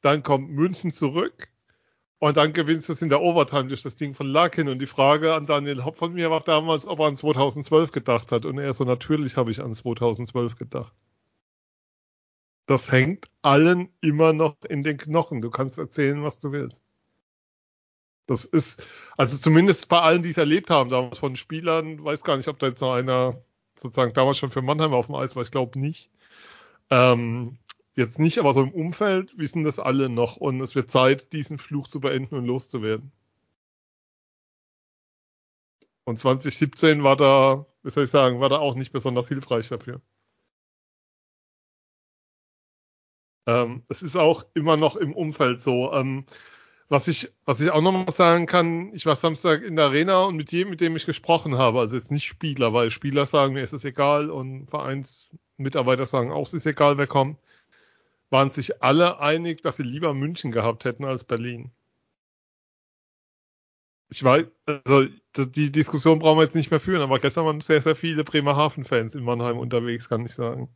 dann 0.00 0.22
kommt 0.22 0.50
München 0.50 0.92
zurück 0.92 1.48
und 2.18 2.38
dann 2.38 2.54
gewinnst 2.54 2.88
du 2.88 2.94
es 2.94 3.02
in 3.02 3.10
der 3.10 3.20
Overtime 3.20 3.68
durch 3.68 3.82
das 3.82 3.96
Ding 3.96 4.14
von 4.14 4.26
Larkin. 4.26 4.68
Und 4.68 4.78
die 4.78 4.86
Frage 4.86 5.34
an 5.34 5.44
Daniel 5.44 5.84
Hopp 5.84 5.98
von 5.98 6.14
mir 6.14 6.30
war 6.30 6.40
damals, 6.40 6.86
ob 6.86 7.00
er 7.00 7.06
an 7.06 7.16
2012 7.16 7.92
gedacht 7.92 8.32
hat. 8.32 8.46
Und 8.46 8.58
er 8.58 8.72
so, 8.72 8.84
natürlich 8.84 9.36
habe 9.36 9.50
ich 9.50 9.60
an 9.60 9.74
2012 9.74 10.56
gedacht. 10.56 10.92
Das 12.66 12.90
hängt 12.90 13.26
allen 13.42 13.90
immer 14.00 14.32
noch 14.32 14.56
in 14.68 14.82
den 14.82 14.96
Knochen. 14.96 15.42
Du 15.42 15.50
kannst 15.50 15.76
erzählen, 15.76 16.22
was 16.22 16.38
du 16.38 16.52
willst. 16.52 16.80
Das 18.26 18.44
ist, 18.44 18.86
also 19.16 19.36
zumindest 19.36 19.88
bei 19.88 20.00
allen, 20.00 20.22
die 20.22 20.30
es 20.30 20.36
erlebt 20.38 20.70
haben, 20.70 20.88
damals 20.88 21.18
von 21.18 21.36
Spielern, 21.36 22.02
weiß 22.02 22.22
gar 22.22 22.36
nicht, 22.36 22.48
ob 22.48 22.58
da 22.58 22.68
jetzt 22.68 22.80
noch 22.80 22.94
einer 22.94 23.42
sozusagen 23.80 24.12
damals 24.14 24.38
schon 24.38 24.50
für 24.50 24.62
Mannheim 24.62 24.92
auf 24.94 25.06
dem 25.06 25.14
Eis 25.16 25.36
war, 25.36 25.42
ich 25.42 25.50
glaube 25.50 25.78
nicht. 25.78 26.10
Ähm, 26.90 27.58
jetzt 27.94 28.18
nicht, 28.18 28.38
aber 28.38 28.54
so 28.54 28.62
im 28.62 28.72
Umfeld 28.72 29.36
wissen 29.38 29.64
das 29.64 29.78
alle 29.78 30.08
noch 30.08 30.36
und 30.36 30.60
es 30.60 30.74
wird 30.74 30.90
Zeit, 30.90 31.32
diesen 31.32 31.58
Fluch 31.58 31.88
zu 31.88 32.00
beenden 32.00 32.36
und 32.36 32.46
loszuwerden. 32.46 33.12
Und 36.04 36.18
2017 36.18 37.02
war 37.04 37.16
da, 37.16 37.66
wie 37.82 37.90
soll 37.90 38.04
ich 38.04 38.10
sagen, 38.10 38.40
war 38.40 38.48
da 38.48 38.58
auch 38.58 38.74
nicht 38.74 38.92
besonders 38.92 39.28
hilfreich 39.28 39.68
dafür. 39.68 40.00
Ähm, 43.46 43.82
es 43.88 44.02
ist 44.02 44.16
auch 44.16 44.44
immer 44.54 44.76
noch 44.76 44.96
im 44.96 45.14
Umfeld 45.14 45.60
so. 45.60 45.92
Ähm, 45.92 46.24
was 46.90 47.06
ich, 47.06 47.30
was 47.44 47.60
ich 47.60 47.70
auch 47.70 47.82
noch 47.82 47.92
mal 47.92 48.10
sagen 48.10 48.46
kann, 48.46 48.92
ich 48.94 49.06
war 49.06 49.14
Samstag 49.14 49.62
in 49.62 49.76
der 49.76 49.86
Arena 49.86 50.24
und 50.24 50.36
mit 50.36 50.50
jedem, 50.50 50.70
mit 50.70 50.80
dem 50.80 50.96
ich 50.96 51.06
gesprochen 51.06 51.56
habe, 51.56 51.78
also 51.78 51.96
jetzt 51.96 52.10
nicht 52.10 52.26
Spieler, 52.26 52.74
weil 52.74 52.90
Spieler 52.90 53.26
sagen, 53.26 53.54
mir 53.54 53.62
ist 53.62 53.72
es 53.72 53.84
egal 53.84 54.28
und 54.28 54.66
Vereinsmitarbeiter 54.68 56.06
sagen 56.06 56.32
auch, 56.32 56.48
es 56.48 56.54
ist 56.54 56.66
egal, 56.66 56.98
wer 56.98 57.06
kommt, 57.06 57.38
waren 58.30 58.50
sich 58.50 58.82
alle 58.82 59.20
einig, 59.20 59.62
dass 59.62 59.76
sie 59.76 59.84
lieber 59.84 60.14
München 60.14 60.50
gehabt 60.50 60.84
hätten 60.84 61.04
als 61.04 61.22
Berlin. 61.22 61.70
Ich 64.08 64.24
weiß, 64.24 64.46
also 64.66 65.06
die 65.36 65.70
Diskussion 65.70 66.18
brauchen 66.18 66.38
wir 66.38 66.44
jetzt 66.44 66.56
nicht 66.56 66.72
mehr 66.72 66.80
führen, 66.80 67.02
aber 67.02 67.20
gestern 67.20 67.46
waren 67.46 67.60
sehr, 67.60 67.82
sehr 67.82 67.94
viele 67.94 68.24
Bremerhaven-Fans 68.24 69.14
in 69.14 69.22
Mannheim 69.22 69.58
unterwegs, 69.58 70.08
kann 70.08 70.26
ich 70.26 70.34
sagen. 70.34 70.68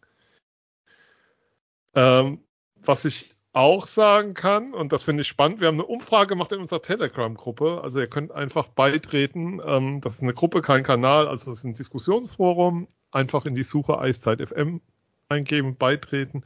Ähm, 1.94 2.44
was 2.76 3.04
ich 3.04 3.34
auch 3.54 3.86
sagen 3.86 4.34
kann, 4.34 4.74
und 4.74 4.92
das 4.92 5.04
finde 5.04 5.22
ich 5.22 5.28
spannend, 5.28 5.60
wir 5.60 5.68
haben 5.68 5.76
eine 5.76 5.86
Umfrage 5.86 6.26
gemacht 6.34 6.50
in 6.52 6.60
unserer 6.60 6.82
Telegram-Gruppe. 6.82 7.80
Also 7.82 8.00
ihr 8.00 8.08
könnt 8.08 8.32
einfach 8.32 8.66
beitreten. 8.66 9.60
Ähm, 9.64 10.00
das 10.00 10.14
ist 10.14 10.22
eine 10.22 10.34
Gruppe, 10.34 10.60
kein 10.60 10.82
Kanal, 10.82 11.28
also 11.28 11.52
es 11.52 11.58
ist 11.58 11.64
ein 11.64 11.74
Diskussionsforum. 11.74 12.88
Einfach 13.12 13.46
in 13.46 13.54
die 13.54 13.62
Suche 13.62 13.98
Eiszeit 13.98 14.42
FM 14.46 14.80
eingeben, 15.28 15.76
beitreten. 15.76 16.42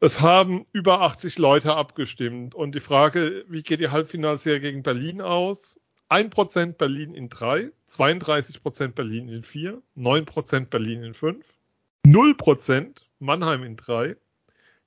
Es 0.00 0.20
haben 0.20 0.66
über 0.72 1.00
80 1.00 1.38
Leute 1.38 1.74
abgestimmt. 1.74 2.54
Und 2.54 2.74
die 2.74 2.80
Frage, 2.80 3.46
wie 3.48 3.62
geht 3.62 3.80
die 3.80 3.88
Halbfinalserie 3.88 4.60
gegen 4.60 4.82
Berlin 4.82 5.22
aus? 5.22 5.80
1% 6.10 6.72
Berlin 6.72 7.14
in 7.14 7.30
3, 7.30 7.70
32% 7.90 8.88
Berlin 8.88 9.30
in 9.30 9.42
4, 9.42 9.80
9% 9.96 10.66
Berlin 10.66 11.02
in 11.02 11.14
5, 11.14 11.42
0% 12.06 13.02
Mannheim 13.18 13.64
in 13.64 13.76
3, 13.76 14.14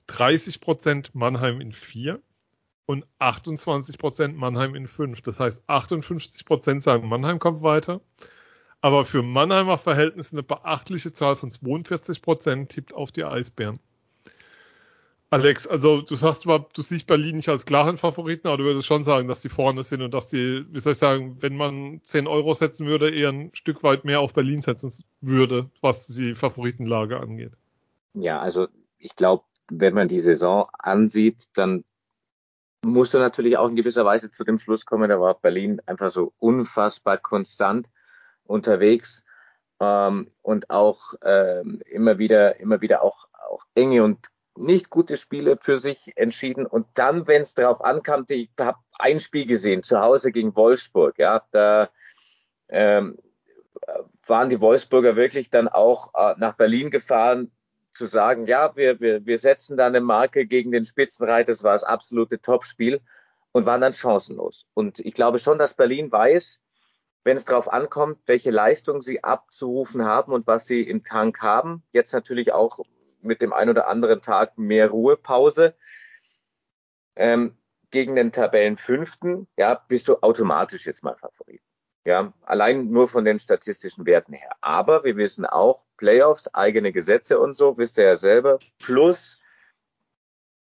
30% 0.08 1.10
Mannheim 1.12 1.60
in 1.60 1.72
4 1.72 2.20
und 2.86 3.06
28% 3.20 4.32
Mannheim 4.32 4.74
in 4.74 4.86
5. 4.86 5.20
Das 5.22 5.38
heißt, 5.38 5.68
58% 5.68 6.80
sagen, 6.80 7.08
Mannheim 7.08 7.38
kommt 7.38 7.62
weiter. 7.62 8.00
Aber 8.80 9.04
für 9.04 9.22
Mannheimer 9.22 9.76
Verhältnisse 9.76 10.32
eine 10.32 10.42
beachtliche 10.42 11.12
Zahl 11.12 11.36
von 11.36 11.50
42% 11.50 12.68
tippt 12.68 12.94
auf 12.94 13.12
die 13.12 13.24
Eisbären. 13.24 13.80
Alex, 15.30 15.66
also 15.66 16.00
du 16.00 16.16
sagst 16.16 16.42
zwar, 16.42 16.66
du 16.72 16.80
siehst 16.80 17.06
Berlin 17.06 17.36
nicht 17.36 17.50
als 17.50 17.66
klaren 17.66 17.98
Favoriten, 17.98 18.48
aber 18.48 18.56
du 18.56 18.64
würdest 18.64 18.86
schon 18.86 19.04
sagen, 19.04 19.28
dass 19.28 19.42
die 19.42 19.50
vorne 19.50 19.82
sind 19.82 20.00
und 20.00 20.14
dass 20.14 20.28
die, 20.28 20.64
wie 20.70 20.80
soll 20.80 20.92
ich 20.92 20.98
sagen, 20.98 21.36
wenn 21.40 21.54
man 21.54 22.00
10 22.02 22.26
Euro 22.26 22.54
setzen 22.54 22.86
würde, 22.86 23.10
eher 23.10 23.28
ein 23.28 23.50
Stück 23.52 23.82
weit 23.82 24.06
mehr 24.06 24.20
auf 24.20 24.32
Berlin 24.32 24.62
setzen 24.62 24.90
würde, 25.20 25.68
was 25.82 26.06
die 26.06 26.34
Favoritenlage 26.34 27.20
angeht. 27.20 27.52
Ja, 28.14 28.40
also 28.40 28.68
ich 28.98 29.16
glaube, 29.16 29.44
wenn 29.70 29.94
man 29.94 30.08
die 30.08 30.20
Saison 30.20 30.68
ansieht, 30.78 31.46
dann 31.54 31.84
musst 32.84 33.14
du 33.14 33.18
natürlich 33.18 33.56
auch 33.58 33.68
in 33.68 33.76
gewisser 33.76 34.04
Weise 34.04 34.30
zu 34.30 34.44
dem 34.44 34.58
Schluss 34.58 34.86
kommen, 34.86 35.08
da 35.08 35.20
war 35.20 35.38
Berlin 35.40 35.80
einfach 35.86 36.10
so 36.10 36.32
unfassbar 36.38 37.18
konstant 37.18 37.90
unterwegs 38.44 39.24
ähm, 39.80 40.30
und 40.42 40.70
auch 40.70 41.14
ähm, 41.24 41.80
immer 41.86 42.18
wieder, 42.18 42.60
immer 42.60 42.80
wieder 42.80 43.02
auch, 43.02 43.28
auch 43.32 43.64
enge 43.74 44.04
und 44.04 44.28
nicht 44.56 44.90
gute 44.90 45.16
Spiele 45.16 45.56
für 45.56 45.78
sich 45.78 46.12
entschieden. 46.16 46.66
Und 46.66 46.86
dann, 46.94 47.28
wenn 47.28 47.42
es 47.42 47.54
darauf 47.54 47.80
ankam, 47.80 48.24
ich 48.28 48.50
habe 48.58 48.78
ein 48.98 49.20
Spiel 49.20 49.46
gesehen, 49.46 49.82
zu 49.82 50.00
Hause 50.00 50.32
gegen 50.32 50.56
Wolfsburg, 50.56 51.18
ja, 51.18 51.42
da 51.52 51.88
ähm, 52.68 53.18
waren 54.26 54.50
die 54.50 54.60
Wolfsburger 54.60 55.16
wirklich 55.16 55.50
dann 55.50 55.68
auch 55.68 56.12
äh, 56.14 56.34
nach 56.38 56.54
Berlin 56.54 56.90
gefahren, 56.90 57.52
zu 57.98 58.06
sagen, 58.06 58.46
ja, 58.46 58.74
wir, 58.76 59.00
wir, 59.00 59.26
wir 59.26 59.38
setzen 59.38 59.76
da 59.76 59.86
eine 59.86 60.00
Marke 60.00 60.46
gegen 60.46 60.70
den 60.70 60.84
Spitzenreiter, 60.84 61.52
das 61.52 61.64
war 61.64 61.72
das 61.72 61.84
absolute 61.84 62.40
Topspiel 62.40 63.00
und 63.52 63.66
waren 63.66 63.80
dann 63.80 63.92
chancenlos. 63.92 64.66
Und 64.72 65.00
ich 65.00 65.14
glaube 65.14 65.38
schon, 65.38 65.58
dass 65.58 65.74
Berlin 65.74 66.10
weiß, 66.10 66.60
wenn 67.24 67.36
es 67.36 67.44
darauf 67.44 67.70
ankommt, 67.70 68.20
welche 68.26 68.52
Leistung 68.52 69.00
sie 69.00 69.24
abzurufen 69.24 70.04
haben 70.04 70.32
und 70.32 70.46
was 70.46 70.66
sie 70.66 70.82
im 70.82 71.02
Tank 71.02 71.42
haben. 71.42 71.82
Jetzt 71.90 72.14
natürlich 72.14 72.52
auch 72.52 72.78
mit 73.20 73.42
dem 73.42 73.52
ein 73.52 73.68
oder 73.68 73.88
anderen 73.88 74.22
Tag 74.22 74.56
mehr 74.56 74.88
Ruhepause. 74.88 75.74
Ähm, 77.16 77.58
gegen 77.90 78.14
den 78.14 78.32
Tabellenfünften, 78.32 79.48
ja, 79.56 79.74
bist 79.74 80.08
du 80.08 80.18
automatisch 80.20 80.86
jetzt 80.86 81.02
mal 81.02 81.16
Favorit. 81.16 81.62
Ja, 82.08 82.32
allein 82.40 82.88
nur 82.88 83.06
von 83.06 83.26
den 83.26 83.38
statistischen 83.38 84.06
Werten 84.06 84.32
her. 84.32 84.56
Aber 84.62 85.04
wir 85.04 85.18
wissen 85.18 85.44
auch, 85.44 85.84
Playoffs, 85.98 86.54
eigene 86.54 86.90
Gesetze 86.90 87.38
und 87.38 87.52
so, 87.52 87.76
wisst 87.76 87.98
ihr 87.98 88.04
ja 88.04 88.16
selber, 88.16 88.60
plus 88.78 89.36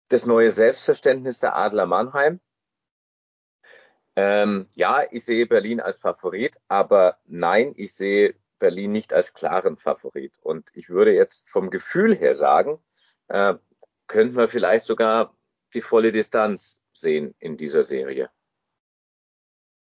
das 0.08 0.26
neue 0.26 0.50
Selbstverständnis 0.50 1.38
der 1.38 1.54
Adler 1.54 1.86
Mannheim. 1.86 2.40
Ähm, 4.16 4.66
ja, 4.74 5.04
ich 5.08 5.24
sehe 5.24 5.46
Berlin 5.46 5.80
als 5.80 6.00
Favorit, 6.00 6.60
aber 6.66 7.16
nein, 7.26 7.74
ich 7.76 7.94
sehe 7.94 8.34
Berlin 8.58 8.90
nicht 8.90 9.12
als 9.12 9.32
klaren 9.32 9.76
Favorit. 9.76 10.40
Und 10.42 10.70
ich 10.74 10.88
würde 10.88 11.12
jetzt 11.14 11.48
vom 11.48 11.70
Gefühl 11.70 12.16
her 12.16 12.34
sagen, 12.34 12.80
äh, 13.28 13.54
könnten 14.08 14.34
wir 14.34 14.48
vielleicht 14.48 14.84
sogar 14.84 15.32
die 15.74 15.80
volle 15.80 16.10
Distanz 16.10 16.80
sehen 16.92 17.36
in 17.38 17.56
dieser 17.56 17.84
Serie. 17.84 18.30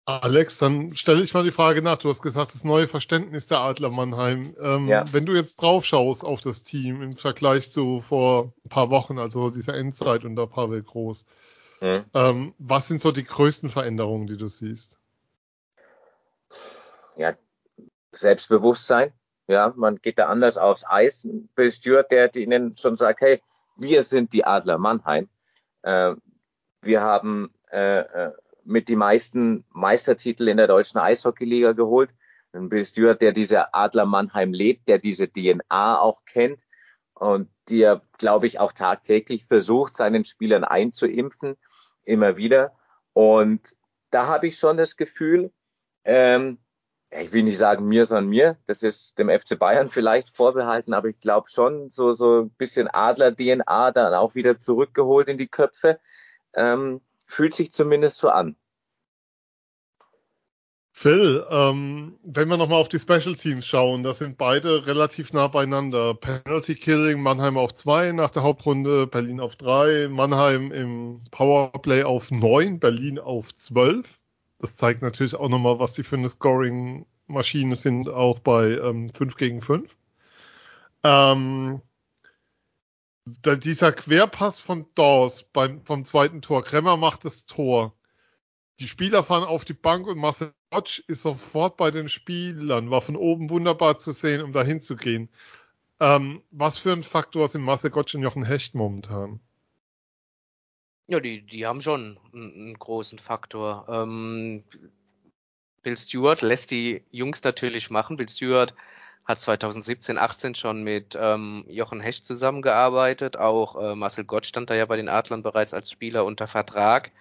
Alex, 0.08 0.56
dann 0.56 0.96
stelle 0.96 1.22
ich 1.22 1.34
mal 1.34 1.44
die 1.44 1.52
Frage 1.52 1.82
nach. 1.82 1.98
Du 1.98 2.08
hast 2.08 2.22
gesagt, 2.22 2.54
das 2.54 2.64
neue 2.64 2.88
Verständnis 2.88 3.46
der 3.46 3.58
Adler 3.58 3.90
Mannheim. 3.90 4.56
Ähm, 4.58 4.88
ja. 4.88 5.04
Wenn 5.12 5.26
du 5.26 5.34
jetzt 5.34 5.60
drauf 5.60 5.84
schaust 5.84 6.24
auf 6.24 6.40
das 6.40 6.62
Team 6.62 7.02
im 7.02 7.16
Vergleich 7.18 7.70
zu 7.70 8.00
vor 8.00 8.54
ein 8.64 8.70
paar 8.70 8.88
Wochen, 8.88 9.18
also 9.18 9.50
dieser 9.50 9.74
Endzeit 9.74 10.24
unter 10.24 10.46
Pavel 10.46 10.82
Groß, 10.82 11.26
mhm. 11.82 12.04
ähm, 12.14 12.54
was 12.58 12.88
sind 12.88 13.02
so 13.02 13.12
die 13.12 13.24
größten 13.24 13.68
Veränderungen, 13.68 14.26
die 14.26 14.38
du 14.38 14.48
siehst? 14.48 14.98
Ja, 17.18 17.34
Selbstbewusstsein. 18.12 19.12
Ja, 19.46 19.74
man 19.76 19.96
geht 19.96 20.18
da 20.18 20.28
anders 20.28 20.56
aufs 20.56 20.86
Eis. 20.88 21.28
Bill 21.54 21.70
Stewart, 21.70 22.10
der 22.10 22.34
ihnen 22.34 22.76
schon 22.76 22.96
sagt, 22.96 23.20
hey, 23.20 23.42
wir 23.76 24.00
sind 24.02 24.32
die 24.32 24.46
Adler 24.46 24.78
Mannheim. 24.78 25.28
Äh, 25.82 26.14
Wir 26.80 27.02
haben 27.02 27.50
äh, 27.70 27.98
äh, 27.98 28.32
mit 28.68 28.88
die 28.88 28.96
meisten 28.96 29.64
Meistertitel 29.70 30.48
in 30.48 30.58
der 30.58 30.66
deutschen 30.66 30.98
Eishockeyliga 30.98 31.72
geholt. 31.72 32.14
Ein 32.54 32.68
Bill 32.68 32.84
Stewart, 32.84 33.20
der 33.20 33.32
diese 33.32 33.74
Adler 33.74 34.06
Mannheim 34.06 34.52
lebt, 34.52 34.88
der 34.88 34.98
diese 34.98 35.28
DNA 35.30 35.98
auch 35.98 36.24
kennt 36.24 36.62
und 37.14 37.50
der, 37.68 38.02
glaube 38.16 38.46
ich, 38.46 38.60
auch 38.60 38.72
tagtäglich 38.72 39.44
versucht, 39.44 39.96
seinen 39.96 40.24
Spielern 40.24 40.64
einzuimpfen, 40.64 41.56
immer 42.04 42.36
wieder. 42.36 42.72
Und 43.12 43.76
da 44.10 44.26
habe 44.26 44.46
ich 44.46 44.56
schon 44.56 44.76
das 44.76 44.96
Gefühl, 44.96 45.52
ähm, 46.04 46.58
ich 47.10 47.32
will 47.32 47.42
nicht 47.42 47.58
sagen 47.58 47.86
mir, 47.86 48.04
sondern 48.06 48.28
mir, 48.28 48.58
das 48.66 48.82
ist 48.82 49.18
dem 49.18 49.30
FC 49.30 49.58
Bayern 49.58 49.88
vielleicht 49.88 50.28
vorbehalten, 50.34 50.92
aber 50.92 51.08
ich 51.08 51.20
glaube 51.20 51.48
schon 51.48 51.90
so, 51.90 52.12
so 52.12 52.42
ein 52.42 52.50
bisschen 52.50 52.88
Adler-DNA 52.88 53.92
dann 53.92 54.14
auch 54.14 54.34
wieder 54.34 54.58
zurückgeholt 54.58 55.28
in 55.28 55.38
die 55.38 55.48
Köpfe. 55.48 56.00
Ähm, 56.54 57.00
fühlt 57.28 57.54
sich 57.54 57.72
zumindest 57.72 58.18
so 58.18 58.30
an. 58.30 58.56
Phil, 60.90 61.46
ähm, 61.48 62.18
wenn 62.24 62.48
wir 62.48 62.56
nochmal 62.56 62.80
auf 62.80 62.88
die 62.88 62.98
Special 62.98 63.36
Teams 63.36 63.64
schauen, 63.64 64.02
da 64.02 64.12
sind 64.12 64.36
beide 64.36 64.84
relativ 64.86 65.32
nah 65.32 65.46
beieinander. 65.46 66.14
Penalty 66.14 66.74
Killing, 66.74 67.22
Mannheim 67.22 67.56
auf 67.56 67.72
zwei 67.76 68.10
nach 68.10 68.30
der 68.30 68.42
Hauptrunde, 68.42 69.06
Berlin 69.06 69.38
auf 69.38 69.54
drei, 69.54 70.08
Mannheim 70.08 70.72
im 70.72 71.22
Powerplay 71.30 72.02
auf 72.02 72.32
neun, 72.32 72.80
Berlin 72.80 73.20
auf 73.20 73.54
zwölf. 73.54 74.18
Das 74.58 74.74
zeigt 74.74 75.02
natürlich 75.02 75.36
auch 75.36 75.48
nochmal, 75.48 75.78
was 75.78 75.92
die 75.92 76.02
für 76.02 76.16
eine 76.16 76.28
Scoring-Maschine 76.28 77.76
sind, 77.76 78.08
auch 78.08 78.40
bei 78.40 78.70
ähm, 78.78 79.14
5 79.14 79.36
gegen 79.36 79.62
5. 79.62 79.94
Ähm, 81.04 81.80
dieser 83.56 83.92
Querpass 83.92 84.60
von 84.60 84.86
Dawes 84.94 85.44
beim, 85.52 85.84
vom 85.84 86.04
zweiten 86.04 86.42
Tor, 86.42 86.62
Kremmer 86.62 86.96
macht 86.96 87.24
das 87.24 87.46
Tor. 87.46 87.94
Die 88.80 88.88
Spieler 88.88 89.24
fahren 89.24 89.44
auf 89.44 89.64
die 89.64 89.74
Bank 89.74 90.06
und 90.06 90.18
Marcel 90.18 90.52
Dodge 90.70 91.02
ist 91.06 91.22
sofort 91.22 91.76
bei 91.76 91.90
den 91.90 92.08
Spielern, 92.08 92.90
war 92.90 93.00
von 93.00 93.16
oben 93.16 93.50
wunderbar 93.50 93.98
zu 93.98 94.12
sehen, 94.12 94.42
um 94.42 94.52
dahin 94.52 94.80
zu 94.80 94.96
gehen. 94.96 95.28
Ähm, 96.00 96.42
was 96.50 96.78
für 96.78 96.92
ein 96.92 97.02
Faktor 97.02 97.48
sind 97.48 97.62
Marcel 97.62 97.90
Gottsch 97.90 98.14
und 98.14 98.22
Jochen 98.22 98.44
Hecht 98.44 98.74
momentan? 98.74 99.40
Ja, 101.08 101.20
die, 101.20 101.40
die 101.42 101.66
haben 101.66 101.80
schon 101.80 102.18
einen, 102.32 102.78
großen 102.78 103.18
Faktor. 103.18 103.86
Ähm, 103.88 104.62
Bill 105.82 105.96
Stewart 105.96 106.42
lässt 106.42 106.70
die 106.70 107.02
Jungs 107.10 107.42
natürlich 107.42 107.90
machen. 107.90 108.16
Bill 108.16 108.28
Stewart 108.28 108.74
hat 109.28 109.40
2017, 109.40 110.18
18 110.18 110.54
schon 110.56 110.82
mit 110.82 111.16
ähm, 111.20 111.64
Jochen 111.68 112.00
Hecht 112.00 112.26
zusammengearbeitet. 112.26 113.36
Auch 113.36 113.76
äh, 113.80 113.94
Marcel 113.94 114.24
Gott 114.24 114.46
stand 114.46 114.70
da 114.70 114.74
ja 114.74 114.86
bei 114.86 114.96
den 114.96 115.08
Adlern 115.08 115.42
bereits 115.42 115.74
als 115.74 115.90
Spieler 115.90 116.24
unter 116.24 116.48
Vertrag 116.48 117.12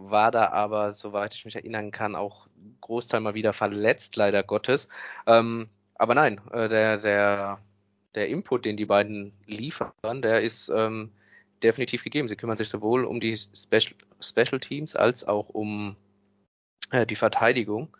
war 0.00 0.30
da 0.30 0.50
aber, 0.50 0.92
soweit 0.92 1.34
ich 1.34 1.44
mich 1.44 1.56
erinnern 1.56 1.90
kann, 1.90 2.14
auch 2.14 2.46
Großteil 2.80 3.20
mal 3.20 3.34
wieder 3.34 3.52
verletzt, 3.52 4.16
leider 4.16 4.42
Gottes. 4.42 4.88
Ähm, 5.26 5.68
aber 5.94 6.14
nein, 6.14 6.40
äh, 6.52 6.68
der, 6.68 6.98
der, 6.98 7.58
der 8.14 8.28
Input, 8.28 8.64
den 8.64 8.76
die 8.76 8.86
beiden 8.86 9.32
liefern, 9.46 10.22
der 10.22 10.40
ist 10.40 10.70
ähm, 10.70 11.12
definitiv 11.62 12.02
gegeben. 12.02 12.28
Sie 12.28 12.36
kümmern 12.36 12.56
sich 12.56 12.68
sowohl 12.68 13.04
um 13.04 13.20
die 13.20 13.36
Special, 13.36 13.94
Special 14.20 14.60
Teams 14.60 14.96
als 14.96 15.24
auch 15.24 15.48
um 15.50 15.96
äh, 16.90 17.06
die 17.06 17.16
Verteidigung. 17.16 17.94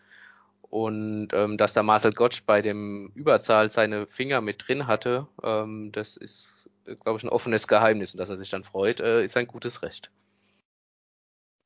Und 0.70 1.30
ähm, 1.32 1.58
dass 1.58 1.72
da 1.72 1.82
Marcel 1.82 2.12
Gottsch 2.12 2.42
bei 2.46 2.62
dem 2.62 3.10
Überzahl 3.16 3.72
seine 3.72 4.06
Finger 4.06 4.40
mit 4.40 4.66
drin 4.66 4.86
hatte, 4.86 5.26
ähm, 5.42 5.90
das 5.92 6.16
ist, 6.16 6.70
glaube 7.02 7.18
ich, 7.18 7.24
ein 7.24 7.28
offenes 7.28 7.66
Geheimnis. 7.66 8.14
Und 8.14 8.18
dass 8.18 8.30
er 8.30 8.36
sich 8.36 8.50
dann 8.50 8.62
freut, 8.62 9.00
äh, 9.00 9.24
ist 9.24 9.36
ein 9.36 9.48
gutes 9.48 9.82
Recht. 9.82 10.10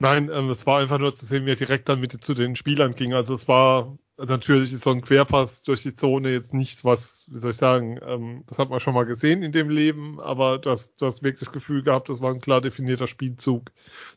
Nein, 0.00 0.30
ähm, 0.32 0.48
es 0.48 0.66
war 0.66 0.80
einfach 0.80 0.98
nur 0.98 1.14
zu 1.14 1.26
sehen, 1.26 1.44
wie 1.46 1.52
er 1.52 1.56
direkt 1.56 1.88
dann 1.88 2.00
mit 2.00 2.12
zu 2.12 2.34
den 2.34 2.56
Spielern 2.56 2.94
ging. 2.94 3.12
Also 3.12 3.34
es 3.34 3.46
war 3.46 3.96
natürlich 4.16 4.72
ist 4.72 4.84
so 4.84 4.90
ein 4.90 5.02
Querpass 5.02 5.62
durch 5.62 5.82
die 5.82 5.94
Zone 5.94 6.30
jetzt 6.30 6.54
nichts, 6.54 6.84
was, 6.84 7.26
wie 7.30 7.38
soll 7.38 7.50
ich 7.50 7.56
sagen, 7.56 7.98
ähm, 8.06 8.44
das 8.46 8.58
hat 8.58 8.70
man 8.70 8.80
schon 8.80 8.94
mal 8.94 9.06
gesehen 9.06 9.42
in 9.42 9.52
dem 9.52 9.68
Leben, 9.68 10.20
aber 10.20 10.58
du 10.58 10.70
hast, 10.70 11.00
du 11.00 11.06
hast 11.06 11.22
wirklich 11.22 11.40
das 11.40 11.52
Gefühl 11.52 11.82
gehabt, 11.82 12.08
das 12.08 12.20
war 12.20 12.32
ein 12.32 12.40
klar 12.40 12.60
definierter 12.60 13.06
Spielzug. 13.06 13.70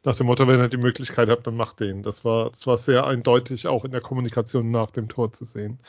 Nach 0.04 0.16
dem 0.16 0.28
Motto, 0.28 0.48
wenn 0.48 0.60
er 0.60 0.70
die 0.70 0.78
Möglichkeit 0.78 1.30
hat, 1.30 1.48
dann 1.48 1.58
macht 1.58 1.80
den. 1.80 2.04
Das 2.04 2.24
war, 2.24 2.52
das 2.52 2.68
war 2.68 2.78
sehr 2.78 3.06
eindeutig 3.08 3.68
auch 3.68 3.86
in 3.86 3.92
der 3.92 4.02
Kommunikation 4.02 4.70
nach 4.72 4.92
dem 4.92 5.10
Tor 5.10 5.34
zu 5.34 5.46
sehen. 5.46 5.80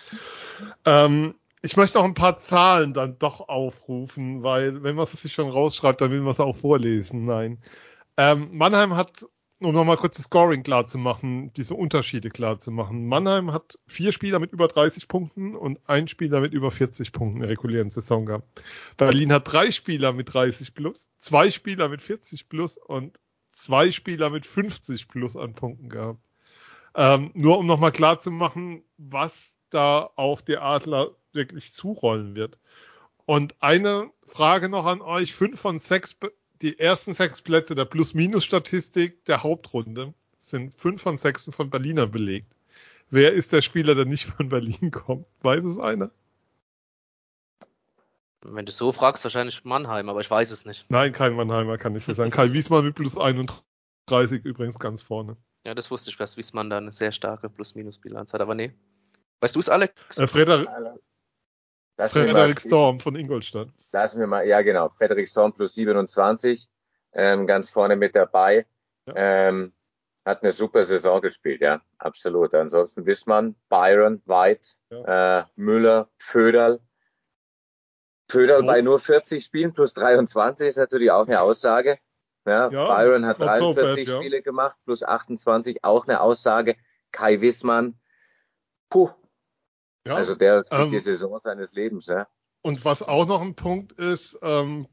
Ähm, 0.85 1.35
ich 1.61 1.77
möchte 1.77 1.99
auch 1.99 2.05
ein 2.05 2.15
paar 2.15 2.39
Zahlen 2.39 2.95
dann 2.95 3.19
doch 3.19 3.49
aufrufen, 3.49 4.43
weil 4.43 4.83
wenn 4.83 4.97
man 4.97 5.05
es 5.05 5.13
sich 5.13 5.33
schon 5.33 5.51
rausschreibt, 5.51 6.01
dann 6.01 6.11
will 6.11 6.21
man 6.21 6.31
es 6.31 6.41
auch 6.41 6.57
vorlesen. 6.57 7.27
Nein. 7.27 7.59
Ähm, 8.17 8.49
Mannheim 8.53 8.97
hat 8.97 9.27
um 9.61 9.75
nochmal 9.75 9.97
kurz 9.97 10.17
das 10.17 10.27
Scoring 10.27 10.63
klar 10.63 10.87
zu 10.87 10.99
machen, 10.99 11.51
diese 11.57 11.75
Unterschiede 11.75 12.31
klar 12.31 12.61
zu 12.61 12.71
machen. 12.71 13.07
Mannheim 13.07 13.53
hat 13.53 13.79
vier 13.89 14.13
Spieler 14.13 14.39
mit 14.39 14.53
über 14.53 14.69
30 14.69 15.09
Punkten 15.09 15.57
und 15.57 15.81
ein 15.89 16.07
Spieler 16.07 16.41
mit 16.41 16.53
über 16.53 16.71
40 16.71 17.13
Punkten 17.13 17.39
in 17.39 17.43
der 17.43 17.51
regulären 17.51 17.91
Saison 17.91 18.27
gehabt. 18.27 18.63
Berlin 18.97 19.33
hat 19.33 19.53
drei 19.53 19.71
Spieler 19.73 20.13
mit 20.13 20.33
30 20.33 20.75
plus, 20.75 21.09
zwei 21.19 21.51
Spieler 21.51 21.89
mit 21.89 22.03
40 22.03 22.49
plus 22.49 22.77
und 22.77 23.19
zwei 23.51 23.91
Spieler 23.91 24.31
mit 24.31 24.47
50 24.47 25.09
plus 25.09 25.37
an 25.37 25.55
Punkten 25.55 25.89
gehabt. 25.89 26.21
Ähm, 26.95 27.33
nur 27.35 27.59
um 27.59 27.67
nochmal 27.67 27.93
klar 27.93 28.21
zu 28.21 28.31
machen, 28.31 28.85
was 28.97 29.59
da 29.71 30.11
auf 30.15 30.43
die 30.43 30.59
Adler 30.59 31.11
wirklich 31.33 31.73
zurollen 31.73 32.35
wird. 32.35 32.59
Und 33.27 33.57
eine 33.61 34.11
Frage 34.27 34.69
noch 34.69 34.87
an 34.87 35.03
euch. 35.03 35.35
Fünf 35.35 35.61
von 35.61 35.79
sechs 35.79 36.15
die 36.63 36.79
ersten 36.79 37.15
sechs 37.15 37.43
Plätze 37.43 37.75
der 37.75 37.85
Plus-Minus-Statistik 37.85 39.25
der 39.25 39.43
Hauptrunde 39.43 40.15
sind 40.41 40.77
fünf 40.77 41.03
von 41.03 41.17
sechs 41.17 41.51
von 41.53 41.71
Berlinern 41.71 42.11
belegt. 42.11 42.53
Wer 43.11 43.33
ist 43.33 43.53
der 43.53 43.63
Spieler, 43.63 43.95
der 43.95 44.05
nicht 44.05 44.27
von 44.27 44.49
Berlin 44.49 44.91
kommt? 44.91 45.27
Weiß 45.43 45.65
es 45.65 45.79
einer? 45.79 46.11
Wenn 48.43 48.67
du 48.67 48.73
so 48.73 48.93
fragst, 48.93 49.25
wahrscheinlich 49.25 49.65
Mannheim, 49.65 50.09
aber 50.09 50.21
ich 50.21 50.31
weiß 50.31 50.51
es 50.51 50.65
nicht. 50.65 50.85
Nein, 50.89 51.13
kein 51.13 51.35
Mannheimer 51.35 51.77
kann 51.79 51.95
ich 51.97 52.07
nicht 52.07 52.17
sagen. 52.17 52.31
Kai 52.31 52.53
Wiesmann 52.53 52.85
mit 52.85 52.95
plus 52.95 53.19
31 53.19 54.45
übrigens 54.45 54.79
ganz 54.79 55.03
vorne. 55.03 55.37
Ja, 55.65 55.75
das 55.75 55.91
wusste 55.91 56.11
ich, 56.11 56.17
dass 56.17 56.37
Wiesmann 56.37 56.71
da 56.71 56.79
eine 56.79 56.93
sehr 56.93 57.13
starke 57.13 57.51
Plus-Minus-Bilanz 57.51 58.33
hat, 58.33 58.41
aber 58.41 58.55
nee. 58.55 58.73
Weißt 59.41 59.57
du 59.57 59.61
es, 59.61 59.69
Alex? 59.69 59.93
Äh, 60.17 60.27
Frederik, 60.27 60.69
Lass 61.99 62.13
Frederik 62.13 62.61
Storm 62.61 63.01
von 63.01 63.17
Ingolstadt. 63.17 63.69
Lassen 63.91 64.21
wir 64.21 64.29
mal, 64.29 64.47
ja 64.47 64.63
genau, 64.63 64.89
Frederik 64.89 65.27
Storm 65.27 65.53
plus 65.53 65.75
27, 65.75 66.69
ähm, 67.13 67.47
ganz 67.49 67.71
vorne 67.71 67.97
mit 67.97 68.15
dabei. 68.15 68.67
Ja. 69.07 69.15
Ähm, 69.17 69.73
hat 70.25 70.43
eine 70.43 70.53
super 70.53 70.85
Saison 70.85 71.21
gespielt, 71.21 71.61
ja, 71.61 71.83
absolut. 71.99 72.55
Ansonsten 72.55 73.05
Wissmann, 73.07 73.57
Byron, 73.69 74.23
White, 74.27 74.69
ja. 74.91 75.41
äh, 75.41 75.45
Müller, 75.57 76.09
Föderl. 76.19 76.81
Föderl 78.31 78.63
oh. 78.63 78.67
bei 78.67 78.81
nur 78.81 79.01
40 79.01 79.45
Spielen 79.45 79.73
plus 79.73 79.93
23 79.95 80.69
ist 80.69 80.77
natürlich 80.77 81.11
auch 81.11 81.27
eine 81.27 81.41
Aussage. 81.41 81.99
Ja, 82.47 82.71
ja 82.71 82.97
Byron 82.97 83.27
hat 83.27 83.41
43 83.41 84.07
so 84.07 84.15
bad, 84.15 84.23
Spiele 84.23 84.43
gemacht 84.43 84.79
plus 84.85 85.03
28, 85.03 85.83
auch 85.83 86.07
eine 86.07 86.21
Aussage. 86.21 86.77
Kai 87.11 87.41
Wissmann, 87.41 87.99
puh, 88.89 89.11
ja, 90.09 90.15
also 90.15 90.35
der 90.35 90.65
ähm, 90.71 90.91
die 90.91 90.99
Saison 90.99 91.39
seines 91.43 91.73
Lebens, 91.73 92.07
ja. 92.07 92.27
Und 92.63 92.85
was 92.85 93.03
auch 93.03 93.27
noch 93.27 93.41
ein 93.41 93.55
Punkt 93.55 93.93
ist, 93.93 94.39
ähm, 94.43 94.89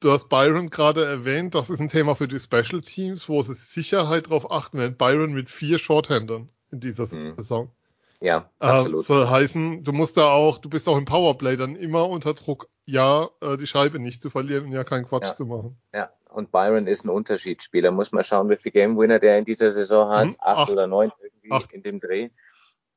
du 0.00 0.10
hast 0.10 0.28
Byron 0.28 0.70
gerade 0.70 1.04
erwähnt, 1.04 1.54
das 1.54 1.70
ist 1.70 1.80
ein 1.80 1.88
Thema 1.88 2.16
für 2.16 2.28
die 2.28 2.38
Special 2.38 2.80
Teams, 2.82 3.28
wo 3.28 3.42
sie 3.42 3.54
Sicherheit 3.54 4.26
darauf 4.26 4.50
achten 4.50 4.78
werden. 4.78 4.96
Byron 4.96 5.32
mit 5.32 5.50
vier 5.50 5.78
Shorthandern 5.78 6.48
in 6.70 6.80
dieser 6.80 7.04
mhm. 7.14 7.36
Saison. 7.36 7.70
Ja, 8.20 8.50
ähm, 8.60 8.68
absolut. 8.70 9.00
Ähm, 9.00 9.04
soll 9.04 9.28
heißen, 9.28 9.84
du 9.84 9.92
musst 9.92 10.16
da 10.16 10.30
auch, 10.32 10.58
du 10.58 10.68
bist 10.68 10.88
auch 10.88 10.96
im 10.96 11.04
Powerplay 11.04 11.56
dann 11.56 11.76
immer 11.76 12.08
unter 12.08 12.34
Druck, 12.34 12.68
ja, 12.86 13.28
äh, 13.40 13.56
die 13.56 13.66
Scheibe 13.66 13.98
nicht 13.98 14.22
zu 14.22 14.30
verlieren 14.30 14.64
und 14.64 14.72
ja 14.72 14.82
keinen 14.84 15.06
Quatsch 15.06 15.24
ja. 15.24 15.34
zu 15.34 15.46
machen. 15.46 15.76
Ja, 15.92 16.10
und 16.30 16.50
Byron 16.50 16.86
ist 16.86 17.04
ein 17.04 17.10
Unterschiedsspieler. 17.10 17.90
Muss 17.90 18.12
man 18.12 18.24
schauen, 18.24 18.48
wie 18.50 18.56
viel 18.56 18.72
Game 18.72 18.96
Winner 18.96 19.18
der 19.18 19.38
in 19.38 19.44
dieser 19.44 19.70
Saison 19.70 20.10
hat. 20.10 20.26
Mhm. 20.26 20.36
Acht, 20.40 20.58
Acht, 20.58 20.70
oder 20.70 20.86
neun 20.86 21.12
irgendwie 21.22 21.52
Acht. 21.52 21.72
in 21.72 21.82
dem 21.82 22.00
Dreh. 22.00 22.30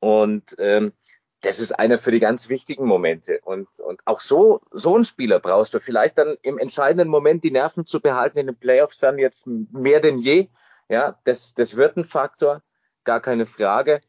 Und 0.00 0.56
ähm, 0.58 0.92
das 1.40 1.60
ist 1.60 1.72
einer 1.72 1.98
für 1.98 2.10
die 2.10 2.20
ganz 2.20 2.48
wichtigen 2.48 2.86
Momente. 2.86 3.40
Und, 3.44 3.68
und 3.80 4.00
auch 4.06 4.20
so, 4.20 4.60
so 4.72 4.96
ein 4.96 5.04
Spieler 5.04 5.38
brauchst 5.38 5.74
du 5.74 5.80
vielleicht 5.80 6.18
dann 6.18 6.36
im 6.42 6.58
entscheidenden 6.58 7.08
Moment 7.08 7.44
die 7.44 7.52
Nerven 7.52 7.86
zu 7.86 8.00
behalten 8.00 8.38
in 8.38 8.46
den 8.46 8.56
Playoffs 8.56 8.98
dann 8.98 9.18
jetzt 9.18 9.46
mehr 9.46 10.00
denn 10.00 10.18
je. 10.18 10.48
Ja, 10.88 11.18
das, 11.24 11.54
das 11.54 11.76
wird 11.76 11.96
ein 11.96 12.04
Faktor, 12.04 12.62
gar 13.04 13.20
keine 13.20 13.46
Frage. 13.46 14.00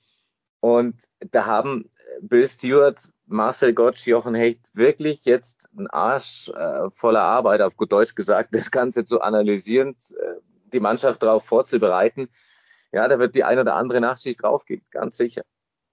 Und 0.59 1.07
da 1.19 1.45
haben 1.45 1.91
Bill 2.21 2.47
Stewart, 2.47 2.99
Marcel 3.27 3.73
Gottsch, 3.73 4.07
Jochen 4.07 4.33
Hecht 4.33 4.61
wirklich 4.73 5.25
jetzt 5.25 5.69
einen 5.77 5.87
Arsch 5.87 6.49
äh, 6.49 6.89
voller 6.89 7.21
Arbeit, 7.21 7.61
auf 7.61 7.77
gut 7.77 7.91
Deutsch 7.91 8.15
gesagt, 8.15 8.55
das 8.55 8.71
Ganze 8.71 9.05
zu 9.05 9.21
analysieren, 9.21 9.95
äh, 10.19 10.35
die 10.73 10.79
Mannschaft 10.79 11.21
darauf 11.21 11.45
vorzubereiten. 11.45 12.27
Ja, 12.91 13.07
da 13.07 13.19
wird 13.19 13.35
die 13.35 13.43
ein 13.43 13.59
oder 13.59 13.75
andere 13.75 14.01
Nachtschicht 14.01 14.41
draufgehen, 14.41 14.83
ganz 14.89 15.15
sicher. 15.17 15.43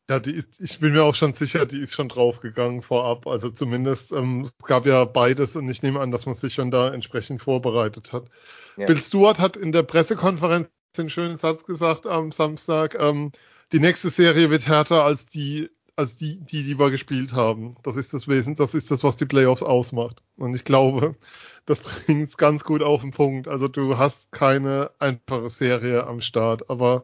Ja, 0.08 0.20
die 0.20 0.32
ist, 0.32 0.60
ich 0.60 0.78
bin 0.78 0.92
mir 0.92 1.02
auch 1.02 1.16
schon 1.16 1.32
sicher, 1.32 1.66
die 1.66 1.80
ist 1.80 1.94
schon 1.94 2.08
draufgegangen 2.08 2.82
vorab. 2.82 3.26
Also 3.26 3.50
zumindest, 3.50 4.12
ähm, 4.12 4.42
es 4.42 4.56
gab 4.58 4.86
ja 4.86 5.04
beides 5.04 5.56
und 5.56 5.68
ich 5.68 5.82
nehme 5.82 5.98
an, 5.98 6.12
dass 6.12 6.26
man 6.26 6.36
sich 6.36 6.54
schon 6.54 6.70
da 6.70 6.92
entsprechend 6.92 7.42
vorbereitet 7.42 8.12
hat. 8.12 8.28
Ja. 8.76 8.86
Bill 8.86 8.98
Stewart 8.98 9.38
hat 9.38 9.56
in 9.56 9.72
der 9.72 9.82
Pressekonferenz 9.82 10.68
den 10.96 11.10
schönen 11.10 11.36
Satz 11.36 11.64
gesagt 11.64 12.06
am 12.06 12.30
Samstag, 12.30 12.96
ähm, 12.98 13.32
die 13.72 13.80
nächste 13.80 14.10
Serie 14.10 14.48
wird 14.48 14.66
härter 14.66 15.04
als 15.04 15.26
die, 15.26 15.70
als 15.96 16.16
die, 16.16 16.40
die, 16.40 16.62
die 16.62 16.78
wir 16.78 16.90
gespielt 16.90 17.32
haben. 17.32 17.76
Das 17.82 17.96
ist 17.96 18.14
das 18.14 18.28
Wesen, 18.28 18.54
das 18.54 18.74
ist 18.74 18.92
das, 18.92 19.02
was 19.02 19.16
die 19.16 19.26
Playoffs 19.26 19.62
ausmacht. 19.62 20.22
Und 20.36 20.54
ich 20.54 20.64
glaube, 20.64 21.16
das 21.64 21.80
bringt 21.82 22.28
es 22.28 22.36
ganz 22.36 22.62
gut 22.62 22.82
auf 22.82 23.00
den 23.00 23.10
Punkt. 23.10 23.48
Also 23.48 23.66
du 23.66 23.98
hast 23.98 24.30
keine 24.30 24.92
einfache 25.00 25.50
Serie 25.50 26.06
am 26.06 26.20
Start, 26.20 26.70
aber 26.70 27.02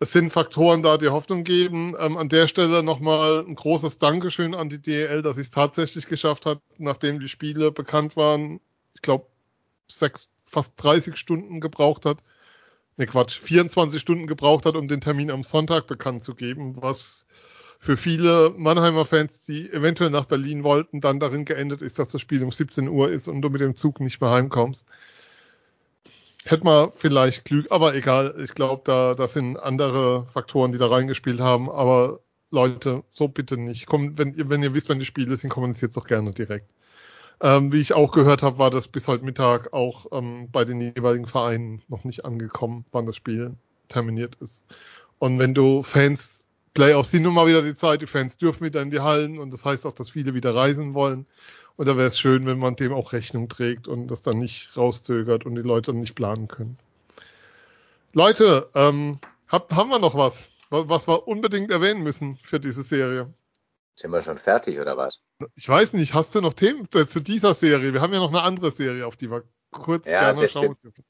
es 0.00 0.12
sind 0.12 0.32
Faktoren 0.32 0.82
da, 0.82 0.96
die 0.96 1.10
Hoffnung 1.10 1.44
geben. 1.44 1.94
Ähm, 1.98 2.16
an 2.16 2.30
der 2.30 2.46
Stelle 2.46 2.82
nochmal 2.82 3.44
ein 3.46 3.54
großes 3.54 3.98
Dankeschön 3.98 4.54
an 4.54 4.70
die 4.70 4.80
DL, 4.80 5.20
dass 5.20 5.36
sie 5.36 5.42
es 5.42 5.50
tatsächlich 5.50 6.06
geschafft 6.06 6.46
hat, 6.46 6.60
nachdem 6.78 7.20
die 7.20 7.28
Spiele 7.28 7.70
bekannt 7.70 8.16
waren. 8.16 8.60
Ich 8.94 9.02
glaube, 9.02 9.26
sechs, 9.88 10.30
fast 10.46 10.72
30 10.82 11.16
Stunden 11.16 11.60
gebraucht 11.60 12.06
hat. 12.06 12.18
Ne, 12.96 13.06
Quatsch, 13.06 13.38
24 13.40 14.00
Stunden 14.00 14.26
gebraucht 14.26 14.64
hat, 14.64 14.74
um 14.74 14.88
den 14.88 15.02
Termin 15.02 15.30
am 15.30 15.42
Sonntag 15.42 15.86
bekannt 15.86 16.24
zu 16.24 16.34
geben, 16.34 16.80
was 16.80 17.26
für 17.78 17.98
viele 17.98 18.54
Mannheimer 18.56 19.04
Fans, 19.04 19.42
die 19.42 19.70
eventuell 19.70 20.10
nach 20.10 20.26
Berlin 20.26 20.64
wollten, 20.64 21.02
dann 21.02 21.20
darin 21.20 21.44
geendet 21.44 21.82
ist, 21.82 21.98
dass 21.98 22.08
das 22.08 22.20
Spiel 22.22 22.42
um 22.42 22.52
17 22.52 22.88
Uhr 22.88 23.10
ist 23.10 23.28
und 23.28 23.42
du 23.42 23.50
mit 23.50 23.60
dem 23.60 23.76
Zug 23.76 24.00
nicht 24.00 24.20
mehr 24.20 24.30
heimkommst. 24.30 24.86
Hätte 26.44 26.64
man 26.64 26.90
vielleicht 26.94 27.44
Glück, 27.44 27.66
aber 27.70 27.94
egal. 27.94 28.34
Ich 28.42 28.54
glaube, 28.54 28.82
da, 28.84 29.14
das 29.14 29.34
sind 29.34 29.58
andere 29.58 30.26
Faktoren, 30.26 30.72
die 30.72 30.78
da 30.78 30.86
reingespielt 30.86 31.40
haben. 31.40 31.70
Aber 31.70 32.20
Leute, 32.50 33.04
so 33.12 33.28
bitte 33.28 33.56
nicht. 33.58 33.86
Komm, 33.86 34.16
wenn, 34.16 34.34
ihr, 34.34 34.48
wenn 34.48 34.62
ihr 34.62 34.74
wisst, 34.74 34.88
wenn 34.88 34.98
die 34.98 35.04
Spiele 35.04 35.36
sind, 35.36 35.50
kommuniziert 35.50 35.96
doch 35.96 36.06
gerne 36.06 36.30
direkt. 36.30 36.70
Ähm, 37.42 37.72
wie 37.72 37.80
ich 37.80 37.94
auch 37.94 38.10
gehört 38.12 38.42
habe, 38.42 38.58
war 38.58 38.70
das 38.70 38.88
bis 38.88 39.08
heute 39.08 39.24
Mittag 39.24 39.72
auch 39.72 40.06
ähm, 40.12 40.48
bei 40.50 40.64
den 40.64 40.80
jeweiligen 40.80 41.26
Vereinen 41.26 41.82
noch 41.88 42.04
nicht 42.04 42.24
angekommen, 42.24 42.84
wann 42.92 43.06
das 43.06 43.16
Spiel 43.16 43.54
terminiert 43.88 44.36
ist. 44.40 44.64
Und 45.18 45.38
wenn 45.38 45.54
du 45.54 45.82
Fans, 45.82 46.46
Playoffs 46.74 47.10
sind 47.10 47.22
nun 47.22 47.34
mal 47.34 47.46
wieder 47.46 47.62
die 47.62 47.76
Zeit, 47.76 48.02
die 48.02 48.06
Fans 48.06 48.36
dürfen 48.36 48.64
wieder 48.64 48.82
in 48.82 48.90
die 48.90 49.00
Hallen 49.00 49.38
und 49.38 49.52
das 49.52 49.64
heißt 49.64 49.86
auch, 49.86 49.94
dass 49.94 50.10
viele 50.10 50.34
wieder 50.34 50.54
reisen 50.54 50.94
wollen. 50.94 51.26
Und 51.76 51.86
da 51.86 51.96
wäre 51.96 52.08
es 52.08 52.18
schön, 52.18 52.46
wenn 52.46 52.58
man 52.58 52.76
dem 52.76 52.92
auch 52.92 53.12
Rechnung 53.12 53.48
trägt 53.48 53.88
und 53.88 54.08
das 54.08 54.22
dann 54.22 54.38
nicht 54.38 54.76
rauszögert 54.76 55.46
und 55.46 55.54
die 55.54 55.62
Leute 55.62 55.92
nicht 55.92 56.14
planen 56.14 56.48
können. 56.48 56.78
Leute, 58.12 58.68
ähm, 58.74 59.18
hab, 59.48 59.72
haben 59.72 59.90
wir 59.90 59.98
noch 59.98 60.16
was, 60.16 60.42
was 60.70 61.08
wir 61.08 61.26
unbedingt 61.26 61.70
erwähnen 61.70 62.02
müssen 62.02 62.38
für 62.44 62.60
diese 62.60 62.82
Serie? 62.82 63.32
Sind 63.94 64.12
wir 64.12 64.22
schon 64.22 64.38
fertig 64.38 64.78
oder 64.80 64.96
was? 64.96 65.20
Ich 65.56 65.68
weiß 65.68 65.92
nicht, 65.92 66.14
hast 66.14 66.34
du 66.34 66.40
noch 66.40 66.54
Themen 66.54 66.88
zu 66.90 67.20
dieser 67.20 67.54
Serie? 67.54 67.92
Wir 67.92 68.00
haben 68.00 68.12
ja 68.12 68.20
noch 68.20 68.30
eine 68.30 68.42
andere 68.42 68.70
Serie, 68.70 69.06
auf 69.06 69.16
die 69.16 69.30
wir 69.30 69.44
kurz 69.70 70.08
ja, 70.08 70.32
gerne 70.32 70.48
schauen 70.48 70.76
dürfen. 70.82 71.04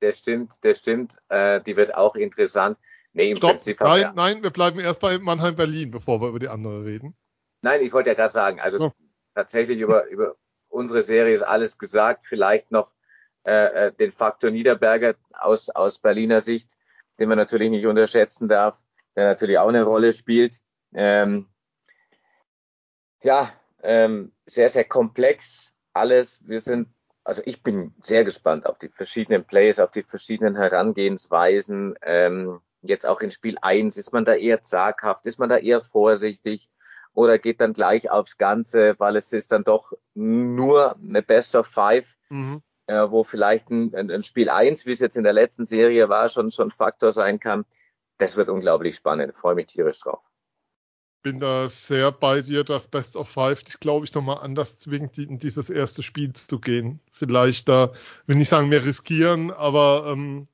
Das 0.00 0.18
stimmt, 0.18 0.52
das 0.62 0.78
stimmt. 0.78 1.16
Äh, 1.28 1.60
die 1.60 1.76
wird 1.76 1.94
auch 1.94 2.16
interessant. 2.16 2.78
Nee, 3.12 3.30
im 3.30 3.36
Stopp, 3.36 3.50
Prinzip 3.50 3.80
nein, 3.80 4.00
wir, 4.00 4.12
nein, 4.14 4.42
wir 4.42 4.50
bleiben 4.50 4.80
erst 4.80 5.00
bei 5.00 5.18
Mannheim-Berlin, 5.18 5.90
bevor 5.90 6.20
wir 6.20 6.28
über 6.28 6.38
die 6.38 6.48
andere 6.48 6.84
reden. 6.84 7.14
Nein, 7.60 7.80
ich 7.82 7.92
wollte 7.92 8.10
ja 8.10 8.14
gerade 8.14 8.32
sagen, 8.32 8.58
also 8.58 8.78
so 8.78 8.92
tatsächlich 9.34 9.78
über, 9.78 10.06
über 10.08 10.36
unsere 10.68 11.02
Serie 11.02 11.34
ist 11.34 11.42
alles 11.42 11.78
gesagt. 11.78 12.26
Vielleicht 12.26 12.70
noch 12.70 12.92
äh, 13.44 13.86
äh, 13.86 13.92
den 13.92 14.10
Faktor 14.10 14.50
Niederberger 14.50 15.14
aus, 15.32 15.68
aus 15.68 15.98
Berliner 15.98 16.40
Sicht, 16.40 16.76
den 17.18 17.28
man 17.28 17.38
natürlich 17.38 17.70
nicht 17.70 17.86
unterschätzen 17.86 18.48
darf, 18.48 18.78
der 19.16 19.26
natürlich 19.26 19.58
auch 19.58 19.68
eine 19.68 19.82
Rolle 19.82 20.12
spielt. 20.12 20.58
Ähm, 20.94 21.48
ja, 23.22 23.50
ähm, 23.82 24.32
sehr, 24.46 24.68
sehr 24.68 24.84
komplex 24.84 25.74
alles. 25.92 26.40
Wir 26.46 26.60
sind, 26.60 26.88
also 27.24 27.42
ich 27.44 27.62
bin 27.62 27.94
sehr 28.00 28.24
gespannt 28.24 28.66
auf 28.66 28.78
die 28.78 28.88
verschiedenen 28.88 29.44
Plays, 29.44 29.80
auf 29.80 29.90
die 29.90 30.02
verschiedenen 30.02 30.56
Herangehensweisen. 30.56 31.96
Ähm, 32.02 32.60
jetzt 32.82 33.06
auch 33.06 33.20
in 33.20 33.30
Spiel 33.30 33.56
eins 33.60 33.96
ist 33.96 34.12
man 34.12 34.24
da 34.24 34.34
eher 34.34 34.62
zaghaft, 34.62 35.26
ist 35.26 35.38
man 35.38 35.48
da 35.48 35.56
eher 35.56 35.80
vorsichtig? 35.80 36.70
Oder 37.14 37.38
geht 37.38 37.60
dann 37.60 37.72
gleich 37.72 38.10
aufs 38.10 38.38
Ganze, 38.38 38.94
weil 38.98 39.16
es 39.16 39.32
ist 39.32 39.52
dann 39.52 39.64
doch 39.64 39.92
nur 40.14 40.96
eine 40.96 41.22
Best 41.22 41.54
of 41.54 41.66
Five, 41.66 42.16
mhm. 42.30 42.62
äh, 42.86 43.10
wo 43.10 43.24
vielleicht 43.24 43.70
ein, 43.70 43.94
ein, 43.94 44.22
Spiel 44.22 44.48
eins, 44.48 44.86
wie 44.86 44.92
es 44.92 45.00
jetzt 45.00 45.16
in 45.16 45.24
der 45.24 45.32
letzten 45.32 45.64
Serie 45.64 46.08
war, 46.08 46.28
schon 46.28 46.50
schon 46.50 46.70
Faktor 46.70 47.12
sein 47.12 47.38
kann. 47.38 47.64
Das 48.18 48.36
wird 48.36 48.48
unglaublich 48.48 48.96
spannend. 48.96 49.34
Freue 49.34 49.54
mich 49.54 49.66
tierisch 49.66 50.00
drauf. 50.00 50.30
Bin 51.22 51.38
da 51.38 51.68
sehr 51.68 52.10
bei 52.10 52.42
dir, 52.42 52.64
das 52.64 52.88
Best 52.88 53.14
of 53.14 53.28
Five, 53.28 53.62
ich 53.66 53.78
glaube 53.78 54.04
ich 54.04 54.12
nochmal 54.12 54.38
anders 54.38 54.78
zwingt, 54.78 55.18
in 55.18 55.38
dieses 55.38 55.70
erste 55.70 56.02
Spiel 56.02 56.32
zu 56.32 56.58
gehen. 56.58 56.98
Vielleicht 57.12 57.68
da, 57.68 57.92
will 58.26 58.36
nicht 58.36 58.48
sagen 58.48 58.68
mehr 58.68 58.84
riskieren, 58.84 59.52
aber 59.52 60.06
ähm, 60.08 60.48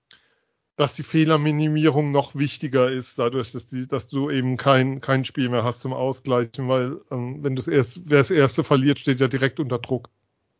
dass 0.78 0.94
die 0.94 1.02
Fehlerminimierung 1.02 2.12
noch 2.12 2.36
wichtiger 2.36 2.88
ist, 2.88 3.18
dadurch, 3.18 3.50
dass, 3.50 3.66
die, 3.66 3.88
dass 3.88 4.08
du 4.08 4.30
eben 4.30 4.56
kein, 4.56 5.00
kein 5.00 5.24
Spiel 5.24 5.48
mehr 5.48 5.64
hast 5.64 5.80
zum 5.80 5.92
Ausgleichen, 5.92 6.68
weil 6.68 7.00
ähm, 7.10 7.42
wenn 7.42 7.56
das 7.56 7.66
erste, 7.66 8.00
wer 8.04 8.18
das 8.18 8.30
erste 8.30 8.62
verliert, 8.62 9.00
steht 9.00 9.18
ja 9.18 9.26
direkt 9.26 9.58
unter 9.58 9.80
Druck 9.80 10.08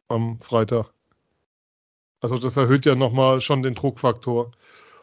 am 0.08 0.40
Freitag. 0.40 0.92
Also 2.20 2.36
das 2.40 2.56
erhöht 2.56 2.84
ja 2.84 2.96
nochmal 2.96 3.40
schon 3.40 3.62
den 3.62 3.76
Druckfaktor. 3.76 4.50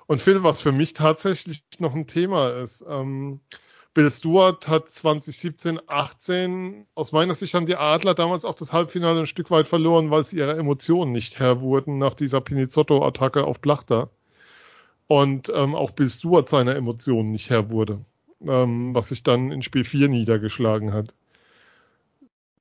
Und 0.05 0.21
Phil, 0.21 0.43
was 0.43 0.61
für 0.61 0.73
mich 0.73 0.91
tatsächlich 0.91 1.63
noch 1.79 1.95
ein 1.95 2.07
Thema 2.07 2.49
ist, 2.49 2.83
ähm, 2.85 3.39
Bill 3.93 4.11
Stewart 4.11 4.67
hat 4.67 4.91
2017, 4.91 5.79
18, 5.87 6.87
aus 6.93 7.13
meiner 7.13 7.35
Sicht 7.35 7.53
haben 7.53 7.67
die 7.67 7.77
Adler 7.77 8.15
damals 8.15 8.43
auch 8.43 8.55
das 8.55 8.73
Halbfinale 8.73 9.21
ein 9.21 9.27
Stück 9.27 9.49
weit 9.49 9.69
verloren, 9.69 10.11
weil 10.11 10.25
sie 10.25 10.35
ihrer 10.39 10.57
Emotionen 10.57 11.13
nicht 11.13 11.39
Herr 11.39 11.61
wurden 11.61 11.99
nach 11.99 12.15
dieser 12.15 12.41
Pinizotto-Attacke 12.41 13.45
auf 13.45 13.61
Plachter 13.61 14.09
und 15.07 15.51
ähm, 15.53 15.75
auch 15.75 15.91
Bill 15.91 16.09
Stewart 16.09 16.49
seiner 16.49 16.75
Emotionen 16.75 17.31
nicht 17.31 17.49
Herr 17.49 17.71
wurde, 17.71 17.99
ähm, 18.41 18.93
was 18.93 19.09
sich 19.09 19.23
dann 19.23 19.51
in 19.51 19.61
Spiel 19.61 19.83
4 19.83 20.09
niedergeschlagen 20.09 20.93
hat. 20.93 21.13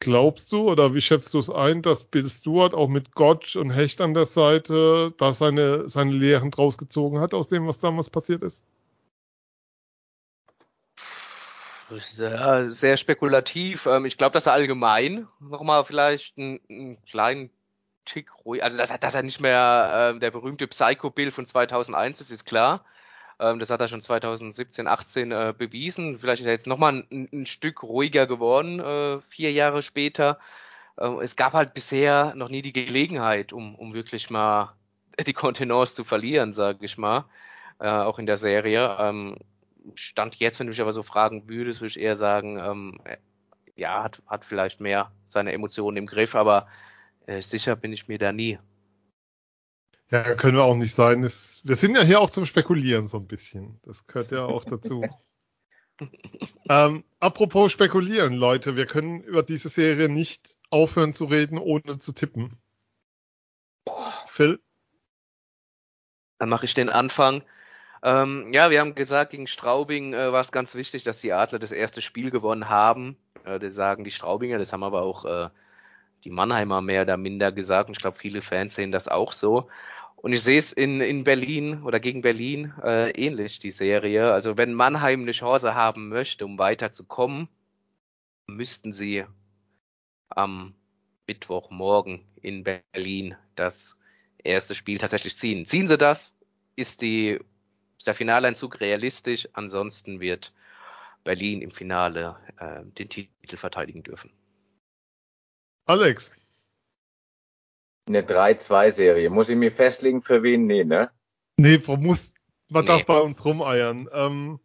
Glaubst 0.01 0.53
du 0.53 0.70
oder 0.70 0.92
wie 0.92 1.01
schätzt 1.01 1.32
du 1.32 1.38
es 1.38 1.49
ein, 1.49 1.80
dass 1.80 2.05
Bill 2.05 2.28
Stewart 2.28 2.74
auch 2.74 2.88
mit 2.88 3.14
Gott 3.14 3.57
und 3.57 3.70
Hecht 3.70 4.01
an 4.01 4.12
der 4.12 4.26
Seite 4.26 5.14
da 5.16 5.32
seine, 5.32 5.88
seine 5.88 6.12
Lehren 6.12 6.51
draus 6.51 6.76
gezogen 6.76 7.20
hat 7.20 7.32
aus 7.32 7.49
dem, 7.49 7.66
was 7.66 7.78
damals 7.78 8.11
passiert 8.11 8.42
ist? 8.42 8.62
Sehr, 12.01 12.72
sehr 12.72 12.97
spekulativ. 12.97 13.86
Ähm, 13.86 14.05
ich 14.05 14.16
glaube, 14.16 14.32
dass 14.32 14.47
er 14.47 14.53
allgemein 14.53 15.28
nochmal 15.40 15.84
vielleicht 15.84 16.36
einen, 16.36 16.61
einen 16.68 17.03
kleinen 17.05 17.51
Tick 18.05 18.28
ruhig. 18.44 18.62
Also, 18.62 18.76
dass, 18.76 18.90
dass 19.00 19.14
er 19.14 19.22
nicht 19.22 19.40
mehr 19.40 20.14
äh, 20.14 20.18
der 20.18 20.30
berühmte 20.30 20.66
Psycho-Bill 20.66 21.30
von 21.30 21.46
2001 21.46 22.20
ist, 22.20 22.30
ist 22.30 22.44
klar. 22.44 22.84
Ähm, 23.38 23.59
das 23.59 23.70
hat 23.70 23.80
er 23.80 23.88
schon 23.88 24.02
2017, 24.02 24.86
18 24.86 25.32
äh, 25.32 25.55
bewiesen. 25.57 26.18
Vielleicht 26.18 26.40
ist 26.40 26.46
er 26.46 26.52
jetzt 26.52 26.66
nochmal 26.66 27.05
ein, 27.11 27.28
ein 27.32 27.46
Stück 27.46 27.82
ruhiger 27.82 28.26
geworden, 28.26 28.80
äh, 28.80 29.20
vier 29.28 29.52
Jahre 29.52 29.82
später. 29.82 30.38
Äh, 30.96 31.09
es 31.22 31.36
gab 31.36 31.52
halt 31.52 31.74
bisher 31.74 32.34
noch 32.34 32.48
nie 32.48 32.62
die 32.62 32.72
Gelegenheit, 32.72 33.52
um, 33.52 33.74
um 33.74 33.94
wirklich 33.94 34.30
mal 34.30 34.74
die 35.26 35.32
Kontenance 35.32 35.94
zu 35.94 36.05
verlieren, 36.05 36.55
sage 36.55 36.84
ich 36.84 36.98
mal. 36.98 37.24
Äh, 37.80 37.88
auch 37.88 38.18
in 38.18 38.26
der 38.26 38.38
Serie. 38.38 38.96
Ähm, 39.00 39.36
Stand 39.94 40.36
jetzt, 40.36 40.59
wenn 40.59 40.66
du 40.66 40.70
mich 40.70 40.80
aber 40.80 40.94
so 40.94 41.02
fragen 41.02 41.48
würdest, 41.48 41.80
würde 41.80 41.90
ich 41.90 42.00
eher 42.00 42.16
sagen, 42.16 42.59
ähm, 42.59 43.00
ja, 43.76 44.05
hat, 44.05 44.22
hat 44.26 44.44
vielleicht 44.44 44.80
mehr 44.80 45.11
seine 45.26 45.52
Emotionen 45.52 45.98
im 45.98 46.07
Griff, 46.07 46.34
aber 46.34 46.68
äh, 46.68 46.93
sicher 47.27 47.77
bin 47.77 47.93
ich 47.93 48.09
mir 48.09 48.18
da 48.18 48.33
nie. 48.33 48.59
Ja, 50.11 50.35
können 50.35 50.57
wir 50.57 50.64
auch 50.64 50.77
nicht 50.77 50.95
sein. 50.95 51.25
Es, 51.25 51.62
wir 51.64 51.77
sind 51.77 51.97
ja 51.97 52.03
hier 52.03 52.20
auch 52.20 52.31
zum 52.31 52.47
Spekulieren 52.47 53.07
so 53.07 53.18
ein 53.18 53.27
bisschen. 53.27 53.81
Das 53.83 54.07
gehört 54.07 54.31
ja 54.31 54.45
auch 54.45 54.64
dazu. 54.64 55.05
ähm, 56.68 57.05
apropos 57.20 57.72
spekulieren, 57.72 58.35
Leute, 58.35 58.77
wir 58.77 58.87
können 58.87 59.22
über 59.22 59.43
diese 59.43 59.68
Serie 59.68 60.09
nicht 60.09 60.57
aufhören 60.70 61.14
zu 61.14 61.25
reden, 61.25 61.59
ohne 61.59 61.99
zu 61.99 62.12
tippen. 62.12 62.59
Phil? 64.27 64.61
Dann 66.39 66.49
mache 66.49 66.66
ich 66.66 66.75
den 66.75 66.91
Anfang. 66.91 67.43
Ähm, 68.03 68.53
ja, 68.53 68.70
wir 68.70 68.81
haben 68.81 68.95
gesagt, 68.95 69.31
gegen 69.31 69.47
Straubing 69.47 70.12
äh, 70.12 70.31
war 70.31 70.43
es 70.43 70.53
ganz 70.53 70.75
wichtig, 70.75 71.05
dass 71.05 71.16
die 71.18 71.33
Adler 71.33 71.59
das 71.59 71.72
erste 71.72 72.03
Spiel 72.03 72.31
gewonnen 72.31 72.68
haben. 72.68 73.16
Äh, 73.45 73.59
das 73.59 73.75
sagen 73.75 74.05
die 74.05 74.11
Straubinger, 74.11 74.59
das 74.59 74.72
haben 74.72 74.83
aber 74.83 75.03
auch 75.03 75.25
äh, 75.25 75.49
die 76.25 76.31
Mannheimer 76.31 76.81
mehr 76.81 77.03
oder 77.03 77.16
minder 77.16 77.53
gesagt. 77.53 77.89
Und 77.89 77.97
ich 77.97 78.01
glaube, 78.01 78.18
viele 78.18 78.43
Fans 78.43 78.75
sehen 78.75 78.93
das 78.93 79.09
auch 79.09 79.33
so. 79.33 79.68
Und 80.16 80.33
ich 80.33 80.43
sehe 80.43 80.59
es 80.59 80.72
in, 80.72 81.01
in 81.03 81.22
Berlin 81.25 81.83
oder 81.83 82.01
gegen 82.01 82.22
Berlin 82.22 82.72
äh, 82.83 83.11
ähnlich, 83.11 83.59
die 83.59 83.70
Serie. 83.70 84.33
Also 84.33 84.57
wenn 84.57 84.72
Mannheim 84.72 85.22
eine 85.22 85.33
Chance 85.33 85.75
haben 85.75 86.09
möchte, 86.09 86.47
um 86.47 86.59
weiterzukommen, 86.59 87.49
müssten 88.47 88.93
sie 88.93 89.25
am 90.31 90.75
Mittwochmorgen 91.27 92.25
in 92.41 92.64
Berlin 92.64 93.37
das 93.55 93.97
erste 94.43 94.75
Spiel 94.75 94.99
tatsächlich 94.99 95.37
ziehen. 95.39 95.66
Ziehen 95.66 95.89
sie 95.89 95.99
das, 95.99 96.35
ist, 96.77 97.03
die, 97.03 97.39
ist 97.99 98.07
der 98.07 98.14
Finaleinzug 98.14 98.81
realistisch. 98.81 99.47
Ansonsten 99.53 100.20
wird 100.20 100.55
Berlin 101.22 101.62
im 101.62 101.70
Finale 101.70 102.37
äh, 102.59 102.83
den 102.99 103.09
Titel 103.09 103.57
verteidigen 103.57 104.03
dürfen. 104.03 104.31
Alex. 105.87 106.32
Eine 108.09 108.22
3-2-Serie. 108.22 109.30
Muss 109.30 109.49
ich 109.49 109.57
mir 109.57 109.72
festlegen, 109.72 110.22
für 110.22 110.43
wen? 110.43 110.66
Nee, 110.66 110.85
ne? 110.85 111.11
Nee, 111.57 111.82
man 111.87 112.03
muss, 112.03 112.32
man 112.68 112.85
Nee. 112.85 112.89
darf 112.89 113.07
bei 113.07 113.20
uns 113.20 113.45
rumeiern. 113.45 114.09
Ähm, 114.12 114.61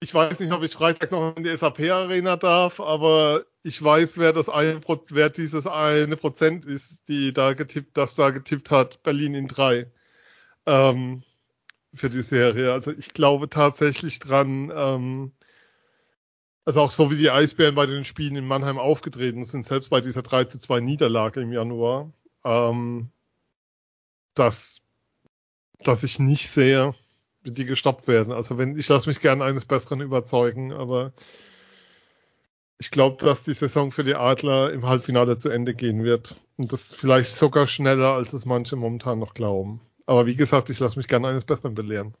ich 0.00 0.14
weiß 0.14 0.40
nicht, 0.40 0.52
ob 0.52 0.62
ich 0.62 0.72
Freitag 0.72 1.10
noch 1.10 1.36
in 1.36 1.44
die 1.44 1.56
SAP-Arena 1.56 2.36
darf, 2.36 2.80
aber 2.80 3.44
ich 3.62 3.82
weiß, 3.82 4.16
wer 4.18 4.32
das 4.32 4.48
eine, 4.48 4.80
Pro- 4.80 5.04
wer 5.08 5.28
dieses 5.30 5.66
eine 5.66 6.16
Prozent 6.16 6.64
ist, 6.66 7.08
die 7.08 7.32
da 7.32 7.52
getippt, 7.54 7.96
das 7.96 8.14
da 8.14 8.30
getippt 8.30 8.70
hat, 8.70 9.02
Berlin 9.02 9.34
in 9.34 9.48
drei. 9.48 9.90
Ähm, 10.66 11.22
für 11.94 12.10
die 12.10 12.22
Serie. 12.22 12.72
Also 12.72 12.92
ich 12.92 13.14
glaube 13.14 13.48
tatsächlich 13.48 14.18
dran, 14.18 14.70
ähm, 14.74 15.32
also 16.68 16.82
auch 16.82 16.92
so 16.92 17.10
wie 17.10 17.16
die 17.16 17.30
Eisbären 17.30 17.74
bei 17.74 17.86
den 17.86 18.04
Spielen 18.04 18.36
in 18.36 18.46
Mannheim 18.46 18.76
aufgetreten 18.76 19.42
sind, 19.46 19.64
selbst 19.64 19.88
bei 19.88 20.02
dieser 20.02 20.20
3 20.20 20.44
zu 20.44 20.58
2 20.58 20.80
Niederlage 20.80 21.40
im 21.40 21.50
Januar, 21.50 22.12
ähm, 22.44 23.08
dass, 24.34 24.82
dass 25.82 26.04
ich 26.04 26.18
nicht 26.18 26.50
sehe, 26.50 26.94
wie 27.42 27.52
die 27.52 27.64
gestoppt 27.64 28.06
werden. 28.06 28.34
Also 28.34 28.58
wenn, 28.58 28.76
ich 28.76 28.86
lasse 28.86 29.08
mich 29.08 29.20
gerne 29.20 29.44
eines 29.44 29.64
Besseren 29.64 30.02
überzeugen, 30.02 30.74
aber 30.74 31.14
ich 32.78 32.90
glaube, 32.90 33.16
dass 33.24 33.44
die 33.44 33.54
Saison 33.54 33.90
für 33.90 34.04
die 34.04 34.16
Adler 34.16 34.70
im 34.70 34.86
Halbfinale 34.86 35.38
zu 35.38 35.48
Ende 35.48 35.72
gehen 35.72 36.04
wird. 36.04 36.36
Und 36.58 36.70
das 36.70 36.92
vielleicht 36.92 37.30
sogar 37.30 37.66
schneller, 37.66 38.12
als 38.12 38.34
es 38.34 38.44
manche 38.44 38.76
momentan 38.76 39.18
noch 39.18 39.32
glauben. 39.32 39.80
Aber 40.04 40.26
wie 40.26 40.34
gesagt, 40.34 40.68
ich 40.68 40.80
lasse 40.80 40.98
mich 40.98 41.08
gerne 41.08 41.28
eines 41.28 41.46
Besseren 41.46 41.74
belehren. 41.74 42.12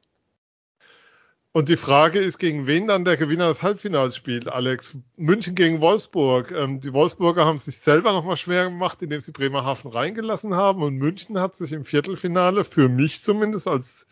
Und 1.52 1.68
die 1.68 1.76
Frage 1.76 2.18
ist, 2.18 2.38
gegen 2.38 2.66
wen 2.66 2.86
dann 2.86 3.04
der 3.04 3.16
Gewinner 3.16 3.48
des 3.48 3.62
Halbfinals 3.62 4.14
spielt, 4.14 4.48
Alex. 4.48 4.94
München 5.16 5.54
gegen 5.54 5.80
Wolfsburg. 5.80 6.52
Ähm, 6.52 6.80
die 6.80 6.92
Wolfsburger 6.92 7.44
haben 7.44 7.58
sich 7.58 7.78
selber 7.78 8.12
nochmal 8.12 8.36
schwer 8.36 8.64
gemacht, 8.64 9.02
indem 9.02 9.20
sie 9.20 9.32
Bremerhaven 9.32 9.90
reingelassen 9.90 10.54
haben. 10.54 10.82
Und 10.82 10.96
München 10.96 11.40
hat 11.40 11.56
sich 11.56 11.72
im 11.72 11.84
Viertelfinale, 11.84 12.64
für 12.64 12.88
mich 12.88 13.22
zumindest 13.22 13.66
als 13.66 14.06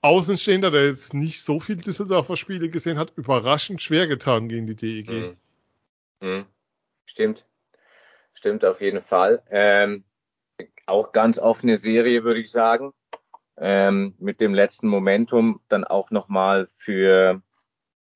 Außenstehender, 0.00 0.70
der 0.70 0.86
jetzt 0.86 1.12
nicht 1.12 1.44
so 1.44 1.60
viel 1.60 1.76
Düsseldorfer 1.76 2.36
Spiele 2.36 2.70
gesehen 2.70 2.98
hat, 2.98 3.12
überraschend 3.16 3.82
schwer 3.82 4.06
getan 4.06 4.48
gegen 4.48 4.66
die 4.66 4.76
DEG. 4.76 5.10
Mhm. 5.10 5.36
Mhm. 6.20 6.46
Stimmt. 7.04 7.44
Stimmt 8.32 8.64
auf 8.64 8.80
jeden 8.80 9.02
Fall. 9.02 9.42
Ähm, 9.50 10.04
auch 10.86 11.12
ganz 11.12 11.38
offene 11.38 11.76
Serie, 11.76 12.24
würde 12.24 12.40
ich 12.40 12.50
sagen. 12.50 12.92
Ähm, 13.60 14.14
mit 14.18 14.40
dem 14.40 14.54
letzten 14.54 14.88
Momentum 14.88 15.60
dann 15.68 15.84
auch 15.84 16.10
nochmal 16.10 16.68
für, 16.76 17.42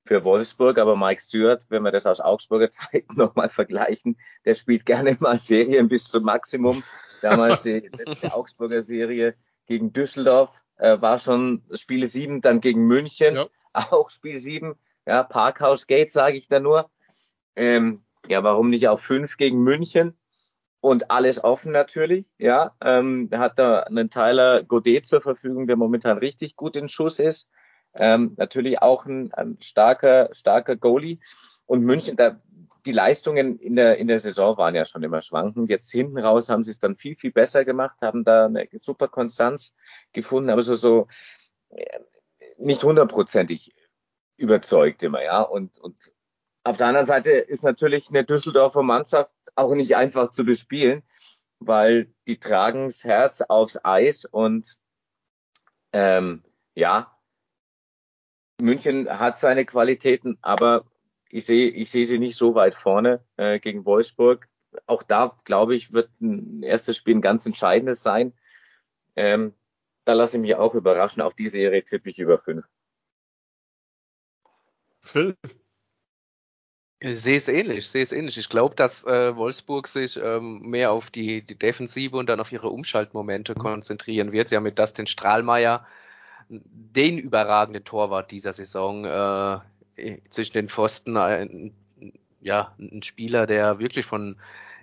für 0.04 0.24
Wolfsburg. 0.24 0.78
Aber 0.78 0.96
Mike 0.96 1.20
Stewart, 1.20 1.66
wenn 1.68 1.82
wir 1.82 1.90
das 1.90 2.06
aus 2.06 2.20
Augsburger 2.20 2.70
Zeiten 2.70 3.16
nochmal 3.16 3.48
vergleichen, 3.48 4.16
der 4.44 4.54
spielt 4.54 4.86
gerne 4.86 5.16
mal 5.20 5.38
Serien 5.38 5.88
bis 5.88 6.04
zum 6.04 6.24
Maximum. 6.24 6.82
Damals 7.20 7.62
die 7.62 7.80
letzte 7.92 8.32
Augsburger 8.32 8.82
Serie 8.82 9.34
gegen 9.66 9.92
Düsseldorf 9.92 10.64
äh, 10.76 11.00
war 11.00 11.18
schon 11.18 11.62
Spiele 11.72 12.06
7, 12.06 12.40
dann 12.40 12.60
gegen 12.60 12.86
München, 12.86 13.36
Ja. 13.36 13.48
auch 13.72 14.10
Spiel 14.10 14.38
7. 14.38 14.74
Ja, 15.06 15.22
Parkhouse 15.22 15.86
Gate, 15.86 16.10
sage 16.10 16.36
ich 16.36 16.48
da 16.48 16.60
nur. 16.60 16.90
Ähm, 17.56 18.04
ja, 18.28 18.42
warum 18.44 18.70
nicht 18.70 18.88
auf 18.88 19.00
5 19.00 19.36
gegen 19.36 19.62
München? 19.62 20.16
Und 20.82 21.12
alles 21.12 21.44
offen 21.44 21.70
natürlich, 21.70 22.28
ja. 22.38 22.74
Ähm, 22.84 23.30
hat 23.32 23.56
da 23.60 23.80
einen 23.84 24.10
Tyler 24.10 24.64
Godet 24.64 25.06
zur 25.06 25.20
Verfügung, 25.20 25.68
der 25.68 25.76
momentan 25.76 26.18
richtig 26.18 26.56
gut 26.56 26.74
in 26.74 26.88
Schuss 26.88 27.20
ist. 27.20 27.50
Ähm, 27.94 28.34
natürlich 28.36 28.82
auch 28.82 29.06
ein, 29.06 29.32
ein 29.32 29.58
starker, 29.60 30.30
starker 30.32 30.74
Goalie. 30.74 31.20
Und 31.66 31.84
München, 31.84 32.16
da, 32.16 32.36
die 32.84 32.90
Leistungen 32.90 33.60
in 33.60 33.76
der, 33.76 33.98
in 33.98 34.08
der 34.08 34.18
Saison 34.18 34.58
waren 34.58 34.74
ja 34.74 34.84
schon 34.84 35.04
immer 35.04 35.22
schwankend. 35.22 35.70
Jetzt 35.70 35.92
hinten 35.92 36.18
raus 36.18 36.48
haben 36.48 36.64
sie 36.64 36.72
es 36.72 36.80
dann 36.80 36.96
viel, 36.96 37.14
viel 37.14 37.30
besser 37.30 37.64
gemacht, 37.64 37.98
haben 38.02 38.24
da 38.24 38.46
eine 38.46 38.66
super 38.72 39.06
Konstanz 39.06 39.76
gefunden, 40.12 40.50
aber 40.50 40.64
so, 40.64 40.74
so 40.74 41.06
äh, 41.68 42.00
nicht 42.58 42.82
hundertprozentig 42.82 43.72
überzeugt 44.36 45.04
immer, 45.04 45.22
ja. 45.22 45.42
Und, 45.42 45.78
und 45.78 45.94
auf 46.64 46.76
der 46.76 46.86
anderen 46.86 47.06
Seite 47.06 47.32
ist 47.32 47.64
natürlich 47.64 48.08
eine 48.10 48.24
Düsseldorfer 48.24 48.82
Mannschaft 48.82 49.34
auch 49.54 49.74
nicht 49.74 49.96
einfach 49.96 50.30
zu 50.30 50.44
bespielen, 50.44 51.02
weil 51.58 52.12
die 52.26 52.38
tragen 52.38 52.84
das 52.84 53.04
Herz 53.04 53.40
aufs 53.42 53.84
Eis 53.84 54.24
und 54.24 54.76
ähm, 55.92 56.44
ja, 56.74 57.16
München 58.60 59.08
hat 59.08 59.38
seine 59.38 59.64
Qualitäten, 59.64 60.38
aber 60.40 60.84
ich 61.28 61.46
sehe 61.46 61.68
ich 61.70 61.90
sehe 61.90 62.06
sie 62.06 62.18
nicht 62.18 62.36
so 62.36 62.54
weit 62.54 62.74
vorne 62.74 63.24
äh, 63.36 63.58
gegen 63.58 63.84
Wolfsburg. 63.84 64.46
Auch 64.86 65.02
da, 65.02 65.36
glaube 65.44 65.74
ich, 65.74 65.92
wird 65.92 66.10
ein 66.20 66.62
erstes 66.62 66.96
Spiel 66.96 67.16
ein 67.16 67.20
ganz 67.20 67.44
entscheidendes 67.44 68.02
sein. 68.02 68.32
Ähm, 69.16 69.54
da 70.04 70.14
lasse 70.14 70.36
ich 70.36 70.40
mich 70.40 70.54
auch 70.54 70.74
überraschen. 70.74 71.22
Auf 71.22 71.34
die 71.34 71.48
Serie 71.48 71.84
tippe 71.84 72.08
ich 72.08 72.18
über 72.18 72.38
fünf. 72.38 72.66
Phil? 75.00 75.36
Ich 77.04 77.20
sehe 77.20 77.36
es 77.36 77.48
ähnlich, 77.48 77.78
ich 77.78 77.88
sehe 77.88 78.04
es 78.04 78.12
ähnlich. 78.12 78.38
Ich 78.38 78.48
glaube, 78.48 78.76
dass 78.76 79.02
äh, 79.02 79.34
Wolfsburg 79.34 79.88
sich 79.88 80.16
ähm, 80.22 80.60
mehr 80.60 80.92
auf 80.92 81.10
die, 81.10 81.42
die 81.42 81.56
Defensive 81.56 82.16
und 82.16 82.28
dann 82.28 82.38
auf 82.38 82.52
ihre 82.52 82.68
Umschaltmomente 82.68 83.54
konzentrieren 83.54 84.30
wird. 84.30 84.48
Sie 84.48 84.56
haben 84.56 84.62
mit 84.62 84.78
Dustin 84.78 85.08
Strahlmeier 85.08 85.84
den 86.48 87.18
überragenden 87.18 87.82
Torwart 87.82 88.30
dieser 88.30 88.52
Saison 88.52 89.04
äh, 89.96 90.18
zwischen 90.30 90.52
den 90.52 90.68
Pfosten. 90.68 91.16
Ein, 91.16 91.72
ja, 92.40 92.72
ein 92.78 93.02
Spieler, 93.02 93.48
der 93.48 93.80
wirklich 93.80 94.06
von 94.06 94.36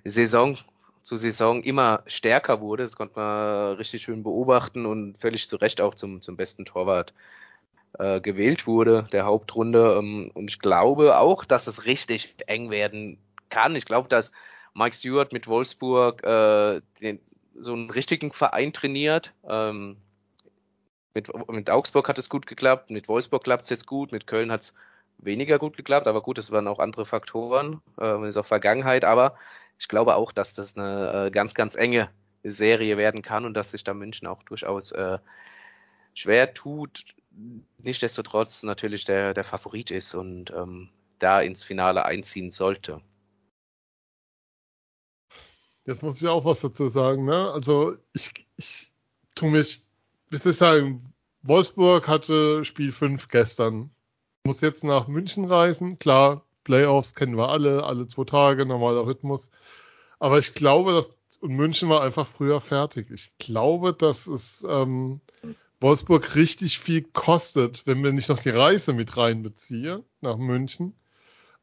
Saison 0.04 0.58
zu 1.04 1.16
Saison 1.16 1.64
immer 1.64 2.04
stärker 2.06 2.60
wurde. 2.60 2.84
Das 2.84 2.98
konnte 2.98 3.18
man 3.18 3.76
richtig 3.78 4.04
schön 4.04 4.24
beobachten 4.24 4.86
und 4.86 5.18
völlig 5.20 5.48
zu 5.48 5.56
Recht 5.56 5.80
auch 5.80 5.96
zum, 5.96 6.22
zum 6.22 6.36
besten 6.36 6.66
Torwart 6.66 7.14
äh, 7.98 8.22
gewählt 8.22 8.68
wurde, 8.68 9.08
der 9.12 9.26
Hauptrunde. 9.26 9.98
Ähm, 9.98 10.32
und 10.34 10.50
ich 10.50 10.60
glaube 10.60 11.18
auch, 11.18 11.46
dass 11.46 11.68
es 11.68 11.86
richtig 11.86 12.36
eng 12.48 12.70
werden 12.70 13.18
kann. 13.50 13.76
Ich 13.76 13.86
glaube, 13.86 14.10
dass 14.10 14.32
Mike 14.74 14.96
Stewart 14.96 15.34
mit 15.34 15.48
Wolfsburg 15.48 16.24
äh, 16.24 16.82
den, 17.02 17.20
so 17.56 17.74
einen 17.74 17.90
richtigen 17.90 18.32
Verein 18.32 18.74
trainiert. 18.74 19.34
Ähm, 19.48 19.98
mit, 21.14 21.30
mit 21.50 21.70
Augsburg 21.70 22.08
hat 22.08 22.18
es 22.18 22.30
gut 22.30 22.48
geklappt, 22.48 22.92
mit 22.92 23.08
Wolfsburg 23.08 23.44
klappt 23.44 23.64
es 23.64 23.70
jetzt 23.70 23.88
gut, 23.88 24.12
mit 24.12 24.28
Köln 24.28 24.52
hat 24.52 24.62
es 24.62 24.76
weniger 25.18 25.60
gut 25.60 25.76
geklappt, 25.76 26.08
aber 26.08 26.22
gut, 26.22 26.38
das 26.38 26.52
waren 26.52 26.68
auch 26.68 26.80
andere 26.80 27.06
Faktoren, 27.06 27.82
äh, 28.00 28.30
ist 28.30 28.38
auch 28.38 28.46
Vergangenheit, 28.46 29.04
aber 29.04 29.36
ich 29.78 29.88
glaube 29.88 30.16
auch, 30.16 30.32
dass 30.32 30.54
das 30.54 30.78
eine 30.78 31.28
äh, 31.28 31.32
ganz, 31.32 31.54
ganz 31.54 31.76
enge 31.76 32.10
Serie 32.44 32.98
werden 32.98 33.22
kann 33.22 33.46
und 33.46 33.54
dass 33.54 33.72
sich 33.72 33.84
da 33.84 33.94
München 33.94 34.28
auch 34.28 34.44
durchaus 34.44 34.92
äh, 34.92 35.18
schwer 36.14 36.54
tut, 36.54 37.04
nichtsdestotrotz 37.78 38.64
natürlich 38.64 39.06
der, 39.06 39.34
der 39.34 39.44
Favorit 39.44 39.92
ist 39.92 40.14
und 40.14 40.52
ähm, 40.52 40.90
da 41.20 41.42
ins 41.42 41.64
Finale 41.64 42.06
einziehen 42.06 42.52
sollte. 42.52 43.02
Jetzt 45.86 46.04
muss 46.04 46.22
ich 46.22 46.28
auch 46.28 46.46
was 46.46 46.62
dazu 46.62 46.88
sagen, 46.88 47.26
ne? 47.26 47.52
Also 47.52 47.96
ich, 48.14 48.32
ich 48.58 48.92
tue 49.36 49.50
mich, 49.50 49.84
wie 50.30 50.38
soll 50.38 50.52
ich 50.52 50.58
sagen, 50.58 51.14
Wolfsburg 51.42 52.08
hatte 52.08 52.64
Spiel 52.66 52.92
5 52.92 53.28
gestern. 53.30 53.90
Muss 54.46 54.62
jetzt 54.62 54.84
nach 54.84 55.08
München 55.08 55.46
reisen. 55.46 55.98
Klar, 56.00 56.46
Playoffs 56.64 57.16
kennen 57.16 57.38
wir 57.38 57.50
alle, 57.50 57.84
alle 57.84 58.08
zwei 58.08 58.26
Tage, 58.26 58.66
normaler 58.66 59.06
Rhythmus. 59.06 59.50
Aber 60.20 60.38
ich 60.38 60.54
glaube, 60.54 60.94
dass 60.94 61.14
und 61.42 61.56
München 61.56 61.90
war 61.90 62.02
einfach 62.02 62.28
früher 62.28 62.60
fertig. 62.62 63.10
Ich 63.12 63.32
glaube, 63.38 63.94
dass 63.94 64.28
es 64.28 64.66
ähm, 64.68 65.22
Wolfsburg 65.82 66.36
richtig 66.36 66.80
viel 66.80 67.04
kostet, 67.04 67.86
wenn 67.86 68.04
wir 68.04 68.12
nicht 68.12 68.30
noch 68.30 68.40
die 68.40 68.50
Reise 68.50 68.94
mit 68.94 69.16
reinbeziehen 69.16 70.04
nach 70.22 70.38
München, 70.38 70.94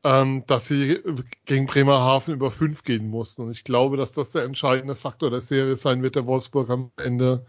ähm, 0.04 0.44
dass 0.46 0.68
sie 0.68 1.00
gegen 1.44 1.66
Bremerhaven 1.66 2.34
über 2.34 2.50
fünf 2.50 2.82
gehen 2.84 3.08
mussten. 3.08 3.42
Und 3.42 3.50
ich 3.50 3.64
glaube, 3.64 3.96
dass 3.96 4.12
das 4.12 4.30
der 4.30 4.44
entscheidende 4.44 4.96
Faktor 4.96 5.30
der 5.30 5.40
Serie 5.40 5.76
sein 5.76 6.02
wird, 6.02 6.16
der 6.16 6.26
Wolfsburg 6.26 6.70
am 6.70 6.90
Ende 6.96 7.44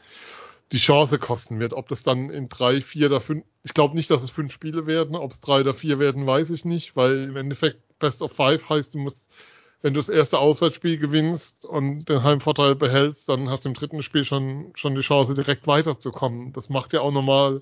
die 0.73 0.77
Chance 0.77 1.19
kosten 1.19 1.59
wird. 1.59 1.73
Ob 1.73 1.87
das 1.87 2.03
dann 2.03 2.29
in 2.29 2.49
drei, 2.49 2.81
vier 2.81 3.07
oder 3.07 3.21
fünf, 3.21 3.45
ich 3.63 3.73
glaube 3.73 3.95
nicht, 3.95 4.11
dass 4.11 4.23
es 4.23 4.29
fünf 4.29 4.51
Spiele 4.51 4.85
werden. 4.85 5.15
Ob 5.15 5.31
es 5.31 5.39
drei 5.39 5.61
oder 5.61 5.73
vier 5.73 5.99
werden, 5.99 6.25
weiß 6.25 6.49
ich 6.49 6.65
nicht, 6.65 6.95
weil 6.95 7.23
im 7.23 7.37
Endeffekt 7.37 7.81
Best 7.99 8.21
of 8.21 8.33
Five 8.33 8.67
heißt, 8.69 8.93
du 8.93 8.99
musst 8.99 9.29
wenn 9.81 9.93
du 9.93 9.99
das 9.99 10.09
erste 10.09 10.39
Auswärtsspiel 10.39 10.97
gewinnst 10.97 11.65
und 11.65 12.09
den 12.09 12.23
Heimvorteil 12.23 12.75
behältst, 12.75 13.29
dann 13.29 13.49
hast 13.49 13.65
du 13.65 13.69
im 13.69 13.75
dritten 13.75 14.01
Spiel 14.01 14.25
schon, 14.25 14.71
schon 14.75 14.95
die 14.95 15.01
Chance, 15.01 15.35
direkt 15.35 15.67
weiterzukommen. 15.67 16.53
Das 16.53 16.69
macht 16.69 16.93
ja 16.93 17.01
auch 17.01 17.11
nochmal, 17.11 17.61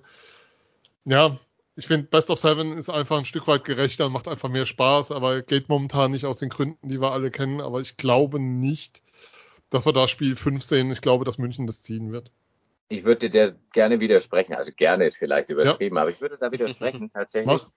ja, 1.03 1.37
ich 1.75 1.87
finde, 1.87 2.07
Best 2.07 2.29
of 2.29 2.39
Seven 2.39 2.77
ist 2.77 2.89
einfach 2.89 3.17
ein 3.17 3.25
Stück 3.25 3.47
weit 3.47 3.65
gerechter 3.65 4.05
und 4.05 4.13
macht 4.13 4.29
einfach 4.29 4.47
mehr 4.47 4.65
Spaß, 4.65 5.11
aber 5.11 5.41
geht 5.41 5.67
momentan 5.67 6.11
nicht 6.11 6.25
aus 6.25 6.39
den 6.39 6.49
Gründen, 6.49 6.87
die 6.87 7.01
wir 7.01 7.11
alle 7.11 7.31
kennen. 7.31 7.59
Aber 7.59 7.81
ich 7.81 7.97
glaube 7.97 8.39
nicht, 8.39 9.01
dass 9.69 9.85
wir 9.85 9.91
da 9.91 10.07
Spiel 10.07 10.37
5 10.37 10.63
sehen. 10.63 10.91
Ich 10.91 11.01
glaube, 11.01 11.25
dass 11.25 11.37
München 11.37 11.67
das 11.67 11.83
ziehen 11.83 12.13
wird. 12.13 12.31
Ich 12.87 13.03
würde 13.03 13.29
dir 13.29 13.55
gerne 13.73 13.99
widersprechen, 13.99 14.53
also 14.53 14.71
gerne 14.71 15.05
ist 15.05 15.17
vielleicht 15.17 15.49
übertrieben, 15.49 15.95
ja. 15.95 16.03
aber 16.03 16.11
ich 16.11 16.21
würde 16.21 16.37
da 16.39 16.51
widersprechen 16.51 17.09
tatsächlich. 17.13 17.47
Mach. 17.47 17.67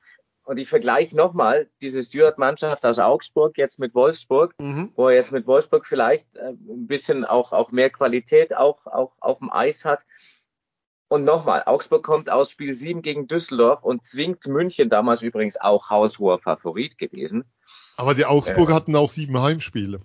Und 0.49 0.59
ich 0.59 0.71
vergleiche 0.71 1.15
nochmal 1.15 1.69
diese 1.83 2.03
Stewart-Mannschaft 2.03 2.87
aus 2.87 2.99
Augsburg 2.99 3.59
jetzt 3.59 3.79
mit 3.79 3.95
Wolfsburg, 3.95 4.55
mhm. 4.59 4.91
wo 4.97 5.09
er 5.09 5.15
jetzt 5.15 5.31
mit 5.31 5.47
Wolfsburg 5.47 5.85
vielleicht 5.85 6.35
äh, 6.37 6.53
ein 6.53 6.87
bisschen 6.87 7.27
auch, 7.27 7.53
auch 7.53 7.71
mehr 7.71 7.91
Qualität 7.91 8.57
auch, 8.57 8.87
auch 8.87 9.13
auf 9.21 9.41
dem 9.41 9.53
Eis 9.53 9.85
hat. 9.85 10.07
Und 11.09 11.25
nochmal, 11.25 11.65
Augsburg 11.67 12.03
kommt 12.03 12.31
aus 12.31 12.51
Spiel 12.51 12.73
7 12.73 13.03
gegen 13.03 13.29
Düsseldorf 13.29 13.83
und 13.83 14.05
zwingt 14.05 14.47
München, 14.47 14.89
damals 14.89 15.21
übrigens 15.21 15.61
auch 15.61 15.91
haushoher 15.91 16.39
Favorit 16.39 16.97
gewesen. 16.97 17.45
Aber 17.99 18.15
die 18.15 18.25
Augsburger 18.25 18.73
äh, 18.73 18.77
hatten 18.77 18.97
auch 18.97 19.11
sieben 19.11 19.39
Heimspiele. 19.39 20.01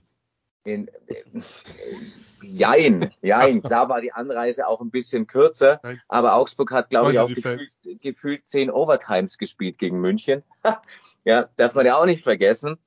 In, 0.63 0.87
äh, 1.07 1.41
Jein, 2.43 3.13
jein. 3.21 3.61
Klar 3.63 3.89
war 3.89 4.01
die 4.01 4.11
Anreise 4.11 4.67
auch 4.67 4.81
ein 4.81 4.91
bisschen 4.91 5.27
kürzer, 5.27 5.81
aber 6.07 6.35
Augsburg 6.35 6.71
hat, 6.71 6.89
glaube 6.89 7.13
ich, 7.13 7.19
auch 7.19 7.29
gefühlt, 7.29 7.71
gefühlt 8.01 8.45
zehn 8.45 8.69
Overtimes 8.69 9.37
gespielt 9.37 9.77
gegen 9.77 9.99
München. 9.99 10.43
ja, 11.23 11.49
darf 11.55 11.73
man 11.73 11.85
ja 11.85 11.97
auch 11.97 12.05
nicht 12.05 12.23
vergessen. 12.23 12.77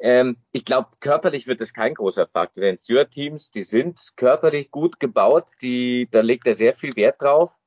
Ähm, 0.00 0.36
ich 0.52 0.64
glaube, 0.64 0.88
körperlich 1.00 1.46
wird 1.46 1.60
es 1.60 1.72
kein 1.72 1.94
großer 1.94 2.26
Faktor. 2.26 2.62
Denn 2.62 2.76
Stewart-Teams, 2.76 3.50
die 3.50 3.62
sind 3.62 4.12
körperlich 4.16 4.70
gut 4.70 4.98
gebaut, 4.98 5.46
die, 5.62 6.08
da 6.10 6.20
legt 6.20 6.46
er 6.46 6.54
sehr 6.54 6.74
viel 6.74 6.96
Wert 6.96 7.22
drauf, 7.22 7.58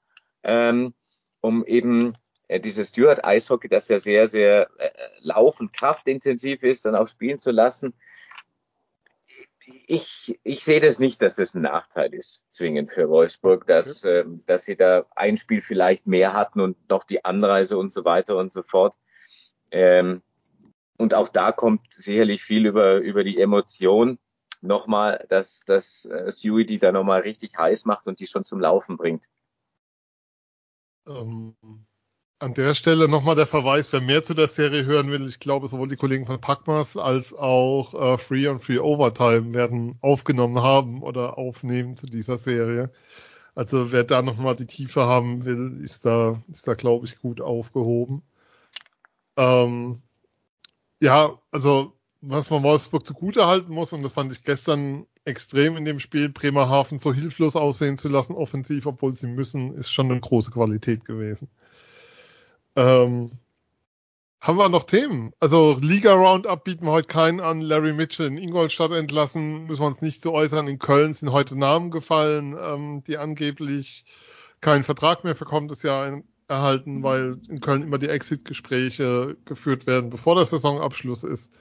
ähm, 0.44 0.94
um 1.42 1.66
eben 1.66 2.18
äh, 2.48 2.60
dieses 2.60 2.90
Stewart-Eishockey, 2.90 3.70
das 3.70 3.88
ja 3.88 4.00
sehr, 4.00 4.28
sehr 4.28 4.70
äh, 4.78 4.90
lauf- 5.20 5.60
und 5.60 5.72
kraftintensiv 5.72 6.64
ist, 6.64 6.86
dann 6.86 6.96
auch 6.96 7.08
spielen 7.08 7.38
zu 7.38 7.52
lassen 7.52 7.94
ich, 9.88 10.40
ich 10.44 10.64
sehe 10.64 10.80
das 10.80 11.00
nicht, 11.00 11.22
dass 11.22 11.36
das 11.36 11.54
ein 11.54 11.62
Nachteil 11.62 12.14
ist, 12.14 12.50
zwingend 12.52 12.90
für 12.90 13.10
Wolfsburg, 13.10 13.66
dass, 13.66 14.04
okay. 14.04 14.20
ähm, 14.20 14.44
dass 14.46 14.64
sie 14.64 14.78
da 14.78 15.06
ein 15.16 15.38
Spiel 15.38 15.62
vielleicht 15.62 16.08
mehr 16.08 16.34
hatten 16.34 16.62
und 16.62 16.90
noch 16.90 17.04
die 17.04 17.26
Anreise 17.26 17.78
und 17.78 17.92
so 17.92 18.06
weiter 18.06 18.38
und 18.38 18.52
so 18.52 18.64
fort. 18.64 18.96
Ähm, 19.72 20.22
und 20.98 21.14
auch 21.14 21.30
da 21.30 21.52
kommt 21.52 21.82
sicherlich 21.94 22.44
viel 22.44 22.66
über, 22.66 22.98
über 22.98 23.24
die 23.24 23.40
Emotion 23.40 24.20
nochmal, 24.62 25.26
dass, 25.30 25.64
dass 25.66 26.06
äh, 26.06 26.32
Stewie 26.32 26.66
die 26.66 26.80
da 26.80 26.92
nochmal 26.92 27.22
richtig 27.22 27.58
heiß 27.58 27.86
macht 27.86 28.08
und 28.08 28.20
die 28.20 28.28
schon 28.28 28.46
zum 28.46 28.60
Laufen 28.60 28.98
bringt. 28.98 29.26
Ähm, 31.06 31.56
an 32.40 32.54
der 32.54 32.76
Stelle 32.76 33.08
nochmal 33.08 33.36
der 33.36 33.48
Verweis, 33.48 33.92
wer 33.92 34.02
mehr 34.02 34.24
zu 34.24 34.34
der 34.34 34.48
Serie 34.48 34.86
hören 34.86 35.10
will, 35.10 35.28
ich 35.28 35.40
glaube, 35.40 35.68
sowohl 35.68 35.88
die 35.88 35.96
Kollegen 35.96 36.28
von 36.28 36.40
Packmas 36.40 36.96
als 36.96 37.34
auch 37.34 37.94
äh, 37.94 38.18
Free 38.18 38.48
und 38.48 38.64
Free 38.64 38.80
Overtime 38.80 39.54
werden 39.54 39.98
aufgenommen 40.02 40.62
haben 40.62 41.02
oder 41.02 41.38
aufnehmen 41.38 41.98
zu 41.98 42.06
dieser 42.06 42.38
Serie. 42.38 42.92
Also 43.56 43.92
wer 43.92 44.04
da 44.04 44.22
nochmal 44.22 44.56
die 44.56 44.68
Tiefe 44.68 45.02
haben 45.02 45.46
will, 45.46 45.82
ist 45.84 46.06
da, 46.06 46.44
ist 46.52 46.68
da 46.68 46.76
glaube 46.76 47.08
ich, 47.08 47.20
gut 47.20 47.42
aufgehoben. 47.42 48.22
Ähm, 49.36 50.04
ja, 51.02 51.40
also 51.52 51.94
was 52.22 52.50
man 52.50 52.64
Wolfsburg 52.64 53.06
zugute 53.06 53.48
halten 53.48 53.72
muss, 53.74 53.94
und 53.94 54.04
das 54.04 54.14
fand 54.14 54.32
ich 54.32 54.44
gestern 54.44 55.08
extrem 55.26 55.76
in 55.76 55.86
dem 55.86 56.00
Spiel, 56.00 56.30
Bremerhaven 56.30 57.00
so 57.00 57.14
hilflos 57.14 57.56
aussehen 57.56 57.98
zu 57.98 58.10
lassen, 58.10 58.36
offensiv, 58.36 58.86
obwohl 58.86 59.14
sie 59.14 59.28
müssen, 59.28 59.74
ist 59.74 59.92
schon 59.92 60.12
eine 60.12 60.20
große 60.20 60.52
Qualität 60.52 61.06
gewesen. 61.06 61.50
Ähm, 62.78 63.32
haben 64.40 64.58
wir 64.58 64.70
noch 64.70 64.84
Themen? 64.84 65.34
Also 65.40 65.78
Liga 65.82 66.14
Roundup 66.14 66.64
bieten 66.64 66.86
wir 66.86 66.92
heute 66.92 67.08
keinen 67.08 67.40
an. 67.42 67.60
Larry 67.60 67.92
Mitchell 67.92 68.28
in 68.28 68.38
Ingolstadt 68.38 68.92
entlassen, 68.92 69.66
müssen 69.66 69.82
wir 69.82 69.88
uns 69.88 70.02
nicht 70.02 70.22
so 70.22 70.32
äußern. 70.32 70.68
In 70.68 70.78
Köln 70.78 71.14
sind 71.14 71.32
heute 71.32 71.58
Namen 71.58 71.90
gefallen, 71.90 72.56
ähm, 72.58 73.04
die 73.08 73.18
angeblich 73.18 74.06
keinen 74.62 74.84
Vertrag 74.84 75.24
mehr 75.24 75.36
für 75.36 75.46
kommendes 75.46 75.82
Jahr 75.82 76.22
erhalten, 76.48 77.02
weil 77.02 77.40
in 77.50 77.62
Köln 77.62 77.82
immer 77.82 77.98
die 77.98 78.10
Exit-Gespräche 78.10 79.38
geführt 79.46 79.88
werden, 79.88 80.12
bevor 80.12 80.36
der 80.36 80.46
Saisonabschluss 80.46 81.24
ist. 81.24 81.52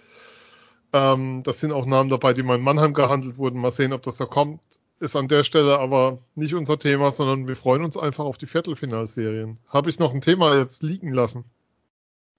Ähm, 0.93 1.43
das 1.45 1.61
sind 1.61 1.73
auch 1.73 1.87
Namen 1.87 2.11
dabei, 2.11 2.35
die 2.35 2.43
mal 2.43 2.57
in 2.57 2.63
Mannheim 2.63 2.93
gehandelt 2.93 3.39
wurden. 3.39 3.59
Mal 3.59 3.71
sehen, 3.71 3.95
ob 3.95 4.03
das 4.03 4.19
da 4.19 4.27
kommt 4.27 4.61
ist 5.01 5.17
an 5.17 5.29
der 5.29 5.45
Stelle 5.45 5.79
aber 5.79 6.19
nicht 6.35 6.55
unser 6.55 6.79
Thema, 6.79 7.11
sondern 7.11 7.49
wir 7.49 7.57
freuen 7.57 7.85
uns 7.85 7.97
einfach 7.97 8.25
auf 8.25 8.39
die 8.39 8.47
Viertelfinalserien. 8.47 9.59
Habe 9.69 9.91
ich 9.91 9.99
noch 9.99 10.15
ein 10.15 10.21
Thema 10.21 10.57
jetzt 10.57 10.83
liegen 10.83 11.13
lassen? 11.13 11.45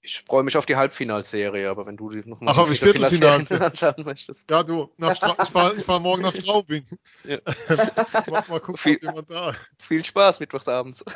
Ich 0.00 0.22
freue 0.22 0.42
mich 0.42 0.56
auf 0.56 0.64
die 0.64 0.76
Halbfinalserie, 0.76 1.68
aber 1.68 1.84
wenn 1.86 1.96
du 1.96 2.10
die 2.10 2.28
noch 2.28 2.40
mal 2.40 2.52
Ach, 2.52 2.56
habe 2.56 2.72
ich 2.72 2.80
Viertelfinalserien 2.80 3.62
anschauen 3.62 4.04
möchtest. 4.04 4.42
Ja, 4.48 4.62
du, 4.62 4.90
ich 4.96 5.18
fahre 5.18 5.76
ich 5.76 5.84
fahr 5.84 6.00
morgen 6.00 6.22
nach 6.22 6.34
Straubing. 6.34 6.86
Ja. 7.24 7.38
mal, 8.26 8.44
mal 8.48 8.60
gucken, 8.60 8.76
viel, 8.76 8.98
jemand 9.02 9.30
da. 9.30 9.54
Viel 9.86 10.04
Spaß 10.04 10.40
mittwochsabends. 10.40 11.04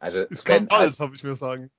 Also, 0.00 0.22
ist 0.22 0.40
Sven, 0.40 0.68
alles, 0.68 0.98
habe 0.98 1.14
ich 1.14 1.22
mir 1.22 1.36
sagen. 1.36 1.70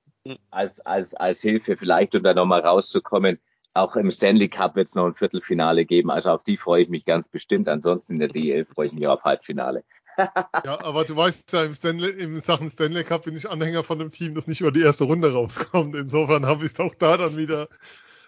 Als, 0.50 0.80
als, 0.80 1.14
als 1.14 1.42
Hilfe 1.42 1.76
vielleicht, 1.76 2.14
um 2.14 2.22
da 2.22 2.32
nochmal 2.32 2.60
rauszukommen, 2.60 3.38
auch 3.78 3.96
im 3.96 4.10
Stanley 4.10 4.48
Cup 4.48 4.76
wird 4.76 4.88
es 4.88 4.94
noch 4.94 5.06
ein 5.06 5.14
Viertelfinale 5.14 5.84
geben. 5.84 6.10
Also 6.10 6.30
auf 6.30 6.44
die 6.44 6.56
freue 6.56 6.82
ich 6.82 6.88
mich 6.88 7.04
ganz 7.04 7.28
bestimmt. 7.28 7.68
Ansonsten 7.68 8.14
in 8.14 8.18
der 8.18 8.28
DL 8.28 8.64
freue 8.64 8.88
ich 8.88 8.92
mich 8.92 9.06
auf 9.06 9.24
Halbfinale. 9.24 9.84
ja, 10.64 10.80
aber 10.82 11.04
du 11.04 11.16
weißt 11.16 11.52
ja, 11.52 11.64
im, 11.64 11.74
Stanley, 11.74 12.10
im 12.10 12.40
Sachen 12.40 12.70
Stanley 12.70 13.04
Cup 13.04 13.24
bin 13.24 13.36
ich 13.36 13.48
Anhänger 13.48 13.84
von 13.84 14.00
einem 14.00 14.10
Team, 14.10 14.34
das 14.34 14.46
nicht 14.46 14.60
über 14.60 14.72
die 14.72 14.82
erste 14.82 15.04
Runde 15.04 15.32
rauskommt. 15.32 15.94
Insofern 15.94 16.46
habe 16.46 16.64
ich 16.64 16.72
es 16.72 16.80
auch 16.80 16.94
da 16.94 17.16
dann 17.16 17.36
wieder 17.36 17.68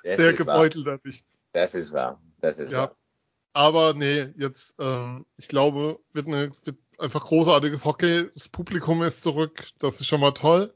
das 0.05 0.17
sehr 0.17 0.33
gebeutelt 0.33 0.87
erwischt. 0.87 1.25
Das 1.53 1.75
ist 1.75 1.93
wahr. 1.93 2.21
Das 2.41 2.59
ist 2.59 2.73
ja. 2.73 2.79
wahr. 2.79 2.97
Aber 3.53 3.95
nee, 3.95 4.29
jetzt, 4.37 4.77
ähm, 4.79 5.27
ich 5.37 5.49
glaube, 5.49 5.99
wird, 6.13 6.29
eine, 6.29 6.53
wird 6.65 6.79
einfach 6.99 7.25
großartiges 7.25 7.85
Hockey. 7.85 8.31
Das 8.35 8.49
Publikum 8.49 9.03
ist 9.03 9.23
zurück. 9.23 9.67
Das 9.79 10.01
ist 10.01 10.07
schon 10.07 10.21
mal 10.21 10.33
toll. 10.33 10.73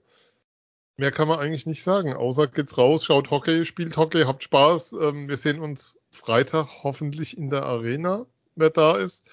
Mehr 0.96 1.10
kann 1.10 1.26
man 1.26 1.40
eigentlich 1.40 1.66
nicht 1.66 1.82
sagen, 1.82 2.14
außer 2.14 2.46
geht's 2.46 2.78
raus, 2.78 3.04
schaut 3.04 3.30
Hockey, 3.30 3.64
spielt 3.66 3.96
Hockey, 3.96 4.22
habt 4.24 4.44
Spaß. 4.44 4.92
Ähm, 4.92 5.28
wir 5.28 5.36
sehen 5.36 5.58
uns 5.58 5.98
Freitag 6.12 6.68
hoffentlich 6.84 7.36
in 7.36 7.50
der 7.50 7.64
Arena, 7.64 8.26
wer 8.54 8.70
da 8.70 8.96
ist. 8.96 9.24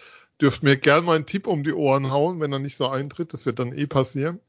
Dürft 0.42 0.64
mir 0.64 0.76
gern 0.78 1.06
mal 1.06 1.16
einen 1.16 1.28
Tipp 1.28 1.46
um 1.46 1.64
die 1.64 1.74
Ohren 1.74 2.10
hauen, 2.10 2.40
wenn 2.40 2.52
er 2.52 2.58
nicht 2.58 2.78
so 2.78 2.88
eintritt. 2.88 3.34
Das 3.34 3.46
wird 3.46 3.60
dann 3.60 3.78
eh 3.78 3.86
passieren. 3.86 4.40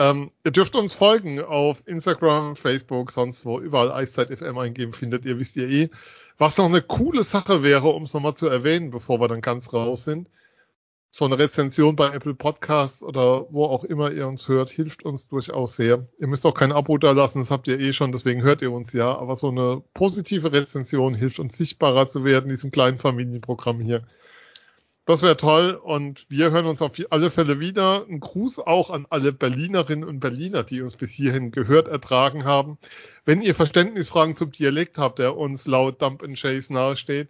Ähm, 0.00 0.32
ihr 0.44 0.50
dürft 0.50 0.74
uns 0.74 0.94
folgen 0.94 1.40
auf 1.40 1.80
Instagram, 1.86 2.56
Facebook, 2.56 3.12
sonst 3.12 3.44
wo. 3.44 3.60
Überall 3.60 3.92
Eiszeit 3.92 4.36
FM 4.36 4.58
eingeben, 4.58 4.94
findet 4.94 5.24
ihr, 5.24 5.38
wisst 5.38 5.56
ihr 5.56 5.68
eh. 5.68 5.90
Was 6.38 6.58
noch 6.58 6.66
eine 6.66 6.82
coole 6.82 7.22
Sache 7.22 7.62
wäre, 7.62 7.90
um 7.90 8.02
es 8.02 8.14
nochmal 8.14 8.34
zu 8.34 8.48
erwähnen, 8.48 8.90
bevor 8.90 9.20
wir 9.20 9.28
dann 9.28 9.42
ganz 9.42 9.72
raus 9.72 10.04
sind 10.04 10.28
so 11.14 11.26
eine 11.26 11.38
Rezension 11.38 11.94
bei 11.94 12.14
Apple 12.14 12.34
Podcasts 12.34 13.02
oder 13.02 13.44
wo 13.50 13.66
auch 13.66 13.84
immer 13.84 14.10
ihr 14.10 14.26
uns 14.26 14.48
hört, 14.48 14.70
hilft 14.70 15.04
uns 15.04 15.28
durchaus 15.28 15.76
sehr. 15.76 16.06
Ihr 16.18 16.26
müsst 16.26 16.46
auch 16.46 16.54
kein 16.54 16.72
Abo 16.72 16.96
da 16.96 17.12
lassen, 17.12 17.40
das 17.40 17.50
habt 17.50 17.68
ihr 17.68 17.78
eh 17.78 17.92
schon, 17.92 18.12
deswegen 18.12 18.42
hört 18.42 18.62
ihr 18.62 18.72
uns 18.72 18.94
ja. 18.94 19.14
Aber 19.18 19.36
so 19.36 19.48
eine 19.48 19.82
positive 19.92 20.52
Rezension 20.52 21.14
hilft 21.14 21.38
uns 21.38 21.58
sichtbarer 21.58 22.08
zu 22.08 22.24
werden, 22.24 22.48
diesem 22.48 22.70
kleinen 22.70 22.96
Familienprogramm 22.98 23.78
hier. 23.78 24.04
Das 25.04 25.20
wäre 25.20 25.36
toll 25.36 25.74
und 25.74 26.24
wir 26.30 26.50
hören 26.50 26.64
uns 26.64 26.80
auf 26.80 26.92
alle 27.10 27.30
Fälle 27.30 27.60
wieder. 27.60 28.06
Ein 28.08 28.20
Gruß 28.20 28.60
auch 28.60 28.88
an 28.88 29.06
alle 29.10 29.32
Berlinerinnen 29.32 30.08
und 30.08 30.20
Berliner, 30.20 30.62
die 30.62 30.80
uns 30.80 30.96
bis 30.96 31.10
hierhin 31.10 31.50
gehört, 31.50 31.88
ertragen 31.88 32.44
haben. 32.44 32.78
Wenn 33.26 33.42
ihr 33.42 33.54
Verständnisfragen 33.54 34.34
zum 34.34 34.50
Dialekt 34.50 34.96
habt, 34.96 35.18
der 35.18 35.36
uns 35.36 35.66
laut 35.66 36.00
Dump 36.00 36.22
and 36.22 36.40
Chase 36.40 36.72
nahesteht, 36.72 37.28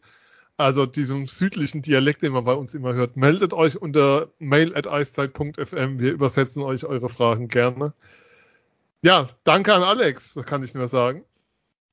also 0.63 0.87
diesem 0.87 1.27
südlichen 1.27 1.83
Dialekt, 1.83 2.23
den 2.23 2.33
man 2.33 2.45
bei 2.45 2.55
uns 2.55 2.75
immer 2.75 2.95
hört, 2.95 3.17
meldet 3.17 3.53
euch 3.53 3.77
unter 3.77 4.29
mail.eiszeit.fm. 4.39 5.99
Wir 5.99 6.13
übersetzen 6.13 6.63
euch 6.63 6.85
eure 6.85 7.09
Fragen 7.09 7.49
gerne. 7.49 7.93
Ja, 9.03 9.31
danke 9.45 9.75
an 9.75 9.83
Alex, 9.83 10.35
das 10.35 10.47
kann 10.47 10.63
ich 10.63 10.75
nur 10.75 10.89
sagen. 10.89 11.25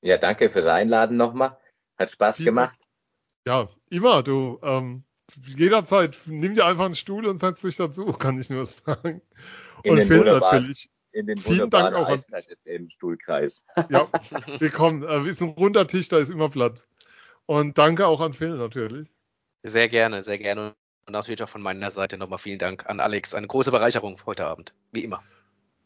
Ja, 0.02 0.18
danke 0.18 0.50
fürs 0.50 0.68
Einladen 0.68 1.18
nochmal. 1.18 1.58
Hat 1.98 2.12
Spaß 2.12 2.38
Die, 2.38 2.46
gemacht. 2.46 2.78
Ja, 3.46 3.70
immer. 3.90 4.24
Du, 4.24 4.60
ähm, 4.62 5.04
jederzeit 5.46 6.18
nimm 6.26 6.54
dir 6.54 6.66
einfach 6.66 6.86
einen 6.86 6.96
Stuhl 6.96 7.26
und 7.26 7.40
setz 7.40 7.62
dich 7.62 7.76
dazu, 7.76 8.06
kann 8.14 8.40
ich 8.40 8.50
nur 8.50 8.66
sagen. 8.68 9.22
In 9.84 9.98
und 9.98 10.06
Phil 10.06 10.24
natürlich. 10.24 10.90
In 11.12 11.26
den 11.26 11.40
Vielen 11.40 11.72
Dank 11.72 11.96
auch 11.96 12.08
an, 12.08 12.22
im 12.66 12.90
Stuhlkreis. 12.90 13.66
Ja, 13.90 14.08
willkommen. 14.60 15.02
Äh, 15.02 15.26
wir 15.26 15.34
sind 15.34 15.50
ein 15.50 15.54
runder 15.56 15.88
Tisch, 15.88 16.08
da 16.08 16.20
ist 16.20 16.30
immer 16.30 16.50
Platz. 16.50 16.88
Und 17.50 17.80
danke 17.80 18.06
auch 18.06 18.22
an 18.22 18.34
Phil 18.34 18.58
natürlich. 18.58 19.08
Sehr 19.64 19.90
gerne, 19.90 20.22
sehr 20.22 20.38
gerne. 20.38 20.76
Und 21.08 21.14
natürlich 21.14 21.42
auch 21.42 21.50
von 21.50 21.64
meiner 21.64 21.90
Seite 21.90 22.16
nochmal 22.16 22.38
vielen 22.38 22.60
Dank 22.60 22.86
an 22.86 23.00
Alex. 23.00 23.34
Eine 23.34 23.48
große 23.48 23.72
Bereicherung 23.72 24.22
heute 24.28 24.46
Abend, 24.46 24.72
wie 24.92 25.04
immer. 25.04 25.24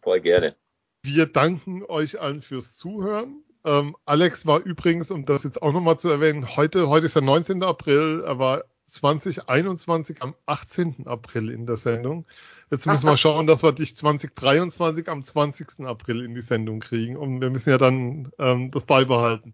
Voll 0.01 0.20
gerne. 0.20 0.57
Wir 1.03 1.26
danken 1.26 1.82
euch 1.88 2.20
allen 2.20 2.41
fürs 2.41 2.76
Zuhören. 2.76 3.45
Ähm, 3.64 3.95
Alex 4.03 4.45
war 4.45 4.59
übrigens, 4.59 5.09
um 5.09 5.26
das 5.26 5.45
jetzt 5.45 5.61
auch 5.61 5.72
nochmal 5.72 5.97
zu 5.97 6.09
erwähnen, 6.09 6.57
heute, 6.57 6.89
heute 6.89 7.05
ist 7.05 7.16
der 7.16 7.22
19. 7.22 7.64
April, 7.64 8.26
er 8.26 8.39
war 8.39 8.66
2021 8.89 10.22
am 10.22 10.36
18. 10.47 11.07
April 11.07 11.49
in 11.49 11.66
der 11.66 11.78
Sendung. 11.78 12.26
Jetzt 12.72 12.88
müssen 12.88 13.07
wir 13.07 13.16
schauen, 13.18 13.47
dass 13.47 13.64
wir 13.64 13.72
dich 13.72 13.95
2023 13.95 15.07
am 15.07 15.24
20. 15.24 15.86
April 15.86 16.26
in 16.26 16.36
die 16.36 16.41
Sendung 16.41 16.82
kriegen 16.82 17.16
und 17.16 17.39
wir 17.39 17.49
müssen 17.49 17.70
ja 17.70 17.78
dann 17.78 18.34
ähm, 18.38 18.70
das 18.70 18.84
beibehalten. 18.84 19.53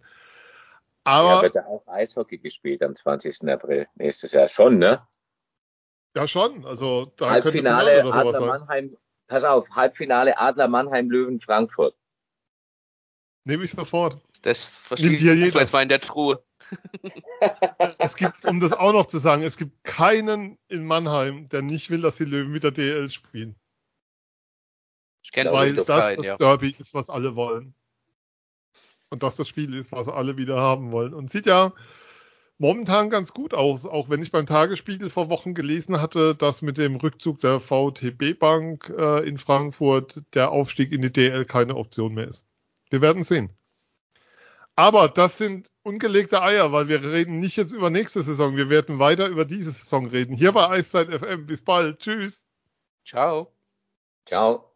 Aber 1.03 1.29
ja, 1.29 1.41
wird 1.41 1.55
ja 1.55 1.65
auch 1.65 1.87
Eishockey 1.87 2.37
gespielt 2.37 2.83
am 2.83 2.95
20. 2.95 3.49
April 3.49 3.87
nächstes 3.95 4.33
Jahr 4.33 4.47
schon, 4.47 4.77
ne? 4.77 5.01
Ja, 6.15 6.27
schon. 6.27 6.65
Also 6.65 7.11
da 7.17 7.29
Halbfinale 7.29 8.03
Adler 8.03 8.41
Mannheim. 8.41 8.97
Pass 9.27 9.43
auf, 9.43 9.69
Halbfinale 9.75 10.37
Adler 10.37 10.67
Mannheim 10.67 11.09
Löwen 11.09 11.39
Frankfurt. 11.39 11.95
Nehme 13.45 13.63
ich 13.63 13.71
sofort. 13.71 14.21
Das 14.41 14.69
Nimmt 14.89 14.99
hier 14.99 15.07
verstehe 15.09 15.13
ich 15.13 15.21
jeder. 15.21 15.59
jetzt 15.61 15.73
mal 15.73 15.83
in 15.83 15.89
der 15.89 16.01
Truhe. 16.01 16.43
Es 17.97 18.15
gibt, 18.15 18.45
um 18.45 18.59
das 18.59 18.73
auch 18.73 18.93
noch 18.93 19.05
zu 19.05 19.17
sagen, 19.17 19.43
es 19.43 19.57
gibt 19.57 19.83
keinen 19.83 20.59
in 20.67 20.85
Mannheim, 20.85 21.47
der 21.49 21.61
nicht 21.61 21.89
will, 21.89 22.01
dass 22.01 22.17
die 22.17 22.25
Löwen 22.25 22.53
wieder 22.53 22.71
DL 22.71 23.09
spielen. 23.09 23.55
Ich 25.23 25.31
kenne 25.31 25.51
Weil 25.51 25.73
das 25.73 25.85
das 25.85 26.05
keinen, 26.05 26.17
das 26.17 26.25
ja. 26.25 26.37
Derby 26.37 26.75
ist, 26.77 26.93
was 26.93 27.09
alle 27.09 27.35
wollen. 27.35 27.73
Und 29.09 29.23
das 29.23 29.35
das 29.35 29.47
Spiel 29.47 29.73
ist, 29.73 29.91
was 29.91 30.07
alle 30.07 30.37
wieder 30.37 30.57
haben 30.57 30.91
wollen. 30.91 31.13
Und 31.13 31.31
sieht 31.31 31.45
ja 31.45 31.73
momentan 32.59 33.09
ganz 33.09 33.33
gut 33.33 33.53
aus, 33.53 33.85
auch 33.85 34.09
wenn 34.09 34.21
ich 34.21 34.31
beim 34.31 34.45
Tagesspiegel 34.45 35.09
vor 35.09 35.29
Wochen 35.29 35.53
gelesen 35.53 36.01
hatte, 36.01 36.35
dass 36.35 36.61
mit 36.61 36.77
dem 36.77 36.97
Rückzug 36.97 37.39
der 37.39 37.59
VTB 37.59 38.37
Bank 38.37 38.93
äh, 38.95 39.27
in 39.27 39.37
Frankfurt 39.37 40.21
der 40.33 40.51
Aufstieg 40.51 40.91
in 40.91 41.01
die 41.01 41.11
DL 41.11 41.45
keine 41.45 41.75
Option 41.75 42.13
mehr 42.13 42.27
ist. 42.27 42.45
Wir 42.89 43.01
werden 43.01 43.23
sehen. 43.23 43.49
Aber 44.75 45.09
das 45.09 45.37
sind 45.37 45.71
ungelegte 45.83 46.41
Eier, 46.41 46.71
weil 46.71 46.87
wir 46.87 47.03
reden 47.03 47.39
nicht 47.41 47.57
jetzt 47.57 47.73
über 47.73 47.89
nächste 47.89 48.23
Saison. 48.23 48.55
Wir 48.55 48.69
werden 48.69 48.97
weiter 48.97 49.27
über 49.27 49.43
diese 49.43 49.71
Saison 49.71 50.07
reden. 50.07 50.33
Hier 50.33 50.53
bei 50.53 50.69
Eiszeit 50.69 51.09
FM. 51.09 51.47
Bis 51.47 51.61
bald. 51.61 51.99
Tschüss. 51.99 52.45
Ciao. 53.05 53.51
Ciao. 54.25 54.68